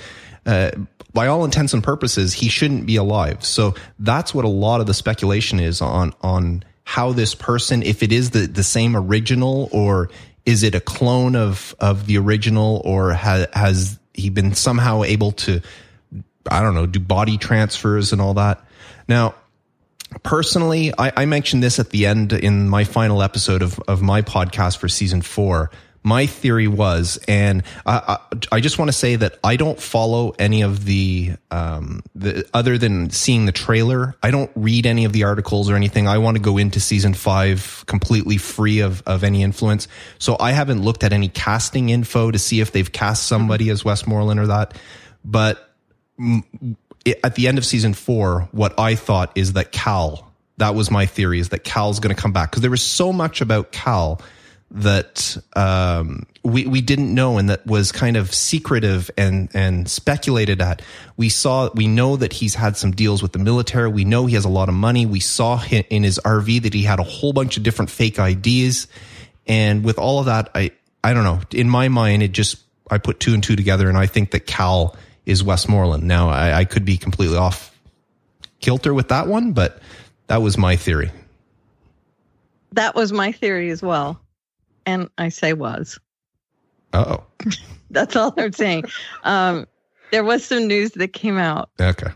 uh, 0.49 0.71
by 1.13 1.27
all 1.27 1.45
intents 1.45 1.75
and 1.75 1.85
purposes, 1.85 2.33
he 2.33 2.49
shouldn't 2.49 2.87
be 2.87 2.97
alive. 2.97 3.45
So 3.45 3.75
that's 3.99 4.35
what 4.35 4.45
a 4.45 4.49
lot 4.49 4.81
of 4.81 4.87
the 4.87 4.95
speculation 4.95 5.61
is 5.61 5.81
on 5.81 6.15
on 6.23 6.65
how 6.85 7.13
this 7.13 7.35
person, 7.35 7.83
if 7.83 8.03
it 8.03 8.13
is 8.13 8.31
the 8.31 8.47
the 8.47 8.65
same 8.65 8.97
original, 8.97 9.69
or 9.73 10.09
is 10.47 10.63
it 10.63 10.75
a 10.75 10.81
clone 10.81 11.37
of 11.37 11.75
of 11.81 12.07
the 12.07 12.17
original, 12.17 12.81
or 12.85 13.13
ha, 13.13 13.47
has 13.53 13.99
he 14.15 14.31
been 14.31 14.55
somehow 14.55 15.03
able 15.03 15.33
to, 15.33 15.61
I 16.51 16.63
don't 16.63 16.75
know, 16.75 16.87
do 16.87 16.99
body 16.99 17.37
transfers 17.37 18.13
and 18.13 18.21
all 18.21 18.35
that. 18.35 18.65
Now, 19.07 19.35
personally, 20.23 20.93
I, 20.99 21.13
I 21.17 21.27
mentioned 21.27 21.63
this 21.63 21.79
at 21.79 21.91
the 21.91 22.07
end 22.07 22.33
in 22.33 22.69
my 22.69 22.85
final 22.85 23.23
episode 23.23 23.61
of 23.61 23.79
of 23.81 24.01
my 24.01 24.23
podcast 24.23 24.79
for 24.79 24.89
season 24.89 25.21
four 25.21 25.71
my 26.03 26.27
theory 26.27 26.69
was, 26.69 27.19
and 27.29 27.63
I, 27.85 28.19
I, 28.33 28.57
I 28.57 28.61
just 28.61 28.79
want 28.79 28.89
to 28.89 28.93
say 28.93 29.17
that 29.17 29.39
I 29.43 29.57
don't 29.57 29.81
follow 29.81 30.35
any 30.39 30.63
of 30.63 30.85
the, 30.85 31.33
um, 31.51 32.03
the, 32.15 32.49
other 32.55 32.79
than 32.79 33.11
seeing 33.11 33.47
the 33.47 33.53
trailer. 33.53 34.15
I 34.23 34.31
don't 34.31 34.51
read 34.55 34.87
any 34.87 35.05
of 35.05 35.13
the 35.13 35.25
articles 35.25 35.69
or 35.69 35.77
anything. 35.77 36.07
I 36.09 36.19
want 36.19 36.37
to 36.37 36.43
go 36.43 36.57
into 36.57 36.81
season 36.81 37.15
five 37.15 37.85
completely 37.87 38.37
free 38.37 38.81
of, 38.81 39.03
of 39.07 39.25
any 39.25 39.43
influence. 39.43 39.89
So 40.19 40.37
I 40.39 40.53
haven't 40.53 40.83
looked 40.83 41.05
at 41.05 41.13
any 41.13 41.29
casting 41.29 41.91
info 41.91 42.31
to 42.31 42.39
see 42.39 42.61
if 42.61 42.73
they've 42.73 42.91
cast 42.91 43.27
somebody 43.27 43.71
as 43.71 43.83
Westmorland 43.83 44.41
or 44.41 44.47
that. 44.47 44.75
But 45.25 45.69
at 47.25 47.35
the 47.35 47.49
end 47.49 47.59
of 47.59 47.67
season 47.67 47.95
four, 47.95 48.49
what 48.53 48.79
I 48.79 48.95
thought 48.95 49.33
is 49.35 49.55
that 49.55 49.73
Cal, 49.73 50.33
that 50.57 50.75
was 50.75 50.91
my 50.91 51.07
theory, 51.07 51.41
is 51.41 51.51
that 51.51 51.65
Cal's 51.65 52.01
going 52.01 52.15
to 52.15 52.21
come 52.21 52.33
back 52.33 52.51
because 52.51 52.63
there 52.63 52.71
was 52.71 52.83
so 52.83 53.13
much 53.13 53.41
about 53.41 53.73
Cal 53.73 54.21
that 54.71 55.37
um, 55.55 56.27
we 56.43 56.67
we 56.67 56.81
didn't 56.81 57.15
know 57.15 57.39
and 57.39 57.49
that 57.49 57.67
was 57.67 57.91
kind 57.91 58.17
of 58.17 58.35
secretive 58.35 59.11
and 59.17 59.49
and 59.55 59.89
speculated 59.89 60.61
at. 60.61 60.83
We 61.17 61.31
saw 61.31 61.71
we 61.75 61.87
know 61.87 62.17
that 62.17 62.35
he's 62.35 62.55
had 62.55 62.77
some 62.77 62.91
deals 62.91 63.23
with 63.23 63.33
the 63.33 63.39
military. 63.39 63.89
We 63.89 64.05
know 64.05 64.27
he 64.27 64.35
has 64.35 64.45
a 64.45 64.51
lot 64.51 64.69
of 64.69 64.75
money. 64.75 65.07
We 65.07 65.21
saw 65.21 65.63
in 65.71 66.03
his 66.03 66.21
RV 66.25 66.63
that 66.63 66.75
he 66.75 66.83
had 66.83 67.01
a 67.01 67.05
whole 67.05 67.33
bunch 67.33 67.57
of 67.57 67.63
different 67.63 67.91
fake 67.91 68.19
IDs, 68.19 68.89
and 69.47 69.85
with 69.85 69.99
all 69.99 70.21
of 70.21 70.27
that, 70.27 70.51
I 70.55 70.73
I 71.03 71.15
don't 71.15 71.25
know. 71.25 71.41
In 71.53 71.69
my 71.69 71.89
mind, 71.89 72.23
it 72.23 72.33
just 72.33 72.59
I 72.91 72.99
put 72.99 73.21
two 73.21 73.33
and 73.33 73.43
two 73.43 73.57
together, 73.57 73.89
and 73.89 73.97
I 73.97 74.07
think 74.07 74.33
that 74.33 74.47
Cal 74.47 74.97
is 75.25 75.43
Westmorland. 75.43 76.03
Now 76.03 76.29
I, 76.29 76.59
I 76.59 76.65
could 76.67 76.85
be 76.85 76.99
completely 76.99 77.39
off 77.39 77.75
kilter 78.61 78.93
with 78.93 79.09
that 79.09 79.29
one, 79.29 79.53
but 79.53 79.81
that 80.27 80.43
was 80.43 80.59
my 80.59 80.77
theory. 80.77 81.11
That 82.73 82.95
was 82.95 83.13
my 83.13 83.33
theory 83.33 83.71
as 83.71 83.81
well 83.81 84.21
and 84.89 85.11
I 85.19 85.29
say 85.29 85.53
was. 85.53 86.01
Oh. 86.95 87.23
That's 87.91 88.17
all 88.17 88.33
I'm 88.39 88.53
saying. 88.53 88.85
Um, 89.23 89.67
there 90.11 90.25
was 90.25 90.45
some 90.45 90.67
news 90.67 90.93
that 90.93 91.13
came 91.13 91.37
out. 91.37 91.71
Okay. 91.79 92.11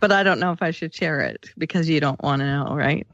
But 0.00 0.12
I 0.12 0.22
don't 0.22 0.38
know 0.38 0.52
if 0.52 0.62
I 0.62 0.70
should 0.70 0.94
share 0.94 1.20
it 1.20 1.50
because 1.56 1.88
you 1.88 1.98
don't 2.00 2.22
want 2.22 2.40
to 2.40 2.46
know, 2.46 2.74
right? 2.74 3.06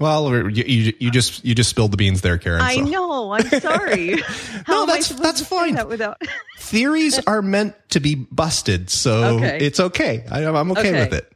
Well, 0.00 0.50
you, 0.50 0.64
you, 0.64 0.92
you 0.98 1.10
just 1.10 1.44
you 1.44 1.54
just 1.54 1.70
spilled 1.70 1.92
the 1.92 1.96
beans 1.96 2.22
there, 2.22 2.38
Karen. 2.38 2.62
I 2.62 2.76
so. 2.76 2.84
know. 2.84 3.32
I'm 3.32 3.48
sorry. 3.60 4.16
no, 4.68 4.86
that's 4.86 5.10
that's 5.10 5.44
fine. 5.44 5.74
That 5.74 5.88
without 5.88 6.22
theories 6.58 7.18
are 7.26 7.42
meant 7.42 7.74
to 7.90 8.00
be 8.00 8.14
busted, 8.14 8.88
so 8.88 9.36
okay. 9.36 9.58
it's 9.60 9.78
okay. 9.78 10.24
I, 10.30 10.42
am 10.44 10.70
okay, 10.72 10.80
okay, 10.80 11.00
with 11.00 11.12
it. 11.12 11.32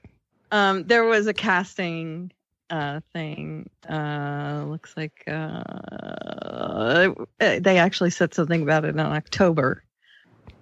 Um, 0.50 0.84
there 0.84 1.04
was 1.04 1.26
a 1.26 1.34
casting 1.34 2.32
uh, 2.70 3.00
thing. 3.12 3.68
Uh, 3.88 4.64
looks 4.66 4.94
like 4.96 5.24
uh, 5.26 7.14
they 7.38 7.78
actually 7.78 8.10
said 8.10 8.34
something 8.34 8.62
about 8.62 8.84
it 8.84 8.90
in 8.90 9.00
October. 9.00 9.82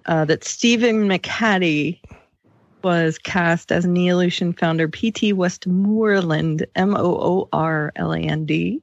Uh, 0.05 0.25
that 0.25 0.43
Stephen 0.43 1.07
McHattie 1.07 2.01
was 2.83 3.17
cast 3.17 3.71
as 3.71 3.85
Neolution 3.85 4.51
founder 4.51 4.89
P.T. 4.89 5.31
Westmorland, 5.31 6.65
M 6.75 6.95
O 6.95 7.15
O 7.15 7.49
R 7.53 7.93
L 7.95 8.13
A 8.13 8.19
N 8.19 8.45
D. 8.45 8.81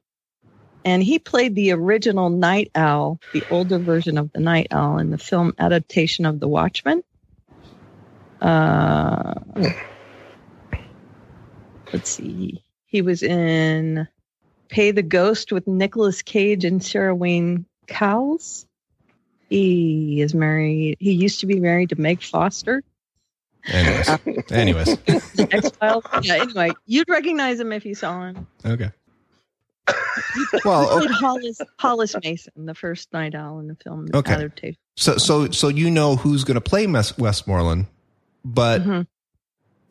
And 0.83 1.03
he 1.03 1.19
played 1.19 1.53
the 1.53 1.73
original 1.73 2.31
Night 2.31 2.71
Owl, 2.73 3.19
the 3.33 3.45
older 3.51 3.77
version 3.77 4.17
of 4.17 4.31
the 4.33 4.39
Night 4.39 4.67
Owl 4.71 4.97
in 4.97 5.11
the 5.11 5.19
film 5.19 5.53
adaptation 5.59 6.25
of 6.25 6.39
The 6.39 6.47
Watchmen. 6.47 7.03
Uh, 8.41 9.35
let's 11.93 12.09
see. 12.09 12.63
He 12.91 13.01
was 13.01 13.23
in 13.23 14.07
Pay 14.67 14.91
the 14.91 15.01
Ghost 15.01 15.51
with 15.51 15.65
Nicolas 15.65 16.21
Cage 16.21 16.65
and 16.65 16.83
Sarah 16.83 17.15
Wayne 17.15 17.65
Callies. 17.87 18.65
He 19.49 20.21
is 20.21 20.33
married. 20.33 20.97
He 20.99 21.13
used 21.13 21.39
to 21.41 21.45
be 21.45 21.59
married 21.59 21.89
to 21.89 21.99
Meg 21.99 22.21
Foster. 22.21 22.83
Anyways, 23.65 24.09
uh, 24.09 24.17
anyways, 24.51 24.97
X 25.07 25.69
Files. 25.71 26.03
Yeah. 26.23 26.35
Anyway, 26.35 26.71
you'd 26.85 27.09
recognize 27.09 27.59
him 27.59 27.71
if 27.71 27.85
you 27.85 27.95
saw 27.95 28.27
him. 28.27 28.47
Okay. 28.65 28.91
well, 30.65 30.99
okay. 30.99 31.13
Hollis, 31.13 31.61
Hollis 31.79 32.15
Mason, 32.23 32.65
the 32.65 32.75
first 32.75 33.11
Night 33.13 33.35
Owl 33.35 33.59
in 33.59 33.67
the 33.67 33.75
film 33.75 34.07
okay. 34.13 34.75
So, 34.95 35.17
so, 35.17 35.49
so 35.51 35.67
you 35.67 35.89
know 35.89 36.15
who's 36.15 36.43
going 36.43 36.55
to 36.55 36.61
play 36.61 36.87
Westmorland, 36.87 37.87
but 38.43 38.81
mm-hmm. 38.81 39.01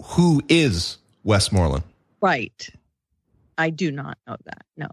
who 0.03 0.43
is 0.49 0.99
Westmorland? 1.25 1.85
Right. 2.21 2.69
I 3.61 3.69
do 3.69 3.93
not 3.93 4.17
know 4.27 4.37
that. 4.47 4.65
No, 4.79 4.89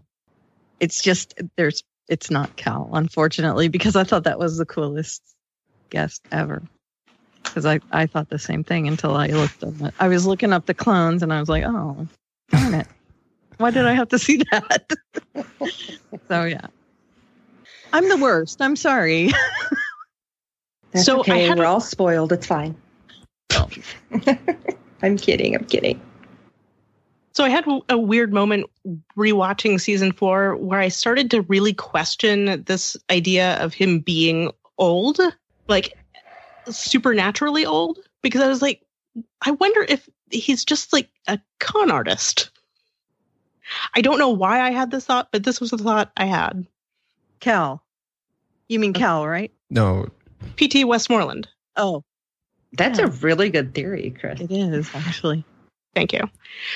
it's 0.78 1.02
just 1.02 1.40
there's 1.56 1.82
it's 2.06 2.30
not 2.30 2.54
Cal, 2.54 2.90
unfortunately, 2.92 3.68
because 3.68 3.96
I 3.96 4.04
thought 4.04 4.24
that 4.24 4.38
was 4.38 4.58
the 4.58 4.66
coolest 4.66 5.22
guest 5.88 6.20
ever. 6.30 6.62
Because 7.42 7.64
I 7.64 7.80
I 7.90 8.04
thought 8.06 8.28
the 8.28 8.38
same 8.38 8.64
thing 8.64 8.86
until 8.86 9.16
I 9.16 9.28
looked 9.28 9.64
up. 9.64 9.80
It. 9.80 9.94
I 9.98 10.08
was 10.08 10.26
looking 10.26 10.52
up 10.52 10.66
the 10.66 10.74
clones 10.74 11.22
and 11.22 11.32
I 11.32 11.40
was 11.40 11.48
like, 11.48 11.64
oh, 11.66 12.06
darn 12.50 12.74
it, 12.74 12.86
why 13.56 13.70
did 13.70 13.86
I 13.86 13.94
have 13.94 14.10
to 14.10 14.18
see 14.18 14.42
that? 14.50 14.92
so 16.28 16.44
yeah, 16.44 16.66
I'm 17.94 18.06
the 18.10 18.18
worst. 18.18 18.60
I'm 18.60 18.76
sorry. 18.76 19.30
That's 20.92 21.06
so 21.06 21.20
okay. 21.20 21.48
We're 21.54 21.64
a- 21.64 21.68
all 21.68 21.80
spoiled. 21.80 22.32
It's 22.32 22.46
fine. 22.46 22.76
Oh. 23.52 23.68
I'm 25.02 25.16
kidding. 25.16 25.54
I'm 25.54 25.64
kidding. 25.64 26.02
So 27.32 27.44
I 27.44 27.50
had 27.50 27.64
a 27.88 27.98
weird 27.98 28.32
moment 28.32 28.66
rewatching 29.16 29.80
season 29.80 30.12
four 30.12 30.56
where 30.56 30.80
I 30.80 30.88
started 30.88 31.30
to 31.30 31.42
really 31.42 31.72
question 31.72 32.64
this 32.64 32.96
idea 33.10 33.56
of 33.62 33.74
him 33.74 34.00
being 34.00 34.50
old, 34.76 35.20
like 35.68 35.96
supernaturally 36.68 37.64
old, 37.64 37.98
because 38.22 38.40
I 38.40 38.48
was 38.48 38.62
like, 38.62 38.82
I 39.42 39.52
wonder 39.52 39.84
if 39.88 40.08
he's 40.30 40.64
just 40.64 40.92
like 40.92 41.10
a 41.26 41.38
con 41.60 41.90
artist. 41.90 42.50
I 43.94 44.00
don't 44.00 44.18
know 44.18 44.30
why 44.30 44.60
I 44.60 44.70
had 44.70 44.90
this 44.90 45.04
thought, 45.04 45.28
but 45.30 45.44
this 45.44 45.60
was 45.60 45.70
the 45.70 45.78
thought 45.78 46.10
I 46.16 46.24
had. 46.24 46.66
Cal. 47.40 47.84
You 48.68 48.78
mean 48.80 48.96
uh, 48.96 48.98
Cal, 48.98 49.26
right? 49.26 49.52
No. 49.70 50.08
PT 50.56 50.86
Westmorland. 50.86 51.48
Oh. 51.76 52.04
That's 52.72 52.98
yeah. 52.98 53.06
a 53.06 53.08
really 53.08 53.50
good 53.50 53.74
theory, 53.74 54.14
Kris. 54.18 54.40
It 54.40 54.50
is, 54.50 54.90
actually. 54.94 55.44
Thank 55.98 56.12
you. 56.12 56.30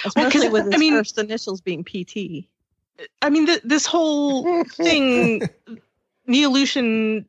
Especially 0.04 0.48
with 0.50 0.64
his 0.64 0.74
I 0.74 0.78
mean, 0.78 0.94
first 0.94 1.16
initials 1.16 1.60
being 1.60 1.84
PT. 1.84 2.48
I 3.20 3.30
mean, 3.30 3.46
the, 3.46 3.60
this 3.62 3.86
whole 3.86 4.64
thing, 4.76 5.42
Neolution 6.26 7.24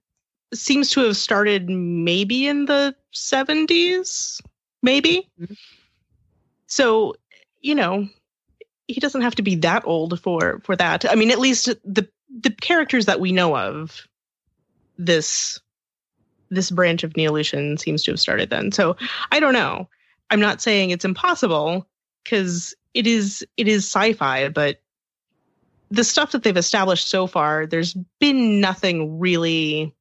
seems 0.56 0.90
to 0.92 1.02
have 1.02 1.16
started 1.16 1.70
maybe 1.70 2.48
in 2.48 2.66
the 2.66 2.96
70s, 3.14 4.42
maybe. 4.82 5.30
Mm-hmm. 5.40 5.54
So, 6.66 7.14
you 7.62 7.76
know, 7.76 8.08
he 8.88 9.00
doesn't 9.00 9.22
have 9.22 9.36
to 9.36 9.44
be 9.44 9.56
that 9.58 9.84
old 9.86 10.20
for 10.20 10.62
for 10.64 10.76
that. 10.76 11.10
I 11.10 11.14
mean, 11.14 11.30
at 11.30 11.40
least 11.40 11.66
the 11.86 12.08
the 12.42 12.50
characters 12.50 13.06
that 13.06 13.20
we 13.20 13.32
know 13.32 13.56
of 13.56 14.08
this 14.98 15.60
this 16.50 16.72
branch 16.72 17.04
of 17.04 17.14
Neolution 17.14 17.78
seems 17.78 18.04
to 18.04 18.12
have 18.12 18.20
started 18.20 18.50
then. 18.50 18.72
So, 18.72 18.98
I 19.32 19.40
don't 19.40 19.54
know. 19.54 19.88
I'm 20.34 20.40
not 20.40 20.62
saying 20.62 20.90
it's 20.90 21.06
impossible 21.06 21.88
because 22.24 22.74
it 22.96 23.06
is 23.06 23.46
it 23.56 23.68
is 23.68 23.86
sci-fi, 23.86 24.50
but 24.50 24.82
the 25.92 26.04
stuff 26.04 26.32
that 26.32 26.42
they've 26.42 26.58
established 26.58 27.08
so 27.08 27.28
far, 27.28 27.68
there's 27.68 27.94
been 28.20 28.60
nothing 28.60 29.20
really 29.20 29.94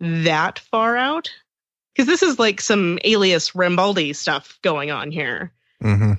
that 0.00 0.60
far 0.60 0.96
out. 0.96 1.28
Because 1.92 2.06
this 2.06 2.22
is 2.22 2.38
like 2.38 2.60
some 2.60 3.00
alias 3.02 3.50
Rambaldi 3.50 4.14
stuff 4.14 4.60
going 4.62 4.92
on 4.92 5.10
here. 5.10 5.52
Mm-hmm. 5.82 6.12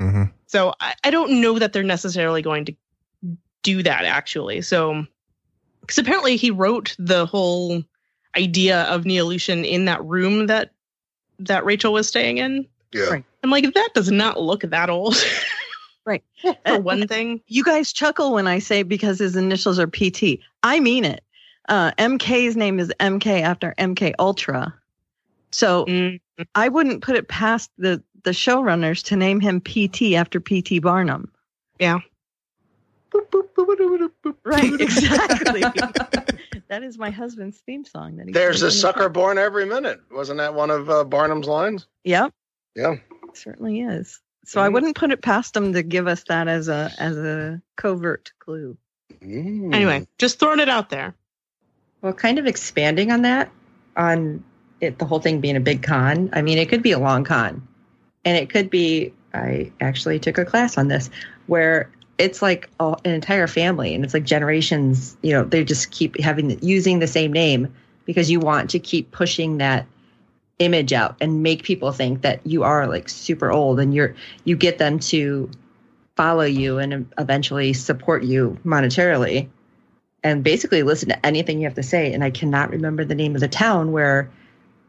Mm-hmm. 0.00 0.22
So 0.46 0.74
I, 0.80 0.94
I 1.02 1.10
don't 1.10 1.40
know 1.40 1.58
that 1.58 1.72
they're 1.72 1.82
necessarily 1.82 2.42
going 2.42 2.66
to 2.66 2.76
do 3.64 3.82
that 3.82 4.04
actually. 4.04 4.62
So 4.62 5.04
because 5.80 5.98
apparently 5.98 6.36
he 6.36 6.52
wrote 6.52 6.94
the 6.96 7.26
whole 7.26 7.82
idea 8.36 8.82
of 8.82 9.04
Neolution 9.04 9.64
in 9.64 9.86
that 9.86 10.04
room 10.04 10.46
that 10.46 10.70
that 11.40 11.64
Rachel 11.64 11.92
was 11.92 12.06
staying 12.06 12.38
in. 12.38 12.68
Yeah. 12.92 13.04
Right. 13.04 13.24
I'm 13.42 13.50
like, 13.50 13.72
that 13.72 13.90
does 13.94 14.10
not 14.10 14.40
look 14.40 14.62
that 14.62 14.90
old. 14.90 15.16
right. 16.04 16.22
For 16.66 16.80
one 16.80 17.06
thing. 17.06 17.40
You 17.46 17.64
guys 17.64 17.92
chuckle 17.92 18.32
when 18.32 18.46
I 18.46 18.58
say 18.58 18.82
because 18.82 19.18
his 19.18 19.36
initials 19.36 19.78
are 19.78 19.86
PT. 19.86 20.40
I 20.62 20.80
mean 20.80 21.04
it. 21.04 21.22
Uh, 21.68 21.92
MK's 21.92 22.56
name 22.56 22.80
is 22.80 22.92
MK 23.00 23.42
after 23.42 23.74
MK 23.78 24.14
Ultra. 24.18 24.74
So 25.52 25.84
mm-hmm. 25.86 26.42
I 26.54 26.68
wouldn't 26.68 27.02
put 27.02 27.16
it 27.16 27.28
past 27.28 27.70
the 27.78 28.02
the 28.24 28.30
showrunners 28.30 29.02
to 29.04 29.16
name 29.16 29.40
him 29.40 29.60
PT 29.60 30.14
after 30.14 30.40
PT 30.40 30.82
Barnum. 30.82 31.30
Yeah. 31.78 32.00
Right, 34.44 34.72
exactly. 34.80 35.60
that 36.68 36.82
is 36.82 36.98
my 36.98 37.10
husband's 37.10 37.58
theme 37.58 37.84
song. 37.84 38.16
That 38.16 38.26
he 38.26 38.32
There's 38.32 38.62
a 38.62 38.66
plays 38.66 38.74
in 38.74 38.76
the 38.76 38.92
sucker 38.92 39.08
born 39.08 39.38
every 39.38 39.66
minute. 39.66 40.00
Wasn't 40.10 40.38
that 40.38 40.54
one 40.54 40.70
of 40.70 40.90
uh, 40.90 41.04
Barnum's 41.04 41.48
lines? 41.48 41.86
Yep, 42.04 42.32
Yeah. 42.80 42.96
certainly 43.34 43.80
is. 43.80 44.20
So 44.44 44.60
I 44.60 44.68
Mhm. 44.68 44.72
wouldn't 44.72 44.96
put 44.96 45.12
it 45.12 45.22
past 45.22 45.54
them 45.54 45.72
to 45.74 45.82
give 45.82 46.06
us 46.06 46.24
that 46.28 46.48
as 46.48 46.68
a 46.68 46.92
as 46.98 47.16
a 47.16 47.60
covert 47.76 48.32
clue. 48.38 48.76
Mm. 49.22 49.74
Anyway, 49.74 50.06
just 50.18 50.40
throwing 50.40 50.60
it 50.60 50.68
out 50.68 50.90
there. 50.90 51.14
Well, 52.02 52.12
kind 52.12 52.38
of 52.38 52.46
expanding 52.46 53.12
on 53.12 53.22
that, 53.22 53.50
on 53.96 54.42
it, 54.80 54.98
the 54.98 55.04
whole 55.04 55.20
thing 55.20 55.40
being 55.40 55.56
a 55.56 55.60
big 55.60 55.82
con. 55.82 56.30
I 56.32 56.42
mean, 56.42 56.58
it 56.58 56.68
could 56.68 56.82
be 56.82 56.92
a 56.92 56.98
long 56.98 57.24
con, 57.24 57.66
and 58.24 58.36
it 58.36 58.50
could 58.50 58.70
be. 58.70 59.12
I 59.32 59.70
actually 59.80 60.18
took 60.18 60.38
a 60.38 60.44
class 60.44 60.76
on 60.76 60.88
this 60.88 61.08
where 61.46 61.88
it's 62.18 62.42
like 62.42 62.68
a, 62.80 62.96
an 63.04 63.12
entire 63.12 63.46
family, 63.46 63.94
and 63.94 64.04
it's 64.04 64.14
like 64.14 64.24
generations. 64.24 65.16
You 65.22 65.32
know, 65.34 65.44
they 65.44 65.62
just 65.64 65.90
keep 65.90 66.18
having 66.18 66.58
using 66.66 66.98
the 66.98 67.06
same 67.06 67.32
name 67.32 67.72
because 68.06 68.30
you 68.30 68.40
want 68.40 68.70
to 68.70 68.78
keep 68.78 69.12
pushing 69.12 69.58
that 69.58 69.86
image 70.60 70.92
out 70.92 71.16
and 71.20 71.42
make 71.42 71.64
people 71.64 71.90
think 71.90 72.22
that 72.22 72.46
you 72.46 72.62
are 72.62 72.86
like 72.86 73.08
super 73.08 73.50
old, 73.50 73.80
and 73.80 73.92
you're 73.92 74.14
you 74.44 74.56
get 74.56 74.78
them 74.78 75.00
to 75.00 75.50
follow 76.16 76.44
you 76.44 76.78
and 76.78 77.10
eventually 77.18 77.72
support 77.72 78.22
you 78.22 78.58
monetarily 78.64 79.48
and 80.22 80.44
basically 80.44 80.82
listen 80.82 81.08
to 81.08 81.26
anything 81.26 81.58
you 81.58 81.64
have 81.64 81.74
to 81.74 81.82
say. 81.82 82.12
And 82.12 82.22
I 82.22 82.30
cannot 82.30 82.70
remember 82.70 83.04
the 83.04 83.14
name 83.14 83.34
of 83.34 83.40
the 83.40 83.48
town 83.48 83.90
where 83.90 84.30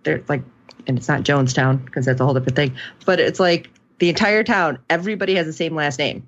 they're 0.03 0.22
like, 0.28 0.43
and 0.88 0.97
it's 0.97 1.07
not 1.07 1.22
Jonestown 1.22 1.86
because 1.86 2.05
that's 2.05 2.19
a 2.19 2.26
whole 2.26 2.34
different 2.34 2.55
thing, 2.55 2.76
but 3.05 3.19
it's 3.19 3.39
like 3.39 3.69
the 3.99 4.09
entire 4.09 4.43
town, 4.43 4.80
everybody 4.89 5.36
has 5.36 5.45
the 5.45 5.53
same 5.53 5.76
last 5.76 5.99
name 5.99 6.28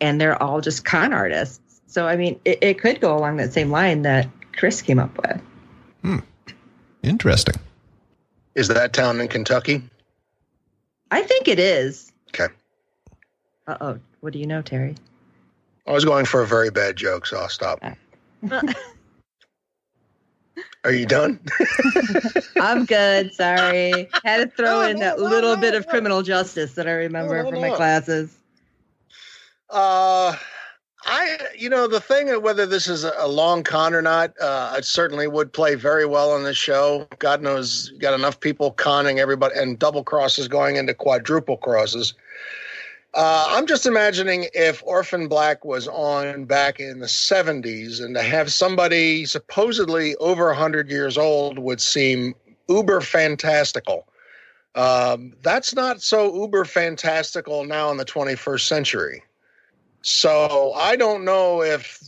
and 0.00 0.20
they're 0.20 0.40
all 0.42 0.60
just 0.60 0.84
con 0.84 1.12
artists. 1.12 1.80
So, 1.86 2.06
I 2.06 2.16
mean, 2.16 2.40
it, 2.44 2.58
it 2.60 2.78
could 2.80 3.00
go 3.00 3.16
along 3.16 3.36
that 3.36 3.52
same 3.52 3.70
line 3.70 4.02
that 4.02 4.28
Kris 4.52 4.82
came 4.82 4.98
up 4.98 5.16
with. 5.16 5.40
hmm 6.02 6.18
Interesting. 7.02 7.54
Is 8.54 8.68
that 8.68 8.92
town 8.92 9.20
in 9.20 9.28
Kentucky? 9.28 9.82
I 11.10 11.22
think 11.22 11.48
it 11.48 11.58
is. 11.58 12.12
Okay. 12.28 12.48
Uh 13.66 13.76
oh. 13.80 13.98
What 14.20 14.32
do 14.32 14.38
you 14.38 14.46
know, 14.46 14.62
Terry? 14.62 14.94
I 15.86 15.92
was 15.92 16.04
going 16.04 16.24
for 16.26 16.42
a 16.42 16.46
very 16.46 16.70
bad 16.70 16.96
joke, 16.96 17.26
so 17.26 17.38
I'll 17.38 17.48
stop. 17.48 17.82
Are 20.84 20.92
you 20.92 21.06
done? 21.06 21.38
I'm 22.60 22.84
good. 22.84 23.32
Sorry. 23.34 24.08
Had 24.24 24.38
to 24.38 24.46
throw 24.56 24.80
No, 24.80 24.88
in 24.88 24.98
that 24.98 25.18
no, 25.18 25.24
little 25.24 25.56
bit 25.56 25.74
of 25.74 25.86
criminal 25.86 26.22
justice 26.22 26.74
that 26.74 26.88
I 26.88 26.92
remember 26.92 27.44
from 27.44 27.60
my 27.60 27.70
classes. 27.70 28.36
Uh, 29.70 30.34
I, 31.04 31.38
you 31.58 31.68
know, 31.68 31.88
the 31.88 32.00
thing 32.00 32.28
whether 32.42 32.66
this 32.66 32.88
is 32.88 33.04
a 33.04 33.12
a 33.16 33.28
long 33.28 33.62
con 33.62 33.94
or 33.94 34.02
not, 34.02 34.38
uh, 34.40 34.74
it 34.78 34.84
certainly 34.84 35.26
would 35.26 35.52
play 35.52 35.74
very 35.74 36.06
well 36.06 36.30
on 36.30 36.44
this 36.44 36.56
show. 36.56 37.06
God 37.18 37.42
knows, 37.42 37.90
got 37.98 38.14
enough 38.14 38.40
people 38.40 38.72
conning 38.72 39.18
everybody 39.18 39.54
and 39.56 39.78
double 39.78 40.04
crosses 40.04 40.48
going 40.48 40.76
into 40.76 40.94
quadruple 40.94 41.56
crosses. 41.56 42.14
Uh, 43.14 43.46
I'm 43.50 43.66
just 43.66 43.84
imagining 43.84 44.46
if 44.54 44.82
Orphan 44.86 45.28
Black 45.28 45.64
was 45.64 45.86
on 45.86 46.46
back 46.46 46.80
in 46.80 47.00
the 47.00 47.06
70s 47.06 48.02
and 48.02 48.14
to 48.14 48.22
have 48.22 48.50
somebody 48.50 49.26
supposedly 49.26 50.16
over 50.16 50.46
100 50.46 50.88
years 50.90 51.18
old 51.18 51.58
would 51.58 51.80
seem 51.80 52.34
uber 52.68 53.02
fantastical. 53.02 54.08
Um, 54.74 55.34
that's 55.42 55.74
not 55.74 56.00
so 56.00 56.34
uber 56.34 56.64
fantastical 56.64 57.64
now 57.64 57.90
in 57.90 57.98
the 57.98 58.06
21st 58.06 58.66
century. 58.66 59.22
So 60.02 60.72
I 60.74 60.96
don't 60.96 61.24
know 61.24 61.62
if 61.62 62.02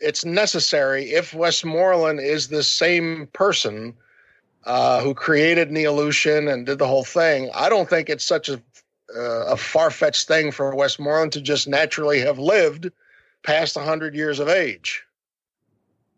it's 0.00 0.24
necessary 0.24 1.12
if 1.12 1.32
Westmorland 1.32 2.20
is 2.20 2.48
the 2.48 2.62
same 2.62 3.28
person 3.32 3.94
uh, 4.64 5.00
who 5.02 5.14
created 5.14 5.70
Neolution 5.70 6.52
and 6.52 6.66
did 6.66 6.78
the 6.78 6.86
whole 6.86 7.04
thing. 7.04 7.50
I 7.54 7.68
don't 7.68 7.88
think 7.88 8.08
it's 8.08 8.24
such 8.24 8.48
a 8.48 8.60
uh, 9.14 9.52
a 9.52 9.56
far 9.56 9.90
fetched 9.90 10.26
thing 10.26 10.50
for 10.50 10.74
Westmorland 10.74 11.32
to 11.32 11.40
just 11.40 11.68
naturally 11.68 12.20
have 12.20 12.38
lived 12.38 12.90
past 13.42 13.76
hundred 13.76 14.14
years 14.14 14.40
of 14.40 14.48
age. 14.48 15.04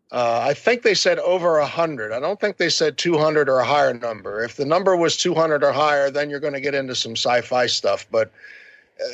Uh, 0.09 0.39
I 0.41 0.53
think 0.53 0.83
they 0.83 0.93
said 0.93 1.19
over 1.19 1.59
hundred. 1.61 2.13
I 2.13 2.21
don't 2.21 2.39
think 2.39 2.55
they 2.55 2.69
said 2.69 2.97
two 2.97 3.17
hundred 3.17 3.49
or 3.49 3.59
a 3.59 3.65
higher 3.65 3.93
number. 3.93 4.41
If 4.41 4.55
the 4.55 4.65
number 4.65 4.95
was 4.95 5.17
two 5.17 5.35
hundred 5.35 5.63
or 5.63 5.73
higher, 5.73 6.09
then 6.09 6.29
you're 6.29 6.39
going 6.39 6.53
to 6.53 6.61
get 6.61 6.73
into 6.73 6.95
some 6.95 7.17
sci-fi 7.17 7.67
stuff. 7.67 8.07
But 8.09 8.31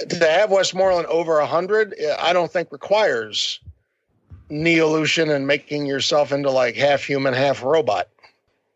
to 0.09 0.29
have 0.29 0.49
Westmorland 0.49 1.05
over 1.05 1.39
100, 1.39 1.95
I 2.19 2.33
don't 2.33 2.51
think 2.51 2.71
requires 2.71 3.59
Neolution 4.49 5.29
and 5.29 5.47
making 5.47 5.85
yourself 5.85 6.31
into 6.31 6.49
like 6.49 6.75
half 6.75 7.03
human, 7.03 7.33
half 7.33 7.63
robot. 7.63 8.09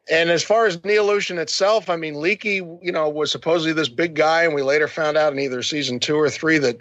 And 0.10 0.30
as 0.30 0.44
far 0.44 0.66
as 0.66 0.84
Neolution 0.84 1.38
itself, 1.38 1.90
I 1.90 1.98
mean, 1.98 2.16
Leekie, 2.16 2.80
you 2.82 2.92
know, 2.92 3.10
was 3.10 3.32
supposedly 3.32 3.74
this 3.74 3.90
big 3.90 4.16
guy, 4.16 4.44
and 4.44 4.56
we 4.56 4.62
later 4.62 4.88
found 4.88 5.18
out 5.18 5.34
in 5.34 5.40
either 5.40 5.62
season 5.62 6.00
two 6.00 6.16
or 6.16 6.30
three 6.30 6.58
that 6.60 6.80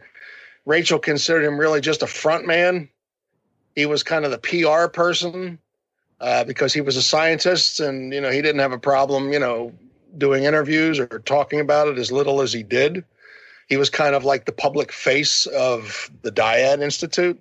Rachel 0.64 0.98
considered 0.98 1.44
him 1.44 1.58
really 1.58 1.80
just 1.80 2.02
a 2.02 2.06
front 2.06 2.46
man. 2.46 2.88
He 3.74 3.84
was 3.84 4.02
kind 4.02 4.24
of 4.24 4.30
the 4.30 4.38
PR 4.38 4.88
person 4.88 5.58
uh, 6.20 6.44
because 6.44 6.72
he 6.72 6.80
was 6.80 6.96
a 6.96 7.02
scientist, 7.02 7.80
and 7.80 8.12
you 8.12 8.20
know, 8.20 8.30
he 8.30 8.42
didn't 8.42 8.60
have 8.60 8.72
a 8.72 8.78
problem, 8.78 9.32
you 9.32 9.40
know, 9.40 9.72
doing 10.16 10.44
interviews 10.44 10.98
or 11.00 11.06
talking 11.06 11.60
about 11.60 11.88
it 11.88 11.98
as 11.98 12.12
little 12.12 12.40
as 12.40 12.52
he 12.52 12.62
did 12.62 13.04
he 13.66 13.76
was 13.76 13.90
kind 13.90 14.14
of 14.14 14.24
like 14.24 14.46
the 14.46 14.52
public 14.52 14.92
face 14.92 15.46
of 15.46 16.10
the 16.22 16.32
Dyad 16.32 16.82
Institute. 16.82 17.40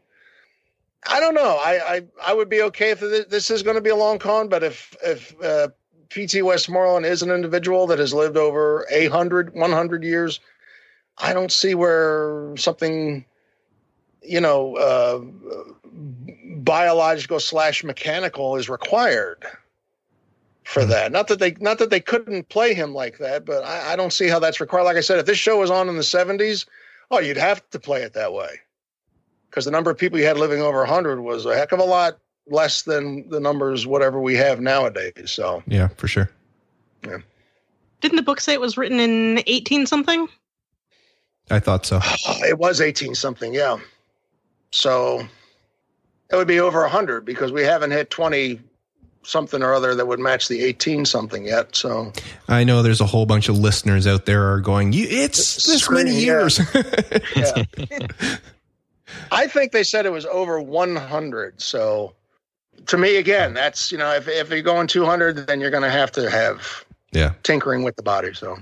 I 1.07 1.19
don't 1.19 1.35
know. 1.35 1.59
I 1.61 1.95
I, 1.95 2.01
I 2.23 2.33
would 2.33 2.49
be 2.49 2.61
okay 2.63 2.91
if 2.91 2.99
this, 2.99 3.51
is 3.51 3.63
going 3.63 3.75
to 3.75 3.81
be 3.81 3.91
a 3.91 3.95
long 3.95 4.17
con, 4.17 4.49
but 4.49 4.63
if 4.63 4.95
if 5.03 5.35
uh, 5.41 5.69
P.T. 6.09 6.41
Westmorland 6.41 7.05
is 7.05 7.21
an 7.21 7.29
individual 7.29 7.87
that 7.87 7.99
has 7.99 8.13
lived 8.13 8.37
over 8.37 8.85
800, 8.89 9.53
100 9.53 10.03
years, 10.03 10.39
I 11.17 11.33
don't 11.33 11.51
see 11.51 11.75
where 11.75 12.55
something, 12.57 13.25
you 14.21 14.41
know, 14.41 14.75
uh, 14.77 15.19
biological 16.57 17.39
slash 17.39 17.83
mechanical 17.83 18.55
is 18.55 18.69
required 18.69 19.45
for 20.65 20.83
mm. 20.83 20.89
that. 20.89 21.11
Not 21.11 21.27
that 21.29 21.39
they 21.39 21.55
not 21.59 21.79
that 21.79 21.89
they 21.89 21.99
couldn't 21.99 22.49
play 22.49 22.73
him 22.73 22.93
like 22.93 23.17
that, 23.19 23.45
but 23.45 23.63
I, 23.63 23.93
I 23.93 23.95
don't 23.95 24.13
see 24.13 24.27
how 24.27 24.39
that's 24.39 24.59
required. 24.59 24.83
Like 24.83 24.97
I 24.97 25.01
said, 25.01 25.19
if 25.19 25.25
this 25.25 25.37
show 25.37 25.59
was 25.59 25.71
on 25.71 25.87
in 25.87 25.95
the 25.95 26.03
seventies, 26.03 26.65
oh, 27.11 27.19
you'd 27.19 27.37
have 27.37 27.67
to 27.69 27.79
play 27.79 28.03
it 28.03 28.13
that 28.13 28.33
way 28.33 28.59
because 29.49 29.65
the 29.65 29.71
number 29.71 29.89
of 29.89 29.97
people 29.97 30.19
you 30.19 30.25
had 30.25 30.37
living 30.37 30.61
over 30.61 30.85
hundred 30.85 31.21
was 31.21 31.45
a 31.45 31.55
heck 31.55 31.71
of 31.71 31.79
a 31.79 31.83
lot 31.83 32.19
less 32.47 32.83
than 32.83 33.27
the 33.29 33.39
numbers 33.39 33.87
whatever 33.87 34.19
we 34.19 34.35
have 34.35 34.59
nowadays. 34.59 35.31
So 35.31 35.63
Yeah, 35.67 35.87
for 35.89 36.07
sure. 36.07 36.29
Yeah. 37.05 37.17
Didn't 38.01 38.17
the 38.17 38.23
book 38.23 38.39
say 38.39 38.53
it 38.53 38.61
was 38.61 38.77
written 38.77 38.99
in 38.99 39.41
18 39.47 39.87
something? 39.87 40.27
I 41.49 41.59
thought 41.59 41.85
so. 41.85 41.99
it 42.47 42.57
was 42.57 42.81
eighteen 42.81 43.15
something, 43.15 43.53
yeah. 43.53 43.77
So 44.71 45.27
it 46.31 46.35
would 46.35 46.47
be 46.47 46.59
over 46.59 46.87
hundred 46.87 47.25
because 47.25 47.51
we 47.51 47.63
haven't 47.63 47.91
hit 47.91 48.09
twenty 48.09 48.59
something 49.25 49.61
or 49.63 49.73
other 49.73 49.95
that 49.95 50.07
would 50.07 50.19
match 50.19 50.47
the 50.47 50.63
eighteen 50.63 51.05
something 51.05 51.45
yet. 51.45 51.75
So 51.75 52.13
I 52.47 52.63
know 52.63 52.81
there's 52.81 53.01
a 53.01 53.05
whole 53.05 53.25
bunch 53.25 53.49
of 53.49 53.57
listeners 53.57 54.07
out 54.07 54.25
there 54.25 54.53
are 54.53 54.61
going, 54.61 54.93
"You- 54.93 55.07
it's 55.09 55.65
this 55.65 55.89
many 55.89 56.11
Screaming, 56.11 56.13
yeah. 56.13 56.19
years. 56.19 56.59
Yeah. 58.15 58.37
I 59.31 59.47
think 59.47 59.71
they 59.71 59.83
said 59.83 60.05
it 60.05 60.11
was 60.11 60.25
over 60.25 60.61
100. 60.61 61.61
So 61.61 62.13
to 62.87 62.97
me, 62.97 63.17
again, 63.17 63.53
that's, 63.53 63.91
you 63.91 63.97
know, 63.97 64.11
if, 64.11 64.27
if 64.27 64.49
you're 64.49 64.61
going 64.61 64.87
200, 64.87 65.47
then 65.47 65.59
you're 65.61 65.71
going 65.71 65.83
to 65.83 65.89
have 65.89 66.11
to 66.13 66.29
have 66.29 66.85
yeah. 67.11 67.33
tinkering 67.43 67.83
with 67.83 67.95
the 67.95 68.03
body. 68.03 68.33
So 68.33 68.57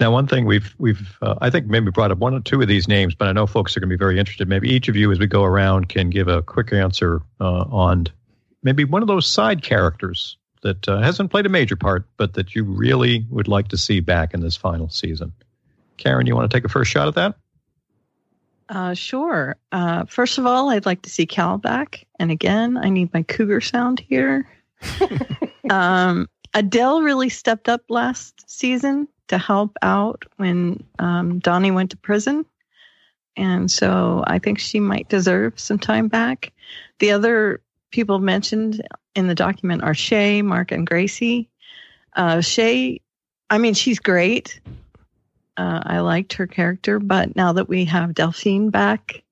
Now, 0.00 0.10
one 0.10 0.26
thing 0.26 0.46
we've 0.46 0.74
we've 0.78 1.16
uh, 1.22 1.36
I 1.40 1.50
think 1.50 1.66
maybe 1.66 1.90
brought 1.90 2.10
up 2.10 2.18
one 2.18 2.34
or 2.34 2.40
two 2.40 2.60
of 2.60 2.68
these 2.68 2.88
names, 2.88 3.14
but 3.14 3.28
I 3.28 3.32
know 3.32 3.46
folks 3.46 3.76
are 3.76 3.80
going 3.80 3.88
to 3.90 3.96
be 3.96 3.98
very 3.98 4.18
interested. 4.18 4.48
Maybe 4.48 4.68
each 4.68 4.88
of 4.88 4.96
you, 4.96 5.12
as 5.12 5.18
we 5.18 5.26
go 5.26 5.44
around, 5.44 5.88
can 5.88 6.10
give 6.10 6.28
a 6.28 6.42
quick 6.42 6.72
answer 6.72 7.22
uh, 7.40 7.64
on 7.70 8.06
maybe 8.66 8.84
one 8.84 9.00
of 9.00 9.08
those 9.08 9.26
side 9.26 9.62
characters 9.62 10.36
that 10.62 10.88
uh, 10.88 11.00
hasn't 11.00 11.30
played 11.30 11.46
a 11.46 11.48
major 11.48 11.76
part, 11.76 12.04
but 12.16 12.34
that 12.34 12.54
you 12.54 12.64
really 12.64 13.24
would 13.30 13.46
like 13.48 13.68
to 13.68 13.78
see 13.78 14.00
back 14.00 14.34
in 14.34 14.40
this 14.40 14.56
final 14.56 14.90
season. 14.90 15.32
Karen, 15.96 16.26
you 16.26 16.34
want 16.34 16.50
to 16.50 16.54
take 16.54 16.64
a 16.64 16.68
first 16.68 16.90
shot 16.90 17.08
at 17.08 17.14
that? 17.14 17.36
Uh, 18.68 18.92
sure. 18.92 19.56
Uh, 19.70 20.04
first 20.06 20.38
of 20.38 20.46
all, 20.46 20.70
I'd 20.70 20.84
like 20.84 21.02
to 21.02 21.10
see 21.10 21.24
Cal 21.24 21.56
back. 21.56 22.04
And 22.18 22.32
again, 22.32 22.76
I 22.76 22.88
need 22.88 23.14
my 23.14 23.22
cougar 23.22 23.60
sound 23.60 24.00
here. 24.00 24.48
um, 25.70 26.28
Adele 26.52 27.02
really 27.02 27.28
stepped 27.28 27.68
up 27.68 27.82
last 27.88 28.50
season 28.50 29.06
to 29.28 29.38
help 29.38 29.76
out 29.82 30.24
when 30.36 30.82
um, 30.98 31.38
Donnie 31.38 31.70
went 31.70 31.90
to 31.92 31.96
prison. 31.96 32.44
And 33.36 33.70
so 33.70 34.24
I 34.26 34.40
think 34.40 34.58
she 34.58 34.80
might 34.80 35.08
deserve 35.08 35.60
some 35.60 35.78
time 35.78 36.08
back. 36.08 36.52
The 36.98 37.12
other 37.12 37.60
people 37.90 38.18
mentioned 38.18 38.86
in 39.14 39.26
the 39.26 39.34
document 39.34 39.82
are 39.82 39.94
Shay, 39.94 40.42
Mark, 40.42 40.72
and 40.72 40.86
Gracie. 40.86 41.48
Uh, 42.14 42.40
Shay 42.40 43.00
I 43.50 43.58
mean, 43.58 43.74
she's 43.74 43.98
great. 43.98 44.60
Uh, 45.56 45.80
I 45.84 46.00
liked 46.00 46.34
her 46.34 46.46
character, 46.46 46.98
but 46.98 47.36
now 47.36 47.52
that 47.52 47.68
we 47.68 47.84
have 47.86 48.14
Delphine 48.14 48.70
back, 48.70 49.22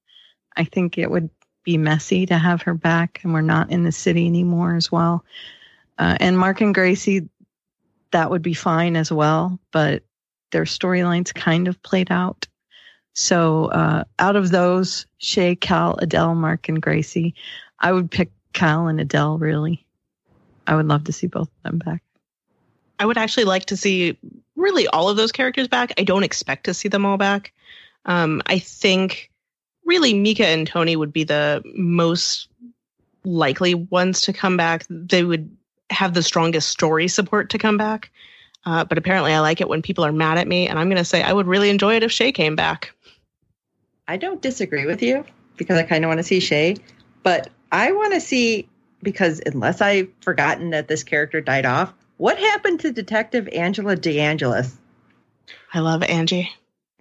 I 0.56 0.64
think 0.64 0.96
it 0.96 1.10
would 1.10 1.28
be 1.64 1.76
messy 1.76 2.26
to 2.26 2.38
have 2.38 2.62
her 2.62 2.74
back, 2.74 3.20
and 3.22 3.32
we're 3.32 3.40
not 3.40 3.70
in 3.70 3.84
the 3.84 3.92
city 3.92 4.26
anymore 4.26 4.74
as 4.74 4.92
well. 4.92 5.24
Uh, 5.98 6.16
and 6.20 6.38
Mark 6.38 6.60
and 6.60 6.74
Gracie, 6.74 7.28
that 8.12 8.30
would 8.30 8.42
be 8.42 8.54
fine 8.54 8.96
as 8.96 9.10
well, 9.10 9.58
but 9.72 10.02
their 10.52 10.64
storylines 10.64 11.34
kind 11.34 11.66
of 11.68 11.82
played 11.82 12.10
out. 12.10 12.46
So 13.14 13.66
uh, 13.66 14.04
out 14.18 14.36
of 14.36 14.50
those, 14.50 15.06
Shay, 15.18 15.56
Cal, 15.56 15.96
Adele, 15.98 16.34
Mark, 16.34 16.68
and 16.68 16.80
Gracie, 16.80 17.34
I 17.80 17.92
would 17.92 18.10
pick 18.10 18.30
Cal 18.54 18.88
and 18.88 19.00
Adele. 19.00 19.38
Really, 19.38 19.84
I 20.66 20.74
would 20.74 20.86
love 20.86 21.04
to 21.04 21.12
see 21.12 21.26
both 21.26 21.48
of 21.48 21.62
them 21.62 21.78
back. 21.78 22.02
I 22.98 23.06
would 23.06 23.18
actually 23.18 23.44
like 23.44 23.66
to 23.66 23.76
see 23.76 24.16
really 24.56 24.86
all 24.88 25.08
of 25.08 25.16
those 25.16 25.32
characters 25.32 25.68
back. 25.68 25.92
I 25.98 26.04
don't 26.04 26.22
expect 26.22 26.64
to 26.64 26.74
see 26.74 26.88
them 26.88 27.04
all 27.04 27.18
back. 27.18 27.52
Um, 28.06 28.40
I 28.46 28.58
think 28.58 29.30
really 29.84 30.14
Mika 30.14 30.46
and 30.46 30.66
Tony 30.66 30.96
would 30.96 31.12
be 31.12 31.24
the 31.24 31.62
most 31.74 32.48
likely 33.24 33.74
ones 33.74 34.20
to 34.22 34.32
come 34.32 34.56
back. 34.56 34.86
They 34.88 35.24
would 35.24 35.54
have 35.90 36.14
the 36.14 36.22
strongest 36.22 36.68
story 36.68 37.08
support 37.08 37.50
to 37.50 37.58
come 37.58 37.76
back. 37.76 38.10
Uh, 38.66 38.84
but 38.84 38.96
apparently, 38.96 39.32
I 39.32 39.40
like 39.40 39.60
it 39.60 39.68
when 39.68 39.82
people 39.82 40.04
are 40.04 40.12
mad 40.12 40.38
at 40.38 40.48
me, 40.48 40.68
and 40.68 40.78
I'm 40.78 40.88
going 40.88 40.96
to 40.96 41.04
say 41.04 41.22
I 41.22 41.32
would 41.32 41.46
really 41.46 41.68
enjoy 41.68 41.96
it 41.96 42.02
if 42.02 42.10
Shay 42.10 42.32
came 42.32 42.56
back. 42.56 42.94
I 44.08 44.16
don't 44.16 44.40
disagree 44.40 44.86
with 44.86 45.02
you 45.02 45.24
because 45.56 45.78
I 45.78 45.82
kind 45.82 46.04
of 46.04 46.08
want 46.08 46.18
to 46.18 46.24
see 46.24 46.40
Shay, 46.40 46.76
but 47.22 47.50
I 47.72 47.92
want 47.92 48.14
to 48.14 48.20
see 48.20 48.68
because 49.02 49.40
unless 49.46 49.80
I've 49.80 50.08
forgotten 50.20 50.70
that 50.70 50.88
this 50.88 51.02
character 51.02 51.40
died 51.40 51.66
off, 51.66 51.92
what 52.16 52.38
happened 52.38 52.80
to 52.80 52.92
Detective 52.92 53.48
Angela 53.52 53.96
DeAngelis? 53.96 54.72
I 55.72 55.80
love 55.80 56.02
Angie. 56.02 56.50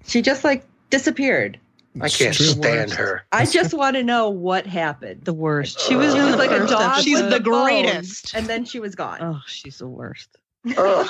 She 0.05 0.21
just 0.21 0.43
like 0.43 0.65
disappeared. 0.89 1.59
I 2.01 2.09
can't 2.09 2.33
stand 2.35 2.91
her. 2.91 3.23
I 3.31 3.45
just 3.45 3.73
want 3.73 3.95
to 3.95 4.03
know 4.03 4.27
what 4.29 4.65
happened. 4.65 5.25
The 5.25 5.33
worst. 5.33 5.79
She 5.79 5.95
was 5.95 6.13
She 6.13 6.19
was 6.21 6.35
like 6.37 6.49
a 6.49 6.65
dog. 6.65 7.01
She's 7.03 7.21
the 7.21 7.39
greatest. 7.39 8.33
and 8.33 8.47
then 8.47 8.65
she 8.65 8.79
was 8.79 8.95
gone. 8.95 9.19
Oh, 9.21 9.41
she's 9.45 9.77
the 9.77 9.87
worst. 9.87 10.37
Ugh. 10.75 11.07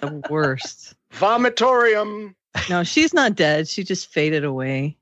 The 0.00 0.22
worst. 0.30 0.94
Vomitorium. 1.14 2.34
No, 2.68 2.84
she's 2.84 3.12
not 3.12 3.34
dead. 3.34 3.66
She 3.68 3.82
just 3.82 4.12
faded 4.12 4.44
away. 4.44 4.96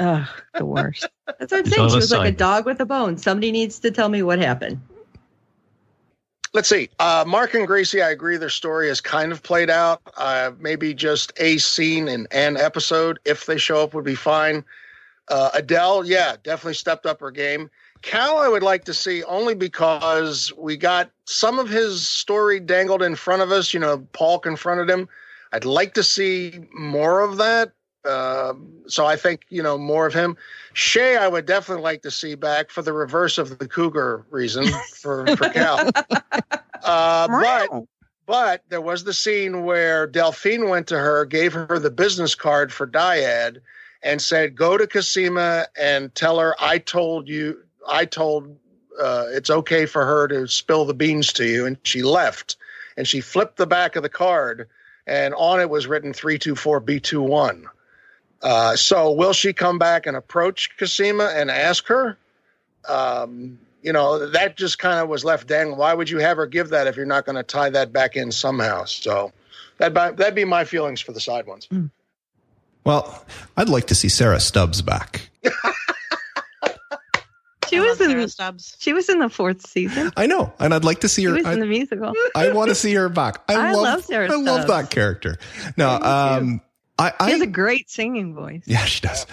Ugh, 0.00 0.26
the 0.54 0.64
worst. 0.64 1.06
That's 1.38 1.52
what 1.52 1.66
I'm 1.66 1.72
saying. 1.72 1.90
She 1.90 1.96
was 1.96 2.12
like 2.12 2.32
a 2.32 2.36
dog 2.36 2.66
with 2.66 2.80
a 2.80 2.86
bone. 2.86 3.16
Somebody 3.16 3.52
needs 3.52 3.78
to 3.80 3.90
tell 3.90 4.08
me 4.08 4.22
what 4.22 4.38
happened. 4.38 4.80
Let's 6.54 6.68
see. 6.68 6.90
Uh, 6.98 7.24
Mark 7.26 7.54
and 7.54 7.66
Gracie, 7.66 8.02
I 8.02 8.10
agree. 8.10 8.36
Their 8.36 8.50
story 8.50 8.90
is 8.90 9.00
kind 9.00 9.32
of 9.32 9.42
played 9.42 9.70
out. 9.70 10.02
Uh, 10.18 10.50
maybe 10.58 10.92
just 10.92 11.32
a 11.38 11.56
scene 11.56 12.08
in 12.08 12.26
an 12.30 12.58
episode, 12.58 13.18
if 13.24 13.46
they 13.46 13.56
show 13.56 13.82
up, 13.82 13.94
would 13.94 14.04
be 14.04 14.14
fine. 14.14 14.62
Uh, 15.28 15.50
Adele, 15.54 16.04
yeah, 16.04 16.36
definitely 16.42 16.74
stepped 16.74 17.06
up 17.06 17.20
her 17.20 17.30
game. 17.30 17.70
Cal, 18.02 18.38
I 18.38 18.48
would 18.48 18.62
like 18.62 18.84
to 18.84 18.94
see 18.94 19.22
only 19.24 19.54
because 19.54 20.52
we 20.58 20.76
got 20.76 21.10
some 21.24 21.58
of 21.58 21.70
his 21.70 22.06
story 22.06 22.60
dangled 22.60 23.02
in 23.02 23.14
front 23.14 23.40
of 23.40 23.50
us. 23.50 23.72
You 23.72 23.80
know, 23.80 24.06
Paul 24.12 24.38
confronted 24.38 24.90
him. 24.90 25.08
I'd 25.52 25.64
like 25.64 25.94
to 25.94 26.02
see 26.02 26.66
more 26.74 27.20
of 27.20 27.38
that. 27.38 27.72
Uh, 28.04 28.54
so 28.86 29.06
I 29.06 29.16
think, 29.16 29.46
you 29.48 29.62
know, 29.62 29.78
more 29.78 30.06
of 30.06 30.14
him. 30.14 30.36
Shay, 30.72 31.16
I 31.16 31.28
would 31.28 31.46
definitely 31.46 31.84
like 31.84 32.02
to 32.02 32.10
see 32.10 32.34
back 32.34 32.70
for 32.70 32.82
the 32.82 32.92
reverse 32.92 33.38
of 33.38 33.58
the 33.58 33.68
cougar 33.68 34.24
reason 34.30 34.66
for, 34.94 35.26
for 35.36 35.48
Cal. 35.50 35.90
Uh, 36.84 37.28
but 37.28 37.84
but 38.26 38.62
there 38.68 38.80
was 38.80 39.04
the 39.04 39.12
scene 39.12 39.64
where 39.64 40.06
Delphine 40.06 40.68
went 40.68 40.86
to 40.88 40.98
her, 40.98 41.24
gave 41.24 41.52
her 41.52 41.78
the 41.78 41.90
business 41.90 42.34
card 42.34 42.72
for 42.72 42.86
Dyad, 42.86 43.58
and 44.02 44.20
said, 44.20 44.56
"Go 44.56 44.76
to 44.76 44.86
Cosima 44.86 45.66
and 45.76 46.14
tell 46.14 46.38
her 46.38 46.54
I 46.58 46.78
told 46.78 47.28
you. 47.28 47.62
I 47.88 48.04
told 48.04 48.56
uh, 49.00 49.26
it's 49.28 49.50
okay 49.50 49.86
for 49.86 50.04
her 50.04 50.28
to 50.28 50.46
spill 50.48 50.84
the 50.84 50.94
beans 50.94 51.32
to 51.34 51.46
you." 51.46 51.66
And 51.66 51.76
she 51.84 52.02
left, 52.02 52.56
and 52.96 53.06
she 53.06 53.20
flipped 53.20 53.58
the 53.58 53.66
back 53.66 53.96
of 53.96 54.02
the 54.02 54.08
card, 54.08 54.68
and 55.06 55.34
on 55.34 55.60
it 55.60 55.70
was 55.70 55.86
written 55.86 56.12
three 56.12 56.38
two 56.38 56.56
four 56.56 56.80
B 56.80 57.00
two 57.00 57.22
one. 57.22 57.66
Uh, 58.42 58.74
so 58.76 59.12
will 59.12 59.32
she 59.32 59.52
come 59.52 59.78
back 59.78 60.06
and 60.06 60.16
approach 60.16 60.76
Cosima 60.78 61.32
and 61.34 61.50
ask 61.50 61.86
her? 61.86 62.16
Um, 62.88 63.58
you 63.82 63.92
know, 63.92 64.28
that 64.30 64.56
just 64.56 64.78
kind 64.78 64.98
of 65.00 65.08
was 65.08 65.24
left 65.24 65.46
dangling. 65.48 65.78
Why 65.78 65.94
would 65.94 66.08
you 66.10 66.18
have 66.18 66.36
her 66.36 66.46
give 66.46 66.68
that 66.70 66.86
if 66.86 66.96
you're 66.96 67.06
not 67.06 67.24
going 67.24 67.36
to 67.36 67.42
tie 67.42 67.70
that 67.70 67.92
back 67.92 68.16
in 68.16 68.30
somehow? 68.32 68.84
So 68.84 69.32
that 69.78 69.94
that'd 69.94 70.34
be 70.34 70.44
my 70.44 70.64
feelings 70.64 71.00
for 71.00 71.12
the 71.12 71.20
side 71.20 71.46
ones. 71.46 71.68
Well, 72.84 73.24
I'd 73.56 73.68
like 73.68 73.86
to 73.88 73.94
see 73.94 74.08
Sarah 74.08 74.40
Stubbs 74.40 74.82
back. 74.82 75.28
She 77.68 77.80
was 77.80 78.00
love 78.00 78.10
in 78.10 78.16
Sarah 78.16 78.28
Stubbs. 78.28 78.76
she 78.80 78.92
was 78.92 79.08
in 79.08 79.18
the 79.18 79.30
fourth 79.30 79.66
season. 79.66 80.10
I 80.14 80.26
know, 80.26 80.52
and 80.58 80.74
I'd 80.74 80.84
like 80.84 81.00
to 81.00 81.08
see 81.08 81.22
She 81.22 81.26
her. 81.28 81.32
was 81.34 81.46
I, 81.46 81.54
in 81.54 81.60
the 81.60 81.66
musical. 81.66 82.12
I 82.34 82.52
want 82.52 82.68
to 82.68 82.74
see 82.74 82.92
her 82.92 83.08
back. 83.08 83.42
I, 83.48 83.54
I 83.70 83.72
love, 83.72 83.82
love 83.82 84.04
Sarah 84.04 84.30
I 84.30 84.36
love 84.36 84.66
that 84.66 84.90
character. 84.90 85.38
No, 85.78 85.94
Me 85.94 85.98
too. 86.00 86.04
um, 86.04 86.60
I, 86.98 87.12
She 87.26 87.32
has 87.32 87.40
a 87.40 87.46
great 87.46 87.90
singing 87.90 88.34
voice. 88.34 88.62
Yeah, 88.66 88.84
she 88.84 89.00
does. 89.00 89.26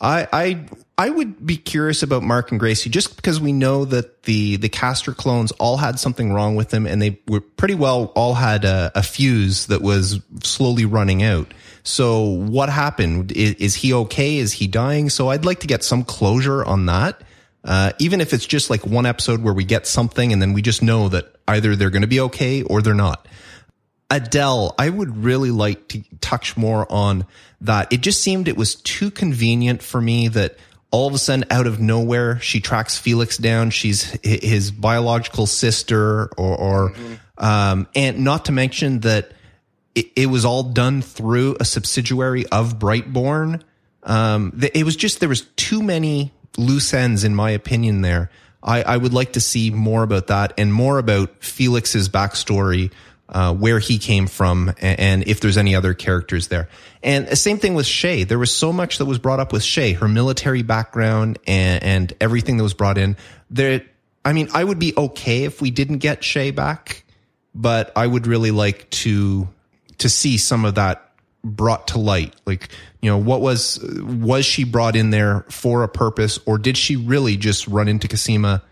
I, 0.00 0.26
I 0.32 0.64
I 0.96 1.10
would 1.10 1.44
be 1.44 1.58
curious 1.58 2.02
about 2.02 2.22
Mark 2.22 2.50
and 2.50 2.58
Gracie 2.58 2.88
just 2.88 3.16
because 3.16 3.38
we 3.38 3.52
know 3.52 3.84
that 3.84 4.22
the 4.22 4.56
the 4.56 4.70
Castor 4.70 5.12
clones 5.12 5.52
all 5.52 5.76
had 5.76 5.98
something 5.98 6.32
wrong 6.32 6.56
with 6.56 6.70
them, 6.70 6.86
and 6.86 7.02
they 7.02 7.20
were 7.28 7.40
pretty 7.40 7.74
well 7.74 8.06
all 8.16 8.34
had 8.34 8.64
a, 8.64 8.90
a 8.94 9.02
fuse 9.02 9.66
that 9.66 9.82
was 9.82 10.20
slowly 10.42 10.86
running 10.86 11.22
out. 11.22 11.52
So 11.82 12.22
what 12.22 12.70
happened? 12.70 13.32
Is, 13.32 13.54
is 13.54 13.74
he 13.74 13.92
okay? 13.92 14.38
Is 14.38 14.52
he 14.54 14.66
dying? 14.66 15.10
So 15.10 15.28
I'd 15.28 15.44
like 15.44 15.60
to 15.60 15.66
get 15.66 15.84
some 15.84 16.02
closure 16.02 16.64
on 16.64 16.86
that. 16.86 17.20
Uh, 17.62 17.92
even 17.98 18.22
if 18.22 18.32
it's 18.32 18.46
just 18.46 18.70
like 18.70 18.86
one 18.86 19.04
episode 19.04 19.42
where 19.42 19.52
we 19.52 19.64
get 19.64 19.86
something 19.86 20.32
and 20.32 20.40
then 20.40 20.54
we 20.54 20.62
just 20.62 20.82
know 20.82 21.10
that 21.10 21.36
either 21.46 21.76
they're 21.76 21.90
going 21.90 22.00
to 22.02 22.08
be 22.08 22.20
okay 22.20 22.62
or 22.62 22.80
they're 22.80 22.94
not. 22.94 23.28
Adele, 24.10 24.74
I 24.78 24.90
would 24.90 25.24
really 25.24 25.50
like 25.50 25.88
to 25.88 26.02
touch 26.20 26.56
more 26.56 26.90
on 26.90 27.26
that. 27.60 27.92
It 27.92 28.00
just 28.00 28.22
seemed 28.22 28.48
it 28.48 28.56
was 28.56 28.74
too 28.74 29.10
convenient 29.10 29.82
for 29.82 30.00
me 30.00 30.28
that 30.28 30.56
all 30.90 31.06
of 31.06 31.14
a 31.14 31.18
sudden, 31.18 31.44
out 31.50 31.66
of 31.68 31.80
nowhere, 31.80 32.40
she 32.40 32.60
tracks 32.60 32.98
Felix 32.98 33.36
down. 33.36 33.70
She's 33.70 34.18
his 34.24 34.72
biological 34.72 35.46
sister, 35.46 36.26
or, 36.36 36.56
or 36.56 36.94
um, 37.38 37.86
and 37.94 38.24
not 38.24 38.46
to 38.46 38.52
mention 38.52 39.00
that 39.00 39.30
it, 39.94 40.10
it 40.16 40.26
was 40.26 40.44
all 40.44 40.64
done 40.64 41.02
through 41.02 41.56
a 41.60 41.64
subsidiary 41.64 42.46
of 42.46 42.78
Brightborn. 42.78 43.62
Um, 44.02 44.58
it 44.74 44.84
was 44.84 44.96
just 44.96 45.20
there 45.20 45.28
was 45.28 45.42
too 45.56 45.82
many 45.82 46.32
loose 46.58 46.92
ends, 46.92 47.22
in 47.22 47.36
my 47.36 47.50
opinion. 47.50 48.02
There, 48.02 48.30
I, 48.62 48.82
I 48.82 48.96
would 48.96 49.14
like 49.14 49.34
to 49.34 49.40
see 49.40 49.70
more 49.70 50.02
about 50.02 50.26
that 50.26 50.54
and 50.58 50.74
more 50.74 50.98
about 50.98 51.44
Felix's 51.44 52.08
backstory, 52.08 52.90
uh, 53.30 53.54
where 53.54 53.78
he 53.78 53.98
came 53.98 54.26
from, 54.26 54.74
and, 54.80 55.26
if 55.26 55.40
there's 55.40 55.56
any 55.56 55.74
other 55.74 55.94
characters 55.94 56.48
there. 56.48 56.68
And 57.02 57.28
the 57.28 57.36
same 57.36 57.58
thing 57.58 57.74
with 57.74 57.86
Shay. 57.86 58.24
There 58.24 58.38
was 58.38 58.54
so 58.54 58.72
much 58.72 58.98
that 58.98 59.04
was 59.04 59.18
brought 59.18 59.40
up 59.40 59.52
with 59.52 59.62
Shay, 59.62 59.92
her 59.92 60.08
military 60.08 60.62
background, 60.62 61.38
and, 61.46 61.82
and 61.82 62.12
everything 62.20 62.56
that 62.56 62.62
was 62.62 62.74
brought 62.74 62.98
in. 62.98 63.16
There, 63.50 63.82
I 64.24 64.32
mean, 64.32 64.48
I 64.52 64.64
would 64.64 64.78
be 64.78 64.94
okay 64.96 65.44
if 65.44 65.62
we 65.62 65.70
didn't 65.70 65.98
get 65.98 66.24
Shay 66.24 66.50
back, 66.50 67.04
but 67.54 67.92
I 67.96 68.06
would 68.06 68.26
really 68.26 68.50
like 68.50 68.90
to 68.90 69.48
to 69.98 70.08
see 70.08 70.38
some 70.38 70.64
of 70.64 70.76
that 70.76 71.10
brought 71.42 71.88
to 71.88 71.98
light 71.98 72.34
like 72.46 72.68
you 73.00 73.10
know 73.10 73.16
what 73.16 73.40
was 73.40 73.78
was 74.02 74.44
she 74.44 74.64
brought 74.64 74.94
in 74.94 75.10
there 75.10 75.44
for 75.48 75.82
a 75.82 75.88
purpose 75.88 76.38
or 76.44 76.58
did 76.58 76.76
she 76.76 76.96
really 76.96 77.36
just 77.36 77.66
run 77.66 77.88
into 77.88 78.06
Cosima 78.08 78.62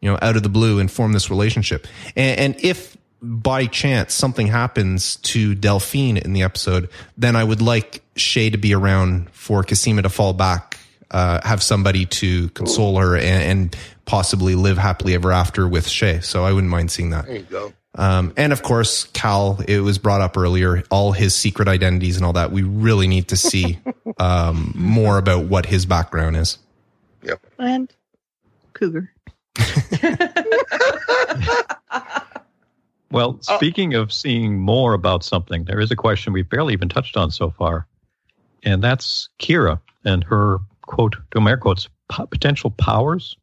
you 0.00 0.10
know 0.10 0.18
out 0.22 0.36
of 0.36 0.42
the 0.44 0.48
blue 0.48 0.78
and 0.78 0.90
form 0.90 1.12
this 1.12 1.30
relationship 1.30 1.86
and, 2.14 2.38
and 2.38 2.64
if 2.64 2.96
by 3.22 3.66
chance 3.66 4.14
something 4.14 4.46
happens 4.48 5.16
to 5.16 5.54
Delphine 5.54 6.16
in 6.16 6.32
the 6.32 6.42
episode 6.42 6.88
then 7.16 7.36
I 7.36 7.44
would 7.44 7.62
like 7.62 8.02
Shay 8.16 8.50
to 8.50 8.58
be 8.58 8.74
around 8.74 9.30
for 9.30 9.62
Cosima 9.62 10.02
to 10.02 10.08
fall 10.08 10.32
back 10.32 10.78
uh, 11.10 11.40
have 11.46 11.62
somebody 11.62 12.06
to 12.06 12.48
console 12.50 12.98
her 12.98 13.16
and, 13.16 13.24
and 13.24 13.76
possibly 14.06 14.54
live 14.54 14.78
happily 14.78 15.14
ever 15.14 15.30
after 15.30 15.68
with 15.68 15.86
Shay 15.88 16.20
so 16.20 16.44
I 16.44 16.52
wouldn't 16.52 16.70
mind 16.70 16.90
seeing 16.90 17.10
that 17.10 17.26
There 17.26 17.36
you 17.36 17.42
go. 17.42 17.72
um, 17.94 18.32
and 18.36 18.52
of 18.52 18.62
course, 18.62 19.04
Cal, 19.12 19.60
it 19.68 19.80
was 19.80 19.98
brought 19.98 20.22
up 20.22 20.36
earlier, 20.36 20.82
all 20.90 21.12
his 21.12 21.34
secret 21.34 21.68
identities 21.68 22.16
and 22.16 22.24
all 22.24 22.32
that. 22.32 22.50
We 22.50 22.62
really 22.62 23.06
need 23.06 23.28
to 23.28 23.36
see 23.36 23.78
um, 24.18 24.72
more 24.74 25.18
about 25.18 25.44
what 25.44 25.66
his 25.66 25.84
background 25.86 26.36
is. 26.38 26.58
Yep. 27.22 27.46
And 27.58 27.92
Cougar. 28.72 29.12
Well, 33.12 33.38
Oh. 33.48 33.56
speaking 33.56 33.94
of 33.94 34.12
seeing 34.12 34.58
more 34.58 34.94
about 34.94 35.22
something, 35.22 35.64
there 35.64 35.80
is 35.80 35.90
a 35.90 35.96
question 35.96 36.32
we've 36.32 36.48
barely 36.48 36.72
even 36.72 36.88
touched 36.88 37.16
on 37.16 37.30
so 37.30 37.50
far, 37.50 37.86
and 38.62 38.82
that's 38.82 39.28
Kira 39.38 39.80
and 40.04 40.24
her 40.24 40.58
quote, 40.82 41.16
to 41.30 41.40
air 41.48 41.56
quotes, 41.56 41.88
potential 42.08 42.70
powers. 42.70 43.36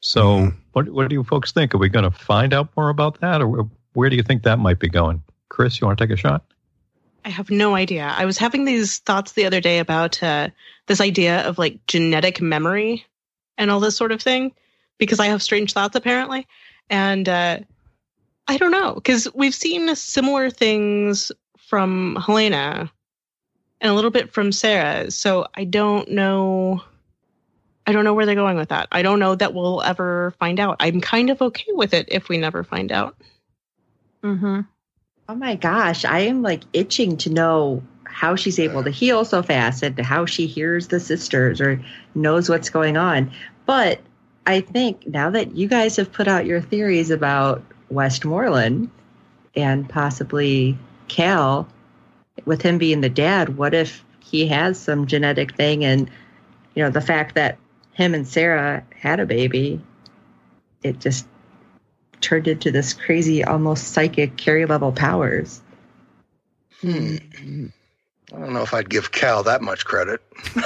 So, 0.00 0.22
Mhm. 0.22 0.54
what 0.72 0.88
what 0.90 1.08
do 1.08 1.14
you 1.14 1.24
folks 1.24 1.50
think? 1.52 1.74
Are 1.74 1.78
we 1.78 1.88
going 1.88 2.04
to 2.04 2.10
find 2.10 2.54
out 2.54 2.68
more 2.76 2.88
about 2.88 3.20
that, 3.20 3.42
or 3.42 3.68
where 3.94 4.08
do 4.08 4.16
you 4.16 4.22
think 4.22 4.44
that 4.44 4.58
might 4.60 4.78
be 4.78 4.88
going? 4.88 5.22
Kris, 5.48 5.80
you 5.80 5.86
want 5.86 5.98
to 5.98 6.06
take 6.06 6.12
a 6.14 6.16
shot? 6.16 6.44
I 7.24 7.30
have 7.30 7.50
no 7.50 7.74
idea. 7.74 8.14
I 8.16 8.24
was 8.24 8.38
having 8.38 8.64
these 8.64 8.98
thoughts 8.98 9.32
the 9.32 9.44
other 9.44 9.60
day 9.60 9.80
about 9.80 10.22
uh, 10.22 10.50
this 10.86 11.00
idea 11.00 11.40
of 11.42 11.58
like 11.58 11.84
genetic 11.88 12.40
memory 12.40 13.04
and 13.58 13.70
all 13.72 13.80
this 13.80 13.96
sort 13.96 14.12
of 14.12 14.22
thing 14.22 14.52
because 14.98 15.18
I 15.18 15.26
have 15.26 15.42
strange 15.42 15.72
thoughts 15.72 15.96
apparently. 15.96 16.46
And 16.88 17.28
uh, 17.28 17.58
I 18.48 18.56
don't 18.56 18.70
know 18.70 18.94
because 18.94 19.28
we've 19.34 19.54
seen 19.54 19.94
similar 19.94 20.50
things 20.50 21.30
from 21.58 22.16
Helena 22.16 22.90
and 23.80 23.92
a 23.92 23.94
little 23.94 24.10
bit 24.10 24.32
from 24.32 24.52
Sarah. 24.52 25.10
So 25.10 25.46
I 25.54 25.64
don't 25.64 26.10
know. 26.10 26.82
I 27.86 27.92
don't 27.92 28.04
know 28.04 28.14
where 28.14 28.26
they're 28.26 28.34
going 28.34 28.56
with 28.56 28.70
that. 28.70 28.88
I 28.90 29.02
don't 29.02 29.18
know 29.18 29.34
that 29.34 29.54
we'll 29.54 29.82
ever 29.82 30.32
find 30.38 30.58
out. 30.58 30.76
I'm 30.80 31.00
kind 31.00 31.30
of 31.30 31.40
okay 31.40 31.72
with 31.72 31.92
it 31.92 32.08
if 32.10 32.28
we 32.28 32.38
never 32.38 32.64
find 32.64 32.90
out. 32.90 33.16
Mm-hmm. 34.22 34.60
Oh 35.28 35.34
my 35.34 35.54
gosh, 35.56 36.06
I 36.06 36.20
am 36.20 36.42
like 36.42 36.62
itching 36.72 37.18
to 37.18 37.30
know 37.30 37.82
how 38.04 38.34
she's 38.34 38.58
able 38.58 38.82
to 38.82 38.90
heal 38.90 39.24
so 39.24 39.42
fast 39.42 39.82
and 39.82 39.98
how 40.00 40.24
she 40.24 40.46
hears 40.46 40.88
the 40.88 40.98
sisters 40.98 41.60
or 41.60 41.82
knows 42.14 42.48
what's 42.48 42.70
going 42.70 42.96
on. 42.96 43.30
But 43.66 44.00
I 44.46 44.62
think 44.62 45.06
now 45.06 45.28
that 45.30 45.54
you 45.54 45.68
guys 45.68 45.96
have 45.96 46.10
put 46.10 46.26
out 46.26 46.46
your 46.46 46.62
theories 46.62 47.10
about 47.10 47.62
Westmorland 47.90 48.90
and 49.54 49.88
possibly 49.88 50.78
Cal, 51.08 51.68
with 52.44 52.62
him 52.62 52.78
being 52.78 53.00
the 53.00 53.08
dad, 53.08 53.56
what 53.56 53.74
if 53.74 54.04
he 54.20 54.46
has 54.48 54.78
some 54.78 55.06
genetic 55.06 55.56
thing 55.56 55.84
and 55.84 56.10
you 56.74 56.82
know 56.82 56.90
the 56.90 57.00
fact 57.00 57.34
that 57.34 57.58
him 57.92 58.14
and 58.14 58.28
Sarah 58.28 58.84
had 58.94 59.20
a 59.20 59.26
baby, 59.26 59.80
it 60.82 61.00
just 61.00 61.26
turned 62.20 62.46
into 62.46 62.70
this 62.70 62.94
crazy, 62.94 63.44
almost 63.44 63.88
psychic 63.88 64.36
carry 64.36 64.66
level 64.66 64.92
powers. 64.92 65.60
Hmm. 66.80 67.16
I 68.32 68.38
don't 68.38 68.52
know 68.52 68.62
if 68.62 68.74
I'd 68.74 68.88
give 68.88 69.10
Cal 69.10 69.42
that 69.44 69.62
much 69.62 69.84
credit. 69.84 70.22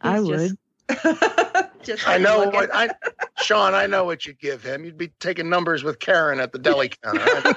I 0.00 0.20
would. 0.20 0.56
just 1.82 2.06
I 2.08 2.18
know 2.18 2.48
what 2.48 2.70
I, 2.72 2.90
Sean. 3.38 3.74
I 3.74 3.86
know 3.86 4.04
what 4.04 4.26
you 4.26 4.32
give 4.34 4.62
him. 4.62 4.84
You'd 4.84 4.98
be 4.98 5.08
taking 5.20 5.48
numbers 5.48 5.84
with 5.84 5.98
Karen 5.98 6.40
at 6.40 6.52
the 6.52 6.58
deli 6.58 6.90
counter. 7.02 7.20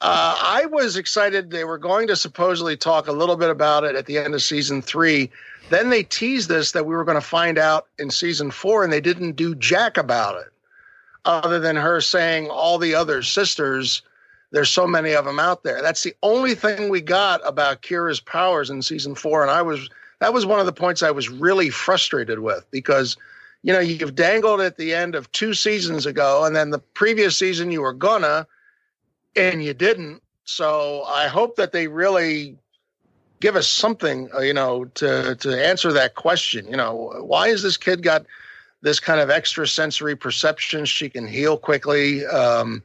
uh, 0.00 0.36
I 0.40 0.66
was 0.70 0.96
excited. 0.96 1.50
They 1.50 1.64
were 1.64 1.78
going 1.78 2.06
to 2.08 2.16
supposedly 2.16 2.76
talk 2.76 3.08
a 3.08 3.12
little 3.12 3.36
bit 3.36 3.50
about 3.50 3.84
it 3.84 3.96
at 3.96 4.06
the 4.06 4.18
end 4.18 4.34
of 4.34 4.42
season 4.42 4.82
three. 4.82 5.30
Then 5.70 5.90
they 5.90 6.02
teased 6.02 6.50
us 6.50 6.72
that 6.72 6.84
we 6.84 6.94
were 6.94 7.04
going 7.04 7.20
to 7.20 7.26
find 7.26 7.56
out 7.56 7.86
in 7.98 8.10
season 8.10 8.50
four, 8.50 8.82
and 8.82 8.92
they 8.92 9.00
didn't 9.00 9.36
do 9.36 9.54
jack 9.54 9.96
about 9.96 10.36
it, 10.40 10.52
other 11.24 11.60
than 11.60 11.76
her 11.76 12.00
saying 12.00 12.48
all 12.50 12.78
the 12.78 12.94
other 12.94 13.22
sisters. 13.22 14.02
There's 14.52 14.68
so 14.68 14.84
many 14.84 15.12
of 15.12 15.24
them 15.24 15.38
out 15.38 15.62
there. 15.62 15.80
That's 15.80 16.02
the 16.02 16.14
only 16.24 16.56
thing 16.56 16.88
we 16.88 17.00
got 17.00 17.40
about 17.46 17.82
Kira's 17.82 18.18
powers 18.18 18.68
in 18.68 18.82
season 18.82 19.14
four, 19.14 19.42
and 19.42 19.50
I 19.50 19.62
was 19.62 19.88
that 20.20 20.32
was 20.32 20.46
one 20.46 20.60
of 20.60 20.66
the 20.66 20.72
points 20.72 21.02
I 21.02 21.10
was 21.10 21.28
really 21.28 21.70
frustrated 21.70 22.38
with 22.38 22.64
because 22.70 23.16
you 23.62 23.72
know 23.72 23.80
you've 23.80 24.14
dangled 24.14 24.60
at 24.60 24.76
the 24.76 24.94
end 24.94 25.14
of 25.14 25.30
two 25.32 25.54
seasons 25.54 26.06
ago, 26.06 26.44
and 26.44 26.54
then 26.54 26.70
the 26.70 26.78
previous 26.78 27.36
season 27.36 27.72
you 27.72 27.82
were 27.82 27.92
gonna, 27.92 28.46
and 29.34 29.62
you 29.62 29.74
didn't. 29.74 30.22
So 30.44 31.04
I 31.04 31.26
hope 31.26 31.56
that 31.56 31.72
they 31.72 31.88
really 31.88 32.56
give 33.40 33.56
us 33.56 33.66
something, 33.66 34.28
uh, 34.34 34.40
you 34.40 34.54
know, 34.54 34.84
to 34.96 35.34
to 35.36 35.66
answer 35.66 35.92
that 35.92 36.14
question. 36.14 36.66
You 36.68 36.76
know, 36.76 37.12
why 37.24 37.48
is 37.48 37.62
this 37.62 37.76
kid 37.76 38.02
got 38.02 38.26
this 38.82 39.00
kind 39.00 39.20
of 39.20 39.30
extrasensory 39.30 40.16
perception? 40.16 40.84
She 40.84 41.08
can 41.08 41.26
heal 41.26 41.56
quickly. 41.56 42.24
Um, 42.26 42.82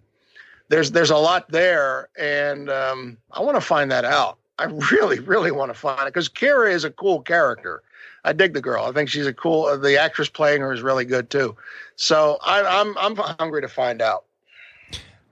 there's 0.70 0.92
there's 0.92 1.12
a 1.12 1.18
lot 1.18 1.50
there, 1.52 2.10
and 2.18 2.70
um, 2.70 3.18
I 3.32 3.42
want 3.42 3.56
to 3.56 3.62
find 3.62 3.92
that 3.92 4.06
out. 4.06 4.38
I 4.58 4.66
really, 4.66 5.20
really 5.20 5.52
want 5.52 5.74
to 5.74 5.80
find 5.80 6.02
it 6.02 6.14
because 6.14 6.30
Kira 6.30 6.72
is 6.72 6.84
a 6.84 6.92
cool 6.92 7.22
character. 7.22 7.84
I 8.24 8.34
dig 8.34 8.54
the 8.54 8.62
girl. 8.62 8.86
I 8.86 8.92
think 8.92 9.10
she's 9.10 9.28
a 9.28 9.34
cool. 9.34 9.66
Uh, 9.66 9.78
the 9.78 10.00
actress 10.00 10.30
playing 10.30 10.62
her 10.62 10.74
is 10.74 10.82
really 10.82 11.06
good 11.06 11.30
too. 11.30 11.56
So 11.96 12.38
I, 12.44 12.82
I'm 12.82 12.98
I'm 12.98 13.16
hungry 13.16 13.62
to 13.62 13.68
find 13.68 14.02
out. 14.02 14.26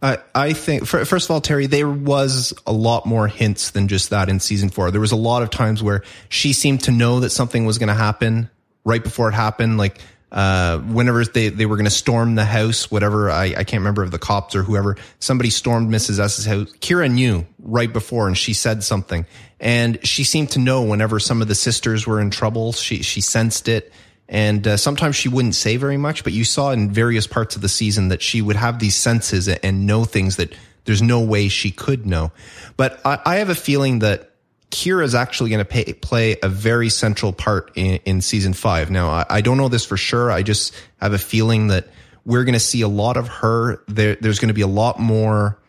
I 0.02 0.20
I 0.36 0.54
think 0.54 0.86
fir- 0.86 1.06
first 1.06 1.26
of 1.26 1.32
all, 1.32 1.42
Terry, 1.42 1.66
there 1.66 1.90
was 1.90 2.54
a 2.68 2.74
lot 2.74 3.06
more 3.06 3.28
hints 3.28 3.72
than 3.72 3.88
just 3.88 4.10
that 4.12 4.30
in 4.30 4.40
season 4.40 4.70
four. 4.70 4.92
There 4.92 5.02
was 5.02 5.14
a 5.14 5.18
lot 5.18 5.42
of 5.42 5.50
times 5.50 5.82
where 5.82 6.04
she 6.30 6.54
seemed 6.54 6.82
to 6.84 6.92
know 6.92 7.22
that 7.22 7.30
something 7.30 7.66
was 7.66 7.78
going 7.78 7.88
to 7.88 7.94
happen 7.94 8.50
right 8.84 9.04
before 9.04 9.30
it 9.30 9.34
happened. 9.34 9.78
Like 9.78 10.00
uh, 10.34 10.80
whenever 10.80 11.24
they, 11.24 11.50
they 11.50 11.68
were 11.68 11.76
going 11.76 11.86
to 11.86 11.92
storm 11.92 12.34
the 12.34 12.44
house, 12.44 12.90
whatever 12.90 13.30
I, 13.30 13.46
I 13.46 13.64
can't 13.64 13.82
remember 13.82 14.04
if 14.04 14.10
the 14.10 14.18
cops 14.18 14.56
or 14.56 14.64
whoever, 14.64 14.98
somebody 15.20 15.52
stormed 15.52 15.92
Mrs. 15.92 16.20
S's 16.20 16.46
house. 16.46 16.72
Kira 16.80 17.10
knew 17.10 17.46
right 17.60 17.92
before, 17.94 18.28
and 18.28 18.36
she 18.36 18.54
said 18.54 18.84
something, 18.84 19.28
and 19.60 20.06
she 20.06 20.24
seemed 20.24 20.50
to 20.52 20.60
know 20.60 20.82
whenever 20.82 21.20
some 21.20 21.42
of 21.44 21.48
the 21.48 21.56
sisters 21.56 22.08
were 22.08 22.20
in 22.20 22.32
trouble. 22.32 22.74
She 22.74 23.04
she 23.04 23.22
sensed 23.22 23.68
it. 23.68 23.94
And 24.30 24.66
uh, 24.66 24.78
sometimes 24.78 25.18
she 25.18 25.28
wouldn't 25.28 25.54
say 25.54 25.76
very 25.76 25.98
much, 25.98 26.24
but 26.24 26.34
you 26.34 26.46
saw 26.46 26.72
in 26.72 26.90
various 26.92 27.28
parts 27.28 27.56
of 27.58 27.62
the 27.62 27.70
season 27.70 28.08
that 28.08 28.22
she 28.22 28.42
would 28.42 28.56
have 28.56 28.80
these 28.80 28.96
senses 28.96 29.48
and 29.50 29.86
know 29.86 30.06
things 30.06 30.38
that 30.38 30.56
there's 30.86 31.02
no 31.02 31.20
way 31.22 31.50
she 31.50 31.72
could 31.72 32.08
know. 32.08 32.32
But 32.78 33.00
I, 33.06 33.20
I 33.26 33.36
have 33.36 33.50
a 33.50 33.56
feeling 33.56 34.00
that 34.00 34.33
Kira 34.74 35.04
is 35.04 35.14
actually 35.14 35.52
going 35.52 35.64
to 35.64 35.94
play 35.94 36.38
a 36.42 36.50
very 36.50 36.90
central 36.90 37.32
part 37.32 37.72
in, 37.76 38.00
in 38.06 38.22
season 38.22 38.54
five. 38.54 38.90
Now, 38.90 39.10
I, 39.10 39.26
I, 39.30 39.42
don't 39.42 39.58
know 39.58 39.70
this 39.70 39.86
for 39.86 39.98
sure. 39.98 40.32
I 40.32 40.42
just 40.42 40.74
have 40.98 41.14
a 41.14 41.20
feeling 41.20 41.68
that 41.68 41.88
we're 42.26 42.44
going 42.44 42.54
to 42.54 42.60
see 42.60 42.82
a 42.82 42.88
lot 42.88 43.16
of 43.16 43.28
her. 43.28 43.84
There, 43.88 44.16
there's 44.16 44.40
going 44.40 44.48
to 44.48 44.54
be 44.54 44.62
a 44.62 44.68
lot 44.68 45.00
more 45.00 45.60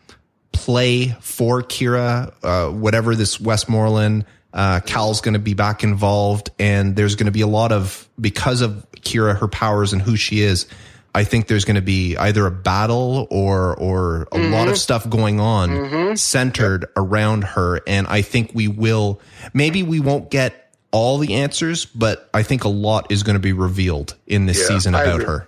play 0.51 1.09
for 1.21 1.61
Kira, 1.61 2.33
uh, 2.43 2.71
whatever 2.71 3.15
this 3.15 3.39
Westmorland 3.39 4.25
uh, 4.55 4.79
Cal's 4.79 5.19
going 5.19 5.33
to 5.33 5.39
be 5.39 5.53
back 5.53 5.83
involved, 5.83 6.49
and 6.57 6.95
there's 6.95 7.15
going 7.15 7.25
to 7.25 7.31
be 7.31 7.41
a 7.41 7.47
lot 7.47 7.73
of 7.73 8.09
because 8.19 8.61
of 8.61 8.87
Kira, 9.01 9.37
her 9.37 9.49
powers, 9.49 9.91
and 9.91 10.01
who 10.01 10.15
she 10.15 10.39
is. 10.39 10.65
I 11.15 11.23
think 11.23 11.47
there's 11.47 11.63
going 11.63 11.77
to 11.77 11.81
be 11.81 12.17
either 12.17 12.45
a 12.45 12.51
battle 12.51 13.25
or 13.31 13.73
or 13.77 14.23
a 14.23 14.25
mm-hmm. 14.25 14.53
lot 14.53 14.67
of 14.67 14.77
stuff 14.77 15.09
going 15.09 15.39
on 15.39 15.69
mm-hmm. 15.69 16.15
centered 16.15 16.81
yep. 16.81 16.91
around 16.97 17.45
her, 17.45 17.79
and 17.87 18.05
I 18.07 18.21
think 18.21 18.51
we 18.53 18.67
will. 18.67 19.21
Maybe 19.53 19.81
we 19.81 20.01
won't 20.01 20.29
get 20.29 20.75
all 20.91 21.17
the 21.17 21.35
answers, 21.35 21.85
but 21.85 22.29
I 22.33 22.43
think 22.43 22.65
a 22.65 22.69
lot 22.69 23.13
is 23.13 23.23
going 23.23 23.35
to 23.35 23.39
be 23.39 23.53
revealed 23.53 24.15
in 24.27 24.45
this 24.45 24.59
yeah, 24.59 24.67
season 24.67 24.93
about 24.93 25.23
her. 25.23 25.47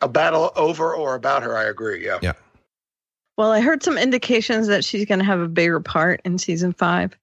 A 0.00 0.08
battle 0.08 0.50
over 0.56 0.92
or 0.94 1.14
about 1.14 1.44
her, 1.44 1.56
I 1.56 1.64
agree. 1.64 2.04
Yeah. 2.04 2.18
Yeah. 2.20 2.32
Well, 3.36 3.52
I 3.52 3.60
heard 3.60 3.84
some 3.84 3.98
indications 3.98 4.66
that 4.66 4.84
she's 4.84 5.04
going 5.04 5.20
to 5.20 5.24
have 5.24 5.40
a 5.40 5.48
bigger 5.48 5.78
part 5.78 6.22
in 6.24 6.38
season 6.38 6.72
five. 6.72 7.16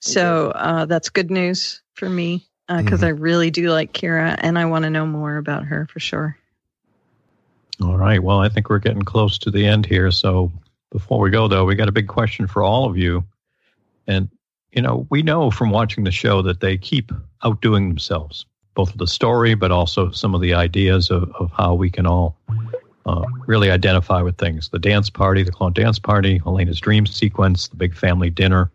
So 0.00 0.50
uh, 0.50 0.84
that's 0.84 1.08
good 1.08 1.30
news 1.32 1.82
for 1.94 2.08
me 2.08 2.46
because 2.68 3.02
uh, 3.02 3.06
mm-hmm. 3.06 3.16
I 3.16 3.20
really 3.20 3.50
do 3.50 3.70
like 3.70 3.92
Kira 3.92 4.36
and 4.38 4.58
I 4.58 4.66
want 4.66 4.84
to 4.84 4.90
know 4.90 5.06
more 5.06 5.36
about 5.36 5.64
her 5.64 5.86
for 5.90 5.98
sure. 5.98 6.38
All 7.82 7.96
right. 7.96 8.22
Well, 8.22 8.40
I 8.40 8.48
think 8.48 8.70
we're 8.70 8.78
getting 8.78 9.02
close 9.02 9.38
to 9.38 9.50
the 9.50 9.66
end 9.66 9.86
here. 9.86 10.10
So 10.10 10.50
before 10.90 11.20
we 11.20 11.30
go, 11.30 11.46
though, 11.48 11.64
we 11.64 11.74
got 11.74 11.88
a 11.88 11.92
big 11.92 12.08
question 12.08 12.46
for 12.46 12.62
all 12.62 12.86
of 12.88 12.96
you. 12.96 13.24
And, 14.06 14.30
you 14.72 14.80
know, 14.80 15.06
we 15.10 15.22
know 15.22 15.50
from 15.50 15.70
watching 15.70 16.04
the 16.04 16.10
show 16.10 16.42
that 16.42 16.60
they 16.60 16.78
keep 16.78 17.12
outdoing 17.44 17.88
themselves, 17.88 18.46
both 18.74 18.96
the 18.96 19.06
story, 19.06 19.54
but 19.54 19.70
also 19.70 20.10
some 20.10 20.34
of 20.34 20.40
the 20.40 20.54
ideas 20.54 21.10
of, 21.10 21.30
of 21.34 21.50
how 21.52 21.74
we 21.74 21.90
can 21.90 22.06
all 22.06 22.38
uh, 23.06 23.24
really 23.46 23.70
identify 23.70 24.22
with 24.22 24.36
things. 24.38 24.68
The 24.70 24.78
dance 24.78 25.10
party, 25.10 25.42
the 25.42 25.52
clone 25.52 25.72
dance 25.72 25.98
party, 25.98 26.40
Elena's 26.46 26.80
dream 26.80 27.06
sequence, 27.06 27.68
the 27.68 27.76
big 27.76 27.94
family 27.94 28.30
dinner. 28.30 28.70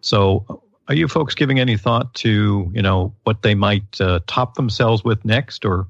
So, 0.00 0.62
are 0.88 0.94
you 0.94 1.08
folks 1.08 1.34
giving 1.34 1.60
any 1.60 1.76
thought 1.76 2.12
to 2.14 2.70
you 2.74 2.82
know 2.82 3.14
what 3.22 3.42
they 3.42 3.54
might 3.54 4.00
uh, 4.00 4.20
top 4.26 4.56
themselves 4.56 5.04
with 5.04 5.24
next, 5.24 5.64
or 5.64 5.86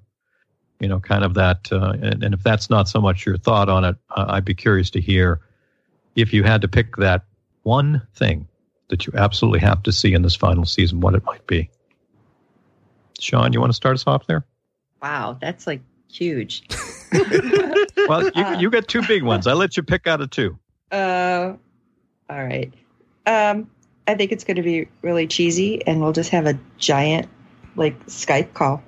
you 0.83 0.89
know, 0.89 1.01
kind 1.01 1.25
of 1.25 1.35
that? 1.35 1.69
Uh, 1.73 1.93
and, 2.03 2.23
and, 2.23 2.35
if 2.35 2.43
that's 2.43 2.69
not 2.69 2.89
so 2.89 3.01
much 3.01 3.25
your 3.25 3.39
thought 3.39 3.69
on 3.69 3.85
it, 3.85 3.97
uh, 4.11 4.27
I'd 4.29 4.45
be 4.45 4.55
curious 4.55 4.91
to 4.91 5.01
hear 5.01 5.41
if 6.17 6.33
you 6.33 6.43
had 6.43 6.61
to 6.63 6.69
pick 6.69 6.97
that 6.97 7.25
one 7.63 8.03
thing 8.15 8.49
that 8.89 9.07
you 9.07 9.13
absolutely 9.17 9.61
have 9.61 9.83
to 9.85 9.93
see 9.93 10.13
in 10.13 10.23
this 10.23 10.35
final 10.35 10.67
season, 10.67 11.01
what 11.01 11.15
it 11.15 11.25
might 11.25 11.47
be. 11.47 11.71
Sean, 13.19 13.53
you 13.53 13.61
want 13.61 13.71
to 13.71 13.77
start 13.77 13.95
us 13.95 14.07
off 14.07 14.27
there? 14.27 14.45
Wow, 15.01 15.39
that's 15.41 15.67
like 15.67 15.81
huge. 16.11 16.65
well, 18.09 18.29
you, 18.35 18.59
you 18.59 18.71
got 18.71 18.89
two 18.89 19.03
big 19.07 19.23
ones. 19.23 19.47
I 19.47 19.53
let 19.53 19.77
you 19.77 19.83
pick 19.83 20.07
out 20.07 20.21
of 20.21 20.31
two. 20.31 20.59
Uh, 20.91 21.55
all 22.29 22.45
right. 22.45 22.73
Um, 23.27 23.71
I 24.07 24.15
think 24.17 24.33
it's 24.33 24.45
going 24.45 24.57
to 24.57 24.63
be 24.63 24.89
really 25.01 25.27
cheesy, 25.27 25.87
and 25.87 26.01
we'll 26.03 26.13
just 26.13 26.31
have 26.31 26.47
a 26.47 26.59
giant 26.79 27.29
like 27.77 28.05
Skype 28.07 28.53
call, 28.53 28.83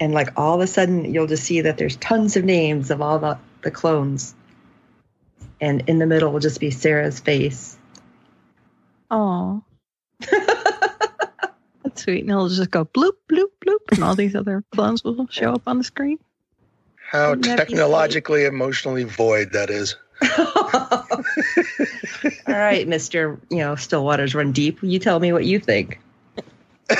and 0.00 0.14
like 0.14 0.30
all 0.36 0.54
of 0.54 0.60
a 0.62 0.66
sudden 0.66 1.04
you'll 1.12 1.26
just 1.26 1.44
see 1.44 1.60
that 1.60 1.76
there's 1.76 1.96
tons 1.96 2.36
of 2.36 2.44
names 2.44 2.90
of 2.90 3.02
all 3.02 3.18
the 3.18 3.38
the 3.62 3.70
clones, 3.70 4.34
and 5.60 5.84
in 5.86 5.98
the 5.98 6.06
middle 6.06 6.32
will 6.32 6.40
just 6.40 6.58
be 6.58 6.70
Sarah's 6.70 7.20
face. 7.20 7.76
Oh, 9.10 9.62
that's 10.20 12.02
sweet. 12.02 12.22
And 12.22 12.30
it'll 12.30 12.48
just 12.48 12.70
go 12.70 12.86
bloop 12.86 13.12
bloop 13.30 13.50
bloop, 13.64 13.92
and 13.92 14.02
all 14.02 14.16
these 14.16 14.34
other 14.34 14.64
clones 14.72 15.04
will 15.04 15.26
show 15.30 15.52
up 15.52 15.62
on 15.66 15.78
the 15.78 15.84
screen. 15.84 16.18
How 17.10 17.30
Wouldn't 17.30 17.44
that 17.46 17.66
be 17.66 17.74
technologically 17.74 18.44
emotionally 18.46 19.04
void 19.04 19.52
that 19.52 19.68
is. 19.68 19.96
All 22.46 22.54
right, 22.54 22.86
Mister. 22.86 23.38
You 23.50 23.58
know, 23.58 23.74
still 23.74 24.04
waters 24.04 24.34
run 24.34 24.52
deep. 24.52 24.78
You 24.82 24.98
tell 24.98 25.20
me 25.20 25.32
what 25.32 25.44
you 25.44 25.58
think. 25.58 26.00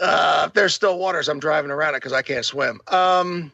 Uh, 0.00 0.44
if 0.46 0.52
there's 0.52 0.74
still 0.74 0.98
waters, 0.98 1.28
I'm 1.28 1.40
driving 1.40 1.70
around 1.70 1.94
it 1.94 1.98
because 1.98 2.12
I 2.12 2.22
can't 2.22 2.44
swim. 2.44 2.80
Um, 2.88 3.50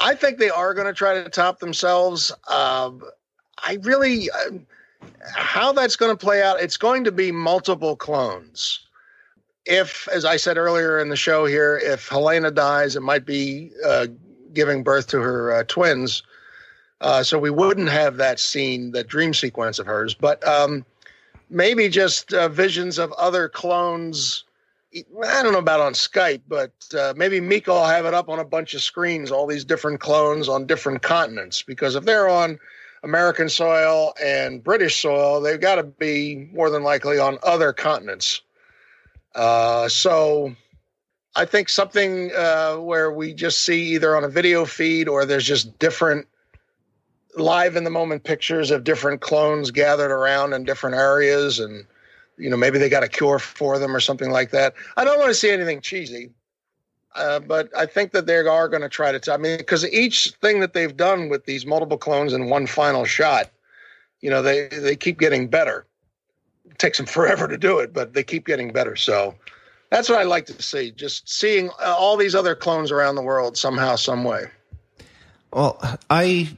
I 0.00 0.14
think 0.14 0.38
they 0.38 0.50
are 0.50 0.74
going 0.74 0.86
to 0.86 0.92
try 0.92 1.14
to 1.14 1.28
top 1.28 1.58
themselves. 1.58 2.30
Um, 2.48 3.02
I 3.58 3.78
really, 3.82 4.30
uh, 4.30 4.58
how 5.34 5.72
that's 5.72 5.96
going 5.96 6.12
to 6.12 6.16
play 6.16 6.42
out, 6.42 6.60
it's 6.60 6.76
going 6.76 7.04
to 7.04 7.12
be 7.12 7.32
multiple 7.32 7.96
clones. 7.96 8.80
If, 9.64 10.06
as 10.08 10.24
I 10.24 10.36
said 10.36 10.56
earlier 10.56 10.98
in 11.00 11.08
the 11.08 11.16
show 11.16 11.46
here, 11.46 11.80
if 11.82 12.08
Helena 12.08 12.52
dies, 12.52 12.94
it 12.94 13.02
might 13.02 13.26
be 13.26 13.72
uh, 13.84 14.06
giving 14.52 14.84
birth 14.84 15.08
to 15.08 15.20
her 15.20 15.52
uh, 15.52 15.64
twins. 15.66 16.22
Uh, 17.00 17.22
so 17.22 17.38
we 17.38 17.50
wouldn't 17.50 17.88
have 17.88 18.16
that 18.16 18.38
scene, 18.38 18.92
that 18.92 19.08
dream 19.08 19.34
sequence 19.34 19.78
of 19.78 19.86
hers, 19.86 20.14
but 20.14 20.46
um, 20.46 20.84
maybe 21.50 21.88
just 21.88 22.32
uh, 22.32 22.48
visions 22.48 22.98
of 22.98 23.12
other 23.12 23.48
clones. 23.48 24.44
I 25.24 25.42
don't 25.42 25.52
know 25.52 25.58
about 25.58 25.80
on 25.80 25.92
Skype, 25.92 26.42
but 26.48 26.72
uh, 26.96 27.14
maybe 27.16 27.40
Mika 27.40 27.70
will 27.70 27.84
have 27.84 28.06
it 28.06 28.14
up 28.14 28.28
on 28.28 28.38
a 28.38 28.44
bunch 28.44 28.74
of 28.74 28.82
screens, 28.82 29.30
all 29.30 29.46
these 29.46 29.64
different 29.64 30.00
clones 30.00 30.48
on 30.48 30.66
different 30.66 31.02
continents. 31.02 31.62
Because 31.62 31.96
if 31.96 32.04
they're 32.04 32.28
on 32.28 32.58
American 33.02 33.48
soil 33.48 34.14
and 34.22 34.62
British 34.62 35.00
soil, 35.00 35.40
they've 35.40 35.60
got 35.60 35.76
to 35.76 35.82
be 35.82 36.48
more 36.52 36.70
than 36.70 36.82
likely 36.82 37.18
on 37.18 37.38
other 37.42 37.72
continents. 37.72 38.42
Uh, 39.34 39.88
so 39.88 40.54
I 41.34 41.44
think 41.44 41.68
something 41.68 42.32
uh, 42.34 42.76
where 42.76 43.12
we 43.12 43.34
just 43.34 43.60
see 43.64 43.94
either 43.94 44.16
on 44.16 44.24
a 44.24 44.28
video 44.28 44.64
feed 44.64 45.08
or 45.08 45.26
there's 45.26 45.44
just 45.44 45.78
different 45.78 46.26
live 47.36 47.76
in 47.76 47.84
the 47.84 47.90
moment 47.90 48.24
pictures 48.24 48.70
of 48.70 48.82
different 48.82 49.20
clones 49.20 49.70
gathered 49.70 50.10
around 50.10 50.54
in 50.54 50.64
different 50.64 50.96
areas 50.96 51.60
and 51.60 51.86
you 52.38 52.50
know 52.50 52.56
maybe 52.56 52.78
they 52.78 52.88
got 52.88 53.02
a 53.02 53.08
cure 53.08 53.38
for 53.38 53.78
them 53.78 53.94
or 53.94 54.00
something 54.00 54.30
like 54.30 54.50
that. 54.50 54.74
I 54.96 55.04
don't 55.04 55.18
want 55.18 55.30
to 55.30 55.34
see 55.34 55.50
anything 55.50 55.80
cheesy 55.80 56.30
uh, 57.16 57.40
but 57.40 57.70
i 57.76 57.86
think 57.86 58.12
that 58.12 58.26
they 58.26 58.36
are 58.36 58.68
going 58.68 58.82
to 58.82 58.88
try 58.88 59.10
to 59.10 59.18
t- 59.18 59.30
i 59.30 59.36
mean 59.36 59.56
because 59.56 59.86
each 59.90 60.30
thing 60.42 60.60
that 60.60 60.74
they've 60.74 60.96
done 60.96 61.28
with 61.28 61.44
these 61.46 61.66
multiple 61.66 61.98
clones 61.98 62.32
in 62.32 62.48
one 62.48 62.66
final 62.66 63.04
shot 63.04 63.50
you 64.20 64.30
know 64.30 64.42
they 64.42 64.68
they 64.68 64.96
keep 64.96 65.18
getting 65.18 65.48
better. 65.48 65.86
It 66.70 66.78
takes 66.78 66.98
them 66.98 67.06
forever 67.16 67.48
to 67.48 67.58
do 67.58 67.78
it 67.78 67.92
but 67.92 68.12
they 68.12 68.22
keep 68.22 68.46
getting 68.46 68.72
better 68.72 68.96
so 68.96 69.34
that's 69.90 70.08
what 70.08 70.18
i 70.18 70.24
like 70.24 70.46
to 70.46 70.62
see 70.62 70.90
just 70.90 71.28
seeing 71.28 71.70
uh, 71.80 71.94
all 71.96 72.16
these 72.16 72.34
other 72.34 72.54
clones 72.54 72.90
around 72.90 73.14
the 73.14 73.22
world 73.22 73.56
somehow 73.56 73.96
some 73.96 74.24
way. 74.24 74.46
Well, 75.52 75.80
I 76.10 76.54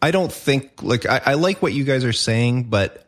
I 0.00 0.10
don't 0.10 0.32
think 0.32 0.82
like 0.82 1.06
I, 1.06 1.20
I 1.26 1.34
like 1.34 1.60
what 1.60 1.72
you 1.72 1.84
guys 1.84 2.04
are 2.04 2.12
saying, 2.12 2.64
but 2.64 3.05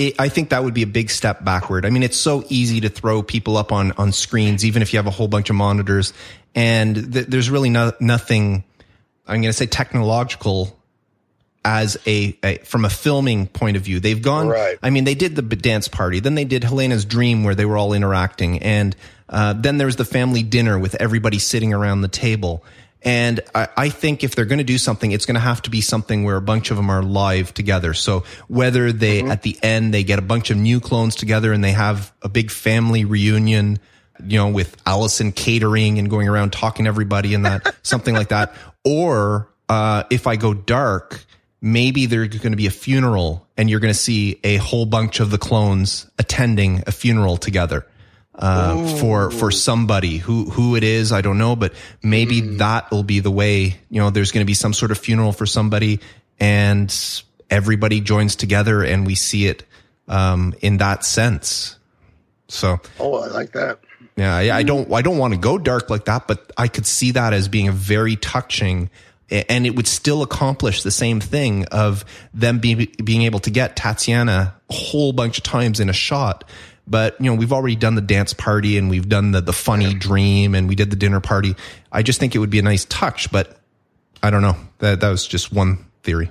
it, 0.00 0.14
I 0.18 0.30
think 0.30 0.48
that 0.48 0.64
would 0.64 0.72
be 0.72 0.82
a 0.82 0.86
big 0.86 1.10
step 1.10 1.44
backward. 1.44 1.84
I 1.84 1.90
mean, 1.90 2.02
it's 2.02 2.16
so 2.16 2.44
easy 2.48 2.80
to 2.80 2.88
throw 2.88 3.22
people 3.22 3.56
up 3.56 3.70
on 3.70 3.92
on 3.92 4.12
screens, 4.12 4.64
even 4.64 4.80
if 4.80 4.92
you 4.92 4.98
have 4.98 5.06
a 5.06 5.10
whole 5.10 5.28
bunch 5.28 5.50
of 5.50 5.56
monitors, 5.56 6.14
and 6.54 7.12
th- 7.12 7.26
there's 7.26 7.50
really 7.50 7.70
no, 7.70 7.92
nothing. 8.00 8.64
I'm 9.26 9.42
going 9.42 9.52
to 9.52 9.52
say 9.52 9.66
technological 9.66 10.76
as 11.64 11.98
a, 12.06 12.36
a 12.42 12.56
from 12.58 12.86
a 12.86 12.90
filming 12.90 13.46
point 13.46 13.76
of 13.76 13.82
view. 13.82 14.00
They've 14.00 14.20
gone. 14.20 14.48
Right. 14.48 14.78
I 14.82 14.88
mean, 14.88 15.04
they 15.04 15.14
did 15.14 15.36
the 15.36 15.42
dance 15.42 15.86
party, 15.88 16.20
then 16.20 16.34
they 16.34 16.46
did 16.46 16.64
Helena's 16.64 17.04
dream 17.04 17.44
where 17.44 17.54
they 17.54 17.66
were 17.66 17.76
all 17.76 17.92
interacting, 17.92 18.62
and 18.62 18.96
uh, 19.28 19.52
then 19.52 19.76
there 19.76 19.86
was 19.86 19.96
the 19.96 20.06
family 20.06 20.42
dinner 20.42 20.78
with 20.78 20.94
everybody 20.94 21.38
sitting 21.38 21.74
around 21.74 22.00
the 22.00 22.08
table. 22.08 22.64
And 23.02 23.40
I, 23.54 23.68
I 23.76 23.88
think 23.88 24.24
if 24.24 24.34
they're 24.34 24.44
going 24.44 24.58
to 24.58 24.64
do 24.64 24.78
something, 24.78 25.12
it's 25.12 25.24
going 25.24 25.34
to 25.34 25.40
have 25.40 25.62
to 25.62 25.70
be 25.70 25.80
something 25.80 26.24
where 26.24 26.36
a 26.36 26.42
bunch 26.42 26.70
of 26.70 26.76
them 26.76 26.90
are 26.90 27.02
live 27.02 27.54
together. 27.54 27.94
So 27.94 28.24
whether 28.48 28.92
they 28.92 29.22
at 29.22 29.42
the 29.42 29.58
end 29.62 29.94
they 29.94 30.04
get 30.04 30.18
a 30.18 30.22
bunch 30.22 30.50
of 30.50 30.56
new 30.56 30.80
clones 30.80 31.14
together 31.14 31.52
and 31.52 31.64
they 31.64 31.72
have 31.72 32.12
a 32.22 32.28
big 32.28 32.50
family 32.50 33.04
reunion, 33.04 33.78
you 34.22 34.38
know, 34.38 34.48
with 34.48 34.76
Alison 34.86 35.32
catering 35.32 35.98
and 35.98 36.10
going 36.10 36.28
around 36.28 36.52
talking 36.52 36.84
to 36.84 36.88
everybody 36.88 37.34
and 37.34 37.46
that 37.46 37.74
something 37.82 38.14
like 38.14 38.28
that, 38.28 38.54
or 38.84 39.48
uh, 39.68 40.04
if 40.10 40.26
I 40.26 40.36
go 40.36 40.52
dark, 40.52 41.24
maybe 41.62 42.06
there's 42.06 42.28
going 42.28 42.52
to 42.52 42.56
be 42.56 42.66
a 42.66 42.70
funeral 42.70 43.46
and 43.56 43.70
you're 43.70 43.80
going 43.80 43.92
to 43.92 43.98
see 43.98 44.40
a 44.44 44.56
whole 44.56 44.86
bunch 44.86 45.20
of 45.20 45.30
the 45.30 45.38
clones 45.38 46.06
attending 46.18 46.82
a 46.86 46.92
funeral 46.92 47.36
together 47.36 47.86
uh, 48.40 48.96
for 48.98 49.30
for 49.30 49.50
somebody. 49.50 50.18
Who 50.18 50.50
who 50.50 50.76
it 50.76 50.82
is 50.82 51.12
I 51.12 51.20
don't 51.20 51.38
know 51.38 51.54
but 51.54 51.74
maybe 52.02 52.40
that 52.56 52.90
will 52.90 53.02
be 53.02 53.20
the 53.20 53.30
way 53.30 53.76
you 53.90 54.00
know 54.00 54.10
there's 54.10 54.32
going 54.32 54.44
to 54.44 54.48
be 54.48 54.54
some 54.54 54.72
sort 54.72 54.90
of 54.90 54.98
funeral 54.98 55.32
for 55.32 55.46
somebody 55.46 56.00
and 56.38 56.92
everybody 57.50 58.00
joins 58.00 58.36
together 58.36 58.82
and 58.82 59.06
we 59.06 59.14
see 59.14 59.46
it 59.46 59.64
um, 60.08 60.54
in 60.60 60.78
that 60.78 61.04
sense. 61.04 61.76
So 62.48 62.80
oh 62.98 63.22
i 63.22 63.28
like 63.28 63.52
that. 63.52 63.78
yeah, 64.16 64.34
I, 64.34 64.58
I 64.58 64.62
don't 64.64 64.92
I 64.92 65.02
don't 65.02 65.18
want 65.18 65.34
to 65.34 65.38
go 65.38 65.56
dark 65.58 65.88
like 65.88 66.06
that, 66.06 66.26
but 66.26 66.50
I 66.56 66.66
could 66.66 66.86
see 66.86 67.12
that 67.12 67.32
as 67.32 67.46
being 67.46 67.68
a 67.68 67.72
very 67.72 68.16
touching 68.16 68.90
and 69.30 69.64
it 69.66 69.76
would 69.76 69.86
still 69.86 70.22
accomplish 70.22 70.82
the 70.82 70.90
same 70.90 71.20
thing 71.20 71.64
of 71.66 72.04
them 72.34 72.58
being 72.58 72.88
being 73.04 73.22
able 73.22 73.38
to 73.40 73.50
get 73.50 73.76
Tatiana 73.76 74.54
a 74.68 74.72
whole 74.72 75.12
bunch 75.12 75.38
of 75.38 75.44
times 75.44 75.80
in 75.80 75.88
a 75.88 75.92
shot. 75.92 76.44
But 76.86 77.20
you 77.20 77.30
know, 77.30 77.36
we've 77.36 77.52
already 77.52 77.76
done 77.76 77.94
the 77.94 78.00
dance 78.00 78.32
party 78.32 78.76
and 78.76 78.90
we've 78.90 79.08
done 79.08 79.32
the 79.32 79.40
the 79.40 79.52
funny 79.52 79.94
dream 79.94 80.54
and 80.54 80.68
we 80.68 80.74
did 80.74 80.90
the 80.90 80.96
dinner 80.96 81.20
party. 81.20 81.54
I 81.92 82.02
just 82.02 82.18
think 82.18 82.34
it 82.34 82.38
would 82.38 82.50
be 82.50 82.58
a 82.58 82.62
nice 82.62 82.84
touch, 82.86 83.30
but 83.30 83.58
I 84.22 84.30
don't 84.30 84.42
know. 84.42 84.56
That 84.78 85.00
that 85.00 85.08
was 85.08 85.26
just 85.26 85.52
one 85.52 85.84
theory. 86.02 86.30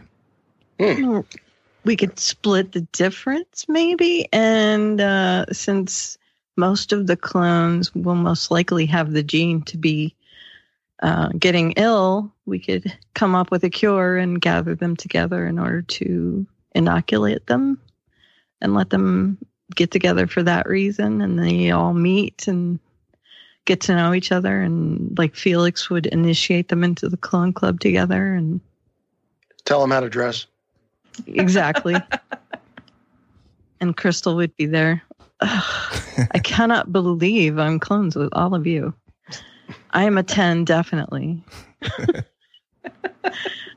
we 1.85 1.95
could 1.95 2.19
split 2.19 2.71
the 2.71 2.81
difference 2.81 3.65
maybe 3.67 4.27
and 4.31 5.01
uh, 5.01 5.45
since 5.51 6.17
most 6.55 6.91
of 6.91 7.07
the 7.07 7.15
clones 7.15 7.93
will 7.95 8.15
most 8.15 8.51
likely 8.51 8.85
have 8.85 9.11
the 9.11 9.23
gene 9.23 9.61
to 9.63 9.77
be 9.77 10.15
uh, 11.01 11.29
getting 11.37 11.71
ill 11.73 12.31
we 12.45 12.59
could 12.59 12.95
come 13.13 13.35
up 13.35 13.51
with 13.51 13.63
a 13.63 13.69
cure 13.69 14.17
and 14.17 14.41
gather 14.41 14.75
them 14.75 14.95
together 14.95 15.47
in 15.47 15.57
order 15.57 15.81
to 15.81 16.45
inoculate 16.75 17.47
them 17.47 17.79
and 18.61 18.73
let 18.73 18.89
them 18.89 19.37
get 19.75 19.91
together 19.91 20.27
for 20.27 20.43
that 20.43 20.67
reason 20.67 21.21
and 21.21 21.37
they 21.39 21.71
all 21.71 21.93
meet 21.93 22.47
and 22.47 22.79
get 23.65 23.81
to 23.81 23.95
know 23.95 24.13
each 24.13 24.31
other 24.31 24.61
and 24.61 25.17
like 25.17 25.35
felix 25.35 25.89
would 25.89 26.07
initiate 26.07 26.69
them 26.69 26.83
into 26.83 27.07
the 27.07 27.17
clone 27.17 27.53
club 27.53 27.79
together 27.79 28.33
and 28.33 28.59
tell 29.65 29.79
them 29.81 29.91
how 29.91 29.99
to 29.99 30.09
dress 30.09 30.47
Exactly. 31.27 31.95
and 33.81 33.95
Crystal 33.95 34.35
would 34.35 34.55
be 34.55 34.65
there. 34.65 35.03
Ugh, 35.41 36.27
I 36.31 36.39
cannot 36.39 36.91
believe 36.91 37.57
I'm 37.57 37.79
clones 37.79 38.15
with 38.15 38.29
all 38.33 38.53
of 38.55 38.67
you. 38.67 38.93
I 39.91 40.03
am 40.03 40.17
a 40.17 40.23
10, 40.23 40.65
definitely. 40.65 41.41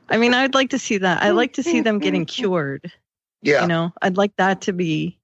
I 0.09 0.17
mean, 0.17 0.33
I'd 0.33 0.53
like 0.53 0.71
to 0.71 0.79
see 0.79 0.97
that. 0.97 1.23
I 1.23 1.29
like 1.31 1.53
to 1.53 1.63
see 1.63 1.79
them 1.81 1.99
getting 1.99 2.25
cured. 2.25 2.91
yeah 3.41 3.61
You 3.61 3.67
know, 3.67 3.93
I'd 4.01 4.17
like 4.17 4.35
that 4.37 4.61
to 4.61 4.73
be 4.73 5.17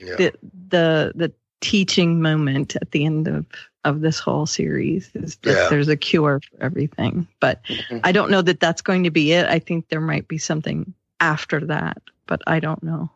yeah 0.00 0.16
the 0.16 0.32
the 0.70 1.12
the 1.14 1.32
teaching 1.60 2.22
moment 2.22 2.74
at 2.76 2.90
the 2.92 3.04
end 3.04 3.28
of 3.28 3.44
of 3.84 4.00
this 4.00 4.18
whole 4.18 4.46
series 4.46 5.10
is 5.14 5.36
that 5.36 5.52
Yeah. 5.52 5.68
there's 5.70 5.88
a 5.88 5.96
cure 5.96 6.40
for 6.40 6.62
everything. 6.62 7.26
But 7.40 7.62
Mhm. 7.64 8.00
I 8.04 8.12
don't 8.12 8.30
know 8.30 8.42
that 8.42 8.60
that's 8.60 8.82
going 8.82 9.04
to 9.04 9.10
be 9.10 9.32
it. 9.32 9.46
I 9.46 9.58
think 9.58 9.88
there 9.88 10.00
might 10.02 10.28
be 10.28 10.36
something 10.36 10.92
after 11.18 11.60
that, 11.66 12.02
but 12.26 12.42
I 12.46 12.60
don't 12.60 12.82
know. 12.82 13.10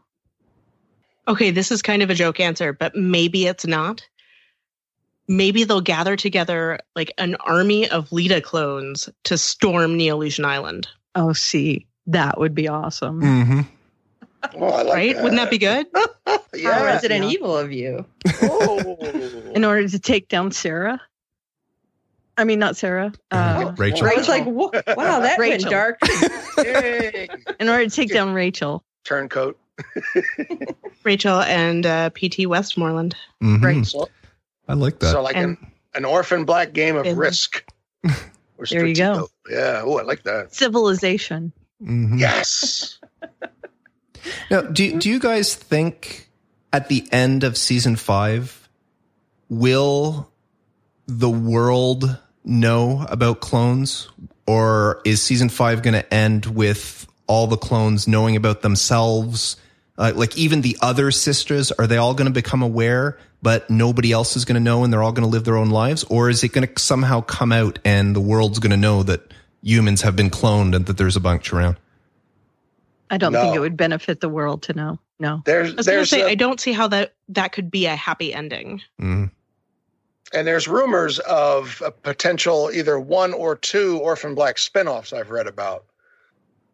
Okay, 1.28 1.50
this 1.50 1.70
is 1.70 1.82
kind 1.82 2.02
of 2.02 2.08
a 2.10 2.14
joke 2.14 2.40
answer, 2.40 2.72
but 2.72 2.94
maybe 2.96 3.46
it's 3.46 3.66
not. 3.66 4.06
Maybe 5.28 5.64
they'll 5.64 5.80
gather 5.80 6.16
together 6.16 6.78
like 6.94 7.12
an 7.18 7.36
army 7.40 7.88
of 7.88 8.12
Leda 8.12 8.40
clones 8.42 9.08
to 9.24 9.38
storm 9.38 9.96
Neolution 9.98 10.44
Island, 10.44 10.88
Oh, 11.14 11.32
see, 11.32 11.86
that 12.08 12.38
would 12.38 12.54
be 12.54 12.68
awesome. 12.68 13.22
Mm-hmm. 13.22 13.60
Oh, 14.56 14.66
I 14.66 14.82
like 14.82 14.94
right? 14.94 15.16
Wouldn't 15.16 15.36
that 15.36 15.50
be 15.50 15.58
good? 15.58 15.86
How 16.26 16.40
yeah 16.54 16.84
Resident 16.84 17.24
yeah. 17.24 17.30
Evil 17.30 17.56
of 17.56 17.72
you. 17.72 18.04
oh. 18.42 18.96
In 19.54 19.64
order 19.64 19.88
to 19.88 19.98
take 19.98 20.28
down 20.28 20.52
Sarah. 20.52 21.00
I 22.36 22.44
mean, 22.44 22.58
not 22.58 22.76
Sarah. 22.76 23.12
Uh, 23.30 23.72
Rachel. 23.76 24.08
I 24.08 24.14
was 24.14 24.28
like, 24.28 24.44
"Wha- 24.44 24.70
wow, 24.96 25.20
that 25.20 25.38
went 25.38 25.62
dark. 25.62 25.98
In 27.60 27.68
order 27.68 27.84
to 27.84 27.90
take 27.90 28.10
down 28.12 28.34
Rachel. 28.34 28.82
turncoat 29.04 29.58
Rachel 31.04 31.40
and 31.40 31.86
uh, 31.86 32.10
PT 32.10 32.46
Westmorland. 32.46 33.14
Mhm. 33.42 33.62
Right. 33.62 33.86
so, 33.86 34.08
I 34.68 34.74
like 34.74 34.98
that. 35.00 35.12
so 35.12 35.22
like 35.22 35.36
And- 35.36 35.56
an, 35.58 35.66
an 35.94 36.04
orphan 36.04 36.44
black 36.44 36.72
game 36.72 36.96
of 36.96 37.06
And- 37.06 37.16
risk 37.18 37.64
Or 38.58 38.66
There 38.68 38.86
you 38.86 38.94
go. 38.94 39.28
Yeah 39.50 39.82
oh 39.84 39.98
i 39.98 40.02
like 40.02 40.22
that 40.24 40.54
Civilization. 40.54 41.52
Mhm. 41.82 42.18
yes 42.18 42.98
Now, 44.50 44.62
do 44.62 44.98
do 44.98 45.10
you 45.10 45.18
guys 45.18 45.54
think 45.54 46.28
at 46.72 46.88
the 46.88 47.06
end 47.12 47.44
of 47.44 47.56
season 47.56 47.96
five 47.96 48.68
will 49.48 50.30
the 51.06 51.30
world 51.30 52.18
know 52.44 53.06
about 53.08 53.40
clones, 53.40 54.08
or 54.46 55.00
is 55.04 55.22
season 55.22 55.48
five 55.48 55.82
going 55.82 55.94
to 55.94 56.14
end 56.14 56.46
with 56.46 57.06
all 57.26 57.46
the 57.46 57.56
clones 57.56 58.06
knowing 58.08 58.36
about 58.36 58.62
themselves? 58.62 59.56
Uh, 59.96 60.12
like 60.14 60.36
even 60.36 60.62
the 60.62 60.76
other 60.82 61.12
sisters, 61.12 61.70
are 61.72 61.86
they 61.86 61.96
all 61.96 62.14
going 62.14 62.26
to 62.26 62.32
become 62.32 62.62
aware, 62.62 63.16
but 63.42 63.70
nobody 63.70 64.10
else 64.10 64.36
is 64.36 64.44
going 64.44 64.56
to 64.56 64.60
know, 64.60 64.82
and 64.82 64.92
they're 64.92 65.02
all 65.02 65.12
going 65.12 65.22
to 65.22 65.30
live 65.30 65.44
their 65.44 65.56
own 65.56 65.70
lives, 65.70 66.02
or 66.04 66.28
is 66.28 66.42
it 66.42 66.48
going 66.48 66.66
to 66.66 66.80
somehow 66.80 67.20
come 67.20 67.52
out 67.52 67.78
and 67.84 68.16
the 68.16 68.20
world's 68.20 68.58
going 68.58 68.72
to 68.72 68.76
know 68.76 69.04
that 69.04 69.32
humans 69.62 70.02
have 70.02 70.16
been 70.16 70.30
cloned 70.30 70.74
and 70.74 70.86
that 70.86 70.96
there's 70.96 71.14
a 71.14 71.20
bunch 71.20 71.52
around? 71.52 71.76
I 73.14 73.16
don't 73.16 73.32
No. 73.32 73.40
think 73.42 73.54
it 73.54 73.60
would 73.60 73.76
benefit 73.76 74.20
the 74.20 74.28
world 74.28 74.62
to 74.64 74.72
know. 74.72 74.98
No. 75.20 75.40
There's 75.46 75.72
I 75.72 75.76
was 75.76 75.86
going 75.86 76.00
to 76.00 76.06
say, 76.06 76.22
a- 76.22 76.26
I 76.28 76.34
don't 76.34 76.58
see 76.60 76.72
how 76.72 76.88
that 76.88 77.14
that 77.28 77.52
could 77.52 77.70
be 77.70 77.86
a 77.86 77.94
happy 77.94 78.34
ending. 78.34 78.82
Mm. 79.00 79.30
and 80.32 80.46
there's 80.48 80.66
rumors 80.66 81.20
of 81.20 81.80
a 81.84 81.92
potential 81.92 82.70
either 82.74 82.98
one 82.98 83.32
or 83.32 83.54
two 83.54 83.98
Orphan 83.98 84.34
Black 84.34 84.58
spin-offs 84.58 85.12
I've 85.12 85.30
read 85.30 85.46
about. 85.46 85.84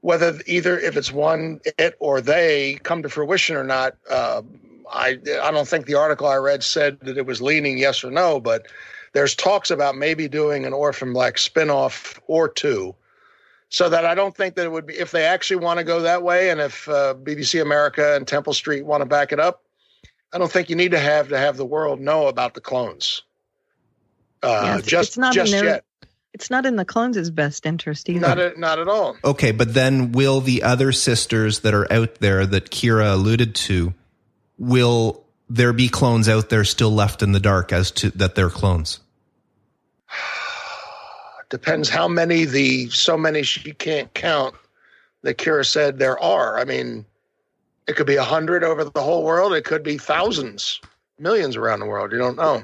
Whether 0.01 0.41
either 0.47 0.79
if 0.79 0.97
it's 0.97 1.13
one 1.13 1.61
it 1.79 1.95
or 1.99 2.23
they 2.23 2.79
come 2.85 3.03
to 3.03 3.11
fruition 3.11 3.57
or 3.57 3.65
not, 3.65 3.97
uh, 4.09 4.41
I 4.91 5.19
I 5.43 5.51
don't 5.51 5.69
think 5.69 5.85
the 5.85 5.97
article 5.97 6.27
I 6.27 6.37
read 6.37 6.63
said 6.65 6.99
that 7.03 7.19
it 7.19 7.27
was 7.27 7.43
leaning 7.43 7.77
yes 7.77 8.03
or 8.03 8.11
no, 8.11 8.41
but 8.41 8.67
there's 9.13 9.35
talks 9.35 9.71
about 9.71 9.95
maybe 9.95 10.27
doing 10.27 10.65
an 10.65 10.73
Orphan 10.73 11.13
Black 11.13 11.37
spin-off 11.37 12.19
or 12.29 12.49
two. 12.49 12.95
So 13.73 13.89
that 13.89 14.05
I 14.05 14.15
don't 14.17 14.37
think 14.37 14.57
that 14.57 14.65
it 14.65 14.73
would 14.73 14.87
be 14.87 14.95
if 14.99 15.13
they 15.13 15.25
actually 15.25 15.57
want 15.65 15.79
to 15.79 15.85
go 15.85 16.01
that 16.03 16.23
way, 16.25 16.51
and 16.51 16.61
if 16.61 16.89
uh, 16.89 17.15
BBC 17.15 17.63
America 17.63 18.17
and 18.17 18.27
Temple 18.27 18.53
Street 18.53 18.85
want 18.85 19.01
to 19.01 19.07
back 19.07 19.31
it 19.33 19.39
up, 19.39 19.63
I 20.33 20.39
don't 20.39 20.51
think 20.51 20.69
you 20.71 20.77
need 20.77 20.91
to 20.91 20.99
have 20.99 21.29
to 21.29 21.39
have 21.39 21.57
the 21.57 21.65
world 21.65 22.01
know 22.01 22.27
about 22.27 22.55
the 22.55 22.61
clones. 22.61 23.23
Uh, 24.43 24.49
Yeah, 24.49 24.75
it's- 24.79 24.87
just 24.87 25.09
it's 25.11 25.19
not 25.19 25.35
just 25.35 25.53
their- 25.53 25.65
yet, 25.65 25.85
It's 26.33 26.51
not 26.51 26.67
in 26.67 26.77
the 26.77 26.85
clones' 26.85 27.31
best 27.31 27.65
interest 27.67 28.09
either. 28.09 28.21
not 28.21 28.39
at, 28.39 28.59
not 28.59 28.79
at 28.79 28.89
all. 28.89 29.17
Okay, 29.25 29.51
but 29.53 29.73
then 29.75 30.13
will 30.13 30.41
the 30.41 30.63
other 30.65 30.91
sisters 30.93 31.61
that 31.61 31.75
are 31.75 31.93
out 31.93 32.17
there 32.17 32.47
that 32.47 32.71
Kira 32.71 33.13
alluded 33.13 33.55
to, 33.67 33.95
will 34.59 35.25
there 35.49 35.73
be 35.73 35.89
clones 35.89 36.29
out 36.29 36.49
there 36.49 36.65
still 36.65 36.93
left 36.93 37.23
in 37.23 37.33
the 37.33 37.41
dark 37.41 37.73
as 37.73 37.91
to 37.93 38.11
that 38.11 38.35
they're 38.37 38.51
clones? 38.51 38.99
Depends 41.51 41.89
how 41.89 42.09
many 42.09 42.45
the 42.45 42.89
so 42.91 43.17
many 43.17 43.43
she 43.43 43.73
can't 43.73 44.13
count 44.15 44.55
that 45.23 45.37
Kira 45.37 45.67
said 45.67 45.99
there 45.99 46.19
are. 46.21 46.59
I 46.59 46.65
mean, 46.65 47.05
it 47.87 47.97
could 47.97 48.07
be 48.07 48.17
a 48.17 48.25
hundred 48.25 48.63
over 48.65 48.85
the 48.85 49.03
whole 49.03 49.25
world. 49.25 49.53
It 49.53 49.65
could 49.65 49.83
be 49.83 49.99
thousands, 49.99 50.81
millions 51.19 51.57
around 51.57 51.81
the 51.81 51.87
world. 51.87 52.13
You 52.13 52.19
don't 52.19 52.37
know. 52.37 52.63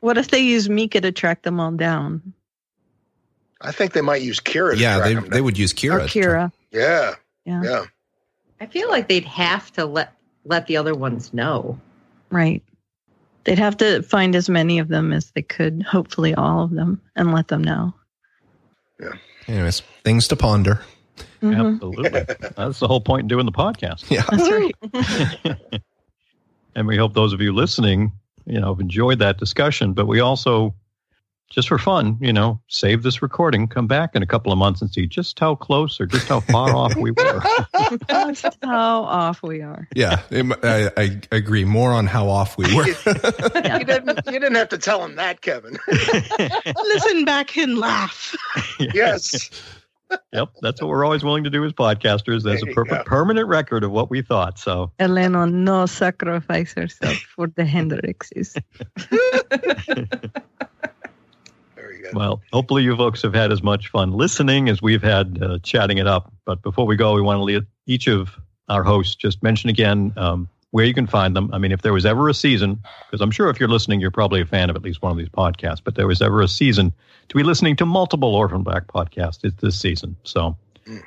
What 0.00 0.18
if 0.18 0.28
they 0.28 0.40
use 0.40 0.68
Mika 0.68 1.00
to 1.00 1.12
track 1.12 1.42
them 1.42 1.60
all 1.60 1.70
down? 1.70 2.34
I 3.60 3.70
think 3.72 3.92
they 3.92 4.00
might 4.02 4.20
use 4.20 4.40
Kira. 4.40 4.74
To 4.74 4.78
yeah, 4.78 4.96
track 4.96 5.08
they 5.08 5.14
them 5.14 5.28
they 5.28 5.40
would 5.40 5.56
use 5.56 5.72
Kira. 5.72 6.00
Oh, 6.00 6.04
or 6.04 6.08
Kira? 6.08 6.52
Yeah, 6.72 7.14
Yeah. 7.44 7.62
yeah. 7.62 7.84
I 8.60 8.66
feel 8.66 8.88
like 8.90 9.08
they'd 9.08 9.24
have 9.24 9.72
to 9.72 9.86
let 9.86 10.12
let 10.44 10.66
the 10.66 10.76
other 10.76 10.94
ones 10.94 11.32
know. 11.32 11.78
Right. 12.30 12.62
They'd 13.44 13.58
have 13.58 13.76
to 13.78 14.02
find 14.02 14.34
as 14.34 14.48
many 14.48 14.78
of 14.78 14.88
them 14.88 15.12
as 15.12 15.30
they 15.30 15.42
could, 15.42 15.82
hopefully 15.82 16.34
all 16.34 16.64
of 16.64 16.70
them, 16.72 17.00
and 17.14 17.32
let 17.32 17.48
them 17.48 17.62
know. 17.62 17.94
Anyways, 19.46 19.80
things 20.04 20.28
to 20.28 20.36
ponder. 20.36 20.80
Mhm. 21.42 21.74
Absolutely. 21.74 22.48
That's 22.56 22.78
the 22.80 22.88
whole 22.88 23.00
point 23.00 23.22
in 23.22 23.28
doing 23.28 23.46
the 23.46 23.52
podcast. 23.52 24.10
Yeah. 24.10 24.24
That's 24.30 24.50
right. 24.50 25.80
And 26.76 26.88
we 26.88 26.96
hope 26.96 27.14
those 27.14 27.32
of 27.32 27.40
you 27.40 27.52
listening, 27.52 28.10
you 28.46 28.60
know, 28.60 28.74
have 28.74 28.80
enjoyed 28.80 29.20
that 29.20 29.38
discussion. 29.38 29.92
But 29.92 30.06
we 30.06 30.18
also, 30.18 30.74
just 31.48 31.68
for 31.68 31.78
fun, 31.78 32.18
you 32.20 32.32
know, 32.32 32.60
save 32.66 33.04
this 33.04 33.22
recording, 33.22 33.68
come 33.68 33.86
back 33.86 34.16
in 34.16 34.24
a 34.24 34.26
couple 34.26 34.50
of 34.50 34.58
months 34.58 34.82
and 34.82 34.90
see 34.90 35.06
just 35.06 35.38
how 35.38 35.54
close 35.54 36.00
or 36.00 36.06
just 36.06 36.26
how 36.26 36.40
far 36.40 36.70
off 36.74 36.96
we 36.96 37.12
were. 37.12 37.40
Just 38.32 38.58
how 38.64 39.04
off 39.04 39.40
we 39.40 39.62
are. 39.62 39.86
Yeah, 39.94 40.20
I, 40.32 40.90
I 40.96 41.20
agree. 41.30 41.64
More 41.64 41.92
on 41.92 42.08
how 42.08 42.28
off 42.28 42.58
we 42.58 42.64
were. 42.74 42.88
Yeah. 42.88 43.78
You 43.78 43.84
didn't. 43.84 44.20
You 44.26 44.40
didn't 44.40 44.56
have 44.56 44.70
to 44.70 44.78
tell 44.78 45.04
him 45.04 45.14
that, 45.14 45.42
Kevin. 45.42 45.78
Listen 45.88 47.24
back 47.24 47.56
and 47.56 47.78
laugh. 47.78 48.34
yes. 48.94 49.50
Yep. 50.32 50.50
That's 50.62 50.80
what 50.80 50.88
we're 50.88 51.04
always 51.04 51.24
willing 51.24 51.44
to 51.44 51.50
do 51.50 51.64
as 51.64 51.72
podcasters. 51.72 52.42
There's 52.42 52.60
There 52.60 52.66
a 52.66 52.68
you 52.68 52.74
perfect 52.74 53.04
go. 53.04 53.08
permanent 53.08 53.48
record 53.48 53.82
of 53.84 53.90
what 53.90 54.10
we 54.10 54.22
thought. 54.22 54.58
So 54.58 54.92
Helena 54.98 55.46
no 55.46 55.86
sacrifice 55.86 56.72
herself 56.74 57.16
for 57.34 57.48
the 57.48 57.62
Hendrixes. 57.62 58.54
Very 61.74 62.00
good. 62.00 62.14
Well, 62.14 62.40
hopefully 62.52 62.82
you 62.84 62.96
folks 62.96 63.22
have 63.22 63.34
had 63.34 63.50
as 63.50 63.62
much 63.62 63.88
fun 63.88 64.12
listening 64.12 64.68
as 64.68 64.80
we've 64.80 65.02
had 65.02 65.42
uh, 65.42 65.58
chatting 65.62 65.98
it 65.98 66.06
up. 66.06 66.32
But 66.44 66.62
before 66.62 66.86
we 66.86 66.96
go, 66.96 67.14
we 67.14 67.22
want 67.22 67.38
to 67.38 67.42
let 67.44 67.64
each 67.86 68.06
of 68.06 68.36
our 68.68 68.82
hosts 68.82 69.14
just 69.16 69.42
mention 69.42 69.68
again 69.70 70.12
um, 70.16 70.48
where 70.74 70.84
you 70.84 70.92
can 70.92 71.06
find 71.06 71.36
them. 71.36 71.50
I 71.52 71.58
mean, 71.58 71.70
if 71.70 71.82
there 71.82 71.92
was 71.92 72.04
ever 72.04 72.28
a 72.28 72.34
season, 72.34 72.82
because 73.06 73.20
I'm 73.20 73.30
sure 73.30 73.48
if 73.48 73.60
you're 73.60 73.68
listening, 73.68 74.00
you're 74.00 74.10
probably 74.10 74.40
a 74.40 74.44
fan 74.44 74.70
of 74.70 74.74
at 74.74 74.82
least 74.82 75.02
one 75.02 75.12
of 75.12 75.18
these 75.18 75.28
podcasts, 75.28 75.80
but 75.84 75.94
there 75.94 76.08
was 76.08 76.20
ever 76.20 76.42
a 76.42 76.48
season 76.48 76.92
to 77.28 77.36
be 77.36 77.44
listening 77.44 77.76
to 77.76 77.86
multiple 77.86 78.34
Orphan 78.34 78.64
Black 78.64 78.88
podcasts, 78.88 79.44
it's 79.44 79.54
this 79.62 79.78
season. 79.78 80.16
So 80.24 80.56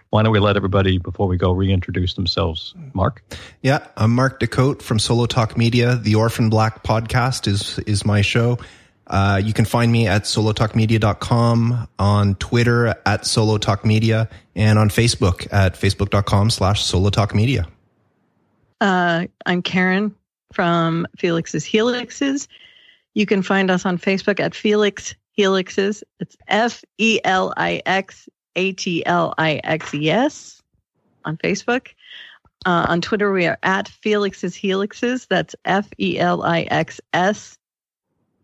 why 0.09 0.24
don't 0.24 0.32
we 0.32 0.39
let 0.39 0.55
everybody, 0.55 0.99
before 0.99 1.28
we 1.28 1.36
go, 1.36 1.51
reintroduce 1.51 2.13
themselves? 2.13 2.76
Mark? 2.93 3.22
Yeah, 3.61 3.86
I'm 3.97 4.15
Mark 4.15 4.39
DeCote 4.39 4.82
from 4.82 4.99
Solo 4.99 5.26
Talk 5.26 5.57
Media. 5.57 5.97
The 5.97 6.15
Orphan 6.15 6.49
Black 6.49 6.84
podcast 6.84 7.45
is 7.45 7.78
is 7.80 8.05
my 8.05 8.22
show. 8.22 8.59
Uh, 9.05 9.41
you 9.43 9.51
can 9.51 9.65
find 9.65 9.91
me 9.91 10.07
at 10.07 10.24
solotalkmedia.com, 10.24 11.89
on 11.99 12.36
Twitter 12.36 12.95
at 13.05 13.26
Solo 13.26 13.57
Talk 13.57 13.84
Media, 13.84 14.30
and 14.55 14.80
on 14.80 14.88
Facebook 14.88 15.45
at 15.51 15.74
facebook.com 15.74 16.51
slash 16.51 16.86
Solo 16.86 17.09
Talk 17.09 17.36
Media. 17.36 17.68
Uh, 18.80 19.25
I'm 19.45 19.61
Karen 19.61 20.15
from 20.53 21.07
Felix's 21.17 21.65
Helixes. 21.65 22.47
You 23.13 23.25
can 23.25 23.41
find 23.41 23.71
us 23.71 23.86
on 23.86 23.97
Facebook 23.97 24.39
at 24.39 24.53
Felix 24.53 25.15
Helixes. 25.38 26.03
It's 26.19 26.38
F 26.47 26.84
E 26.97 27.19
L 27.23 27.53
I 27.57 27.82
X 27.86 28.30
A 28.55 28.73
T 28.73 29.05
L 29.05 29.34
I 29.38 29.59
X 29.63 29.93
E 29.93 30.09
S 30.09 30.61
on 31.25 31.38
Facebook. 31.38 31.89
Uh, 32.65 32.86
on 32.89 33.01
Twitter, 33.01 33.32
we 33.32 33.45
are 33.47 33.57
at 33.63 33.88
Felix's 33.88 34.55
Helixes. 34.55 35.28
That's 35.28 35.55
F 35.65 35.89
E 35.99 36.19
L 36.19 36.43
I 36.43 36.61
X 36.63 37.01
S 37.13 37.57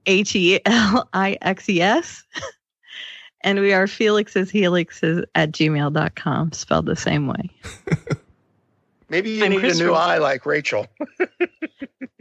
H 0.06 0.36
E 0.36 0.60
L 0.66 1.08
I 1.14 1.38
X 1.42 1.70
E 1.70 1.82
S. 1.82 2.24
And 3.46 3.60
we 3.60 3.74
are 3.74 3.88
Felix's 3.88 4.50
Helixes 4.54 5.26
at 5.36 5.52
gmail.com, 5.52 6.54
spelled 6.54 6.86
the 6.86 6.96
same 6.96 7.28
way. 7.28 7.50
Maybe 9.10 9.32
you 9.32 9.44
I'm 9.46 9.52
need 9.52 9.64
a 9.64 9.74
new 9.74 9.88
from- 9.88 9.96
eye 9.96 10.18
like 10.18 10.46
Rachel. 10.46 10.88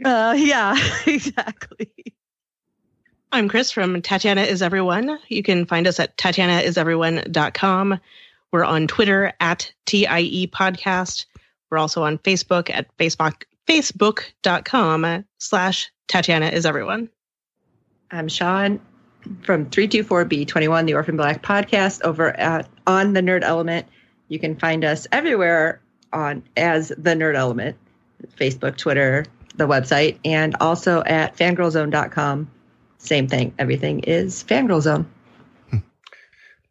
Uh, 0.05 0.35
yeah, 0.37 0.75
exactly. 1.07 1.89
I'm 3.31 3.47
Kris 3.47 3.71
from 3.71 4.01
Tatiana 4.01 4.41
is 4.41 4.61
Everyone. 4.61 5.17
You 5.29 5.41
can 5.43 5.65
find 5.65 5.87
us 5.87 5.97
at 5.97 6.17
tatianaiseveryone.com. 6.17 7.99
We're 8.51 8.65
on 8.65 8.87
Twitter 8.87 9.31
at 9.39 9.71
TIE 9.85 10.47
Podcast. 10.51 11.25
We're 11.69 11.77
also 11.77 12.03
on 12.03 12.17
Facebook 12.17 12.69
at 12.69 12.95
Facebook, 12.97 13.43
facebook.com 13.65 15.23
slash 15.37 15.89
Tatiana 16.09 16.47
is 16.47 16.65
Everyone. 16.65 17.09
I'm 18.11 18.27
Sean 18.27 18.81
from 19.43 19.67
324B21, 19.67 20.85
the 20.85 20.95
Orphan 20.95 21.15
Black 21.15 21.41
podcast 21.41 22.01
over 22.03 22.29
at 22.29 22.69
on 22.85 23.13
the 23.13 23.21
Nerd 23.21 23.43
Element. 23.43 23.87
You 24.27 24.37
can 24.37 24.57
find 24.57 24.83
us 24.83 25.07
everywhere 25.13 25.81
on 26.13 26.43
as 26.57 26.89
the 26.89 27.11
Nerd 27.11 27.35
Element, 27.35 27.75
Facebook, 28.37 28.77
Twitter, 28.77 29.25
the 29.55 29.67
website, 29.67 30.17
and 30.23 30.55
also 30.59 31.03
at 31.03 31.35
fangirlzone.com. 31.35 32.49
Same 32.97 33.27
thing. 33.27 33.53
Everything 33.59 33.99
is 34.01 34.43
fangirlzone. 34.43 35.05
Hmm. 35.69 35.77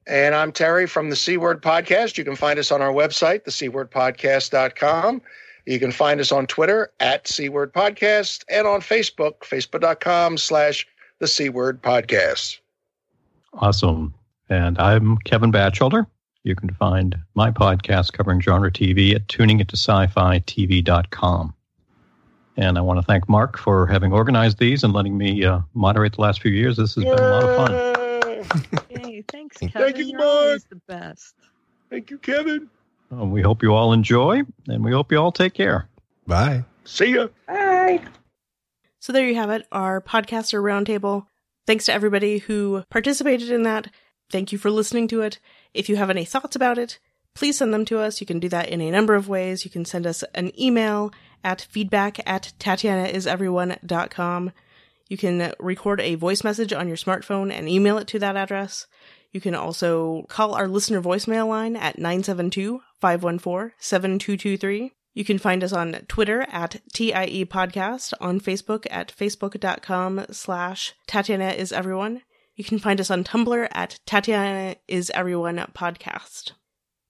And 0.07 0.35
I'm 0.35 0.53
Terry 0.53 0.87
from 0.87 1.11
the 1.11 1.17
C 1.17 1.37
Word 1.37 1.63
Podcast. 1.63 2.17
You 2.17 2.25
can 2.25 2.37
find 2.37 2.59
us 2.59 2.71
on 2.71 2.81
our 2.81 2.93
website, 2.93 3.45
thecwordpodcast.com. 3.45 5.23
You 5.67 5.79
can 5.79 5.93
find 5.93 6.21
us 6.21 6.33
on 6.33 6.47
Twitter 6.47 6.91
at 6.99 7.29
C 7.29 7.49
Word 7.49 7.73
Podcast 7.73 8.45
and 8.49 8.67
on 8.67 8.81
Facebook, 8.81 9.41
facebook.com 9.41 10.39
slash 10.39 10.87
the 11.19 11.29
C 11.29 11.49
Word 11.49 11.83
Podcast. 11.83 12.59
Awesome. 13.55 14.15
And 14.49 14.79
I'm 14.79 15.19
Kevin 15.19 15.53
Bachelder. 15.53 16.07
You 16.45 16.55
can 16.57 16.71
find 16.71 17.17
my 17.35 17.51
podcast 17.51 18.13
covering 18.13 18.41
genre 18.41 18.71
TV 18.71 19.15
at 19.15 19.27
tuningintosci-fi-tv.com. 19.29 21.55
And 22.57 22.77
I 22.77 22.81
want 22.83 22.99
to 23.01 23.07
thank 23.07 23.29
Mark 23.29 23.57
for 23.59 23.87
having 23.87 24.13
organized 24.13 24.59
these 24.59 24.83
and 24.85 24.93
letting 24.93 25.17
me 25.17 25.45
uh, 25.45 25.61
moderate 25.75 26.15
the 26.15 26.21
last 26.21 26.43
few 26.43 26.51
years. 26.53 26.77
This 26.77 26.95
has 26.97 27.05
been 27.05 27.15
a 27.15 27.17
lot 27.17 27.45
of 27.45 27.57
fun. 27.57 27.71
fun. 28.45 28.63
Yay, 28.91 29.25
thanks, 29.29 29.57
Thank 29.59 29.73
Kevin. 29.73 29.97
you, 29.97 30.05
You're 30.07 30.19
Mark. 30.19 30.61
the 30.69 30.81
best. 30.89 31.35
Thank 31.89 32.11
you, 32.11 32.19
Kevin. 32.19 32.69
Um, 33.11 33.31
we 33.31 33.41
hope 33.41 33.63
you 33.63 33.73
all 33.75 33.93
enjoy, 33.93 34.43
and 34.69 34.85
we 34.85 34.93
hope 34.93 35.13
you 35.13 35.19
all 35.19 35.33
take 35.33 35.55
care. 35.55 35.89
Bye. 36.27 36.65
See 36.85 37.15
ya. 37.15 37.29
Bye. 37.47 38.01
So 39.01 39.13
there 39.13 39.27
you 39.27 39.35
have 39.37 39.51
it, 39.51 39.67
our 39.73 40.01
podcaster 40.01 40.63
roundtable. 40.63 41.27
Thanks 41.67 41.87
to 41.87 41.93
everybody 41.95 42.39
who 42.39 42.85
participated 42.91 43.51
in 43.51 43.63
that. 43.63 43.89
Thank 44.31 44.53
you 44.53 44.59
for 44.59 44.71
listening 44.71 45.09
to 45.09 45.23
it. 45.23 45.39
If 45.75 45.89
you 45.89 45.97
have 45.97 46.11
any 46.11 46.25
thoughts 46.25 46.57
about 46.57 46.79
it, 46.79 46.99
please 47.35 47.59
send 47.59 47.73
them 47.73 47.85
to 47.87 47.99
us. 47.99 48.21
You 48.21 48.27
can 48.27 48.41
do 48.41 48.49
that 48.51 48.69
in 48.69 48.81
a 48.81 48.91
number 48.91 49.15
of 49.15 49.29
ways. 49.29 49.65
You 49.65 49.71
can 49.71 49.85
send 49.85 50.05
us 50.07 50.25
an 50.35 50.53
email 50.61 51.13
at 51.45 51.63
feedback 51.63 52.19
at 52.27 52.53
tatianaiseveryone.com. 52.59 54.53
You 55.09 55.17
can 55.17 55.53
record 55.59 56.01
a 56.01 56.15
voice 56.15 56.45
message 56.45 56.73
on 56.73 56.87
your 56.89 56.97
smartphone 56.97 57.53
and 57.53 57.69
email 57.69 57.99
it 57.99 58.07
to 58.09 58.19
that 58.21 58.37
address. 58.37 58.87
You 59.33 59.41
can 59.41 59.55
also 59.55 60.25
call 60.29 60.55
our 60.55 60.69
listener 60.69 61.03
voicemail 61.03 61.49
line 61.49 61.77
at 61.77 61.99
972-514-7223. 61.99 64.91
You 65.15 65.25
can 65.25 65.39
find 65.39 65.63
us 65.63 65.73
on 65.73 65.93
Twitter 66.09 66.47
at 66.51 66.81
TIE 66.93 67.45
Podcast, 67.45 68.15
on 68.21 68.41
Facebook 68.41 68.87
at 68.91 69.15
facebook.com 69.15 70.25
slash 70.31 70.95
Tatiana 71.07 71.51
is 71.51 71.71
everyone. 71.73 72.23
You 72.55 72.65
can 72.65 72.79
find 72.79 73.01
us 73.01 73.11
on 73.11 73.25
Tumblr 73.25 73.69
at 73.73 73.99
Tatiana 74.07 74.77
is 74.87 75.11
everyone 75.15 75.57
podcast. 75.75 76.53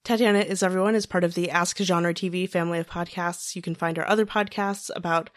Tatiana 0.05 0.39
is 0.39 0.63
everyone 0.63 0.95
is 0.95 1.05
part 1.05 1.25
of 1.25 1.35
the 1.35 1.51
Ask 1.51 1.79
Genre 1.79 2.15
TV 2.15 2.49
family 2.49 2.79
of 2.79 2.89
podcasts. 2.89 3.57
You 3.57 3.63
can 3.63 3.75
find 3.75 3.99
our 3.99 4.07
other 4.07 4.25
podcasts 4.25 4.89
about 4.95 5.31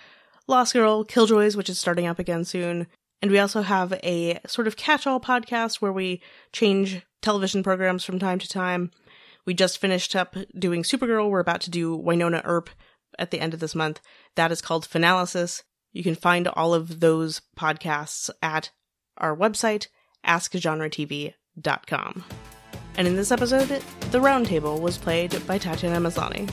Lost 0.47 0.74
Girl, 0.74 1.03
Killjoys, 1.03 1.56
which 1.56 1.70
is 1.70 1.80
starting 1.80 2.06
up 2.06 2.20
again 2.20 2.45
soon. 2.45 2.86
And 3.20 3.32
we 3.32 3.39
also 3.39 3.64
have 3.64 3.93
a 4.03 4.39
sort 4.45 4.68
of 4.68 4.78
catch 4.78 5.08
all 5.08 5.20
podcast 5.20 5.78
where 5.78 5.93
we 5.93 6.22
change 6.53 7.01
television 7.24 7.64
programs 7.64 8.06
from 8.06 8.20
time 8.20 8.38
to 8.38 8.47
time. 8.47 8.91
We 9.47 9.56
just 9.56 9.80
finished 9.80 10.16
up 10.16 10.36
doing 10.58 10.84
Supergirl. 10.84 11.32
We're 11.32 11.39
about 11.39 11.62
to 11.62 11.72
do 11.72 11.97
Wynonna 11.97 12.43
Earp 12.45 12.70
at 13.18 13.32
the 13.32 13.39
end 13.39 13.56
of 13.56 13.60
this 13.60 13.74
month. 13.74 14.01
That 14.36 14.51
is 14.51 14.62
called 14.62 14.88
Finalysis. 14.88 15.64
You 15.93 16.03
can 16.03 16.14
find 16.14 16.47
all 16.47 16.76
of 16.76 16.99
those 16.99 17.41
podcasts 17.58 18.30
at 18.43 18.70
our 19.18 19.36
website, 19.36 19.88
askgenretv.com. 20.26 22.24
And 22.97 23.07
in 23.07 23.16
this 23.16 23.32
episode, 23.32 23.68
the 24.11 24.20
roundtable 24.20 24.80
was 24.80 24.97
played 24.97 25.45
by 25.45 25.57
Tatiana 25.57 25.99
Maslany. 25.99 26.49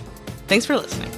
Thanks 0.49 0.67
for 0.67 0.77
listening. 0.77 1.11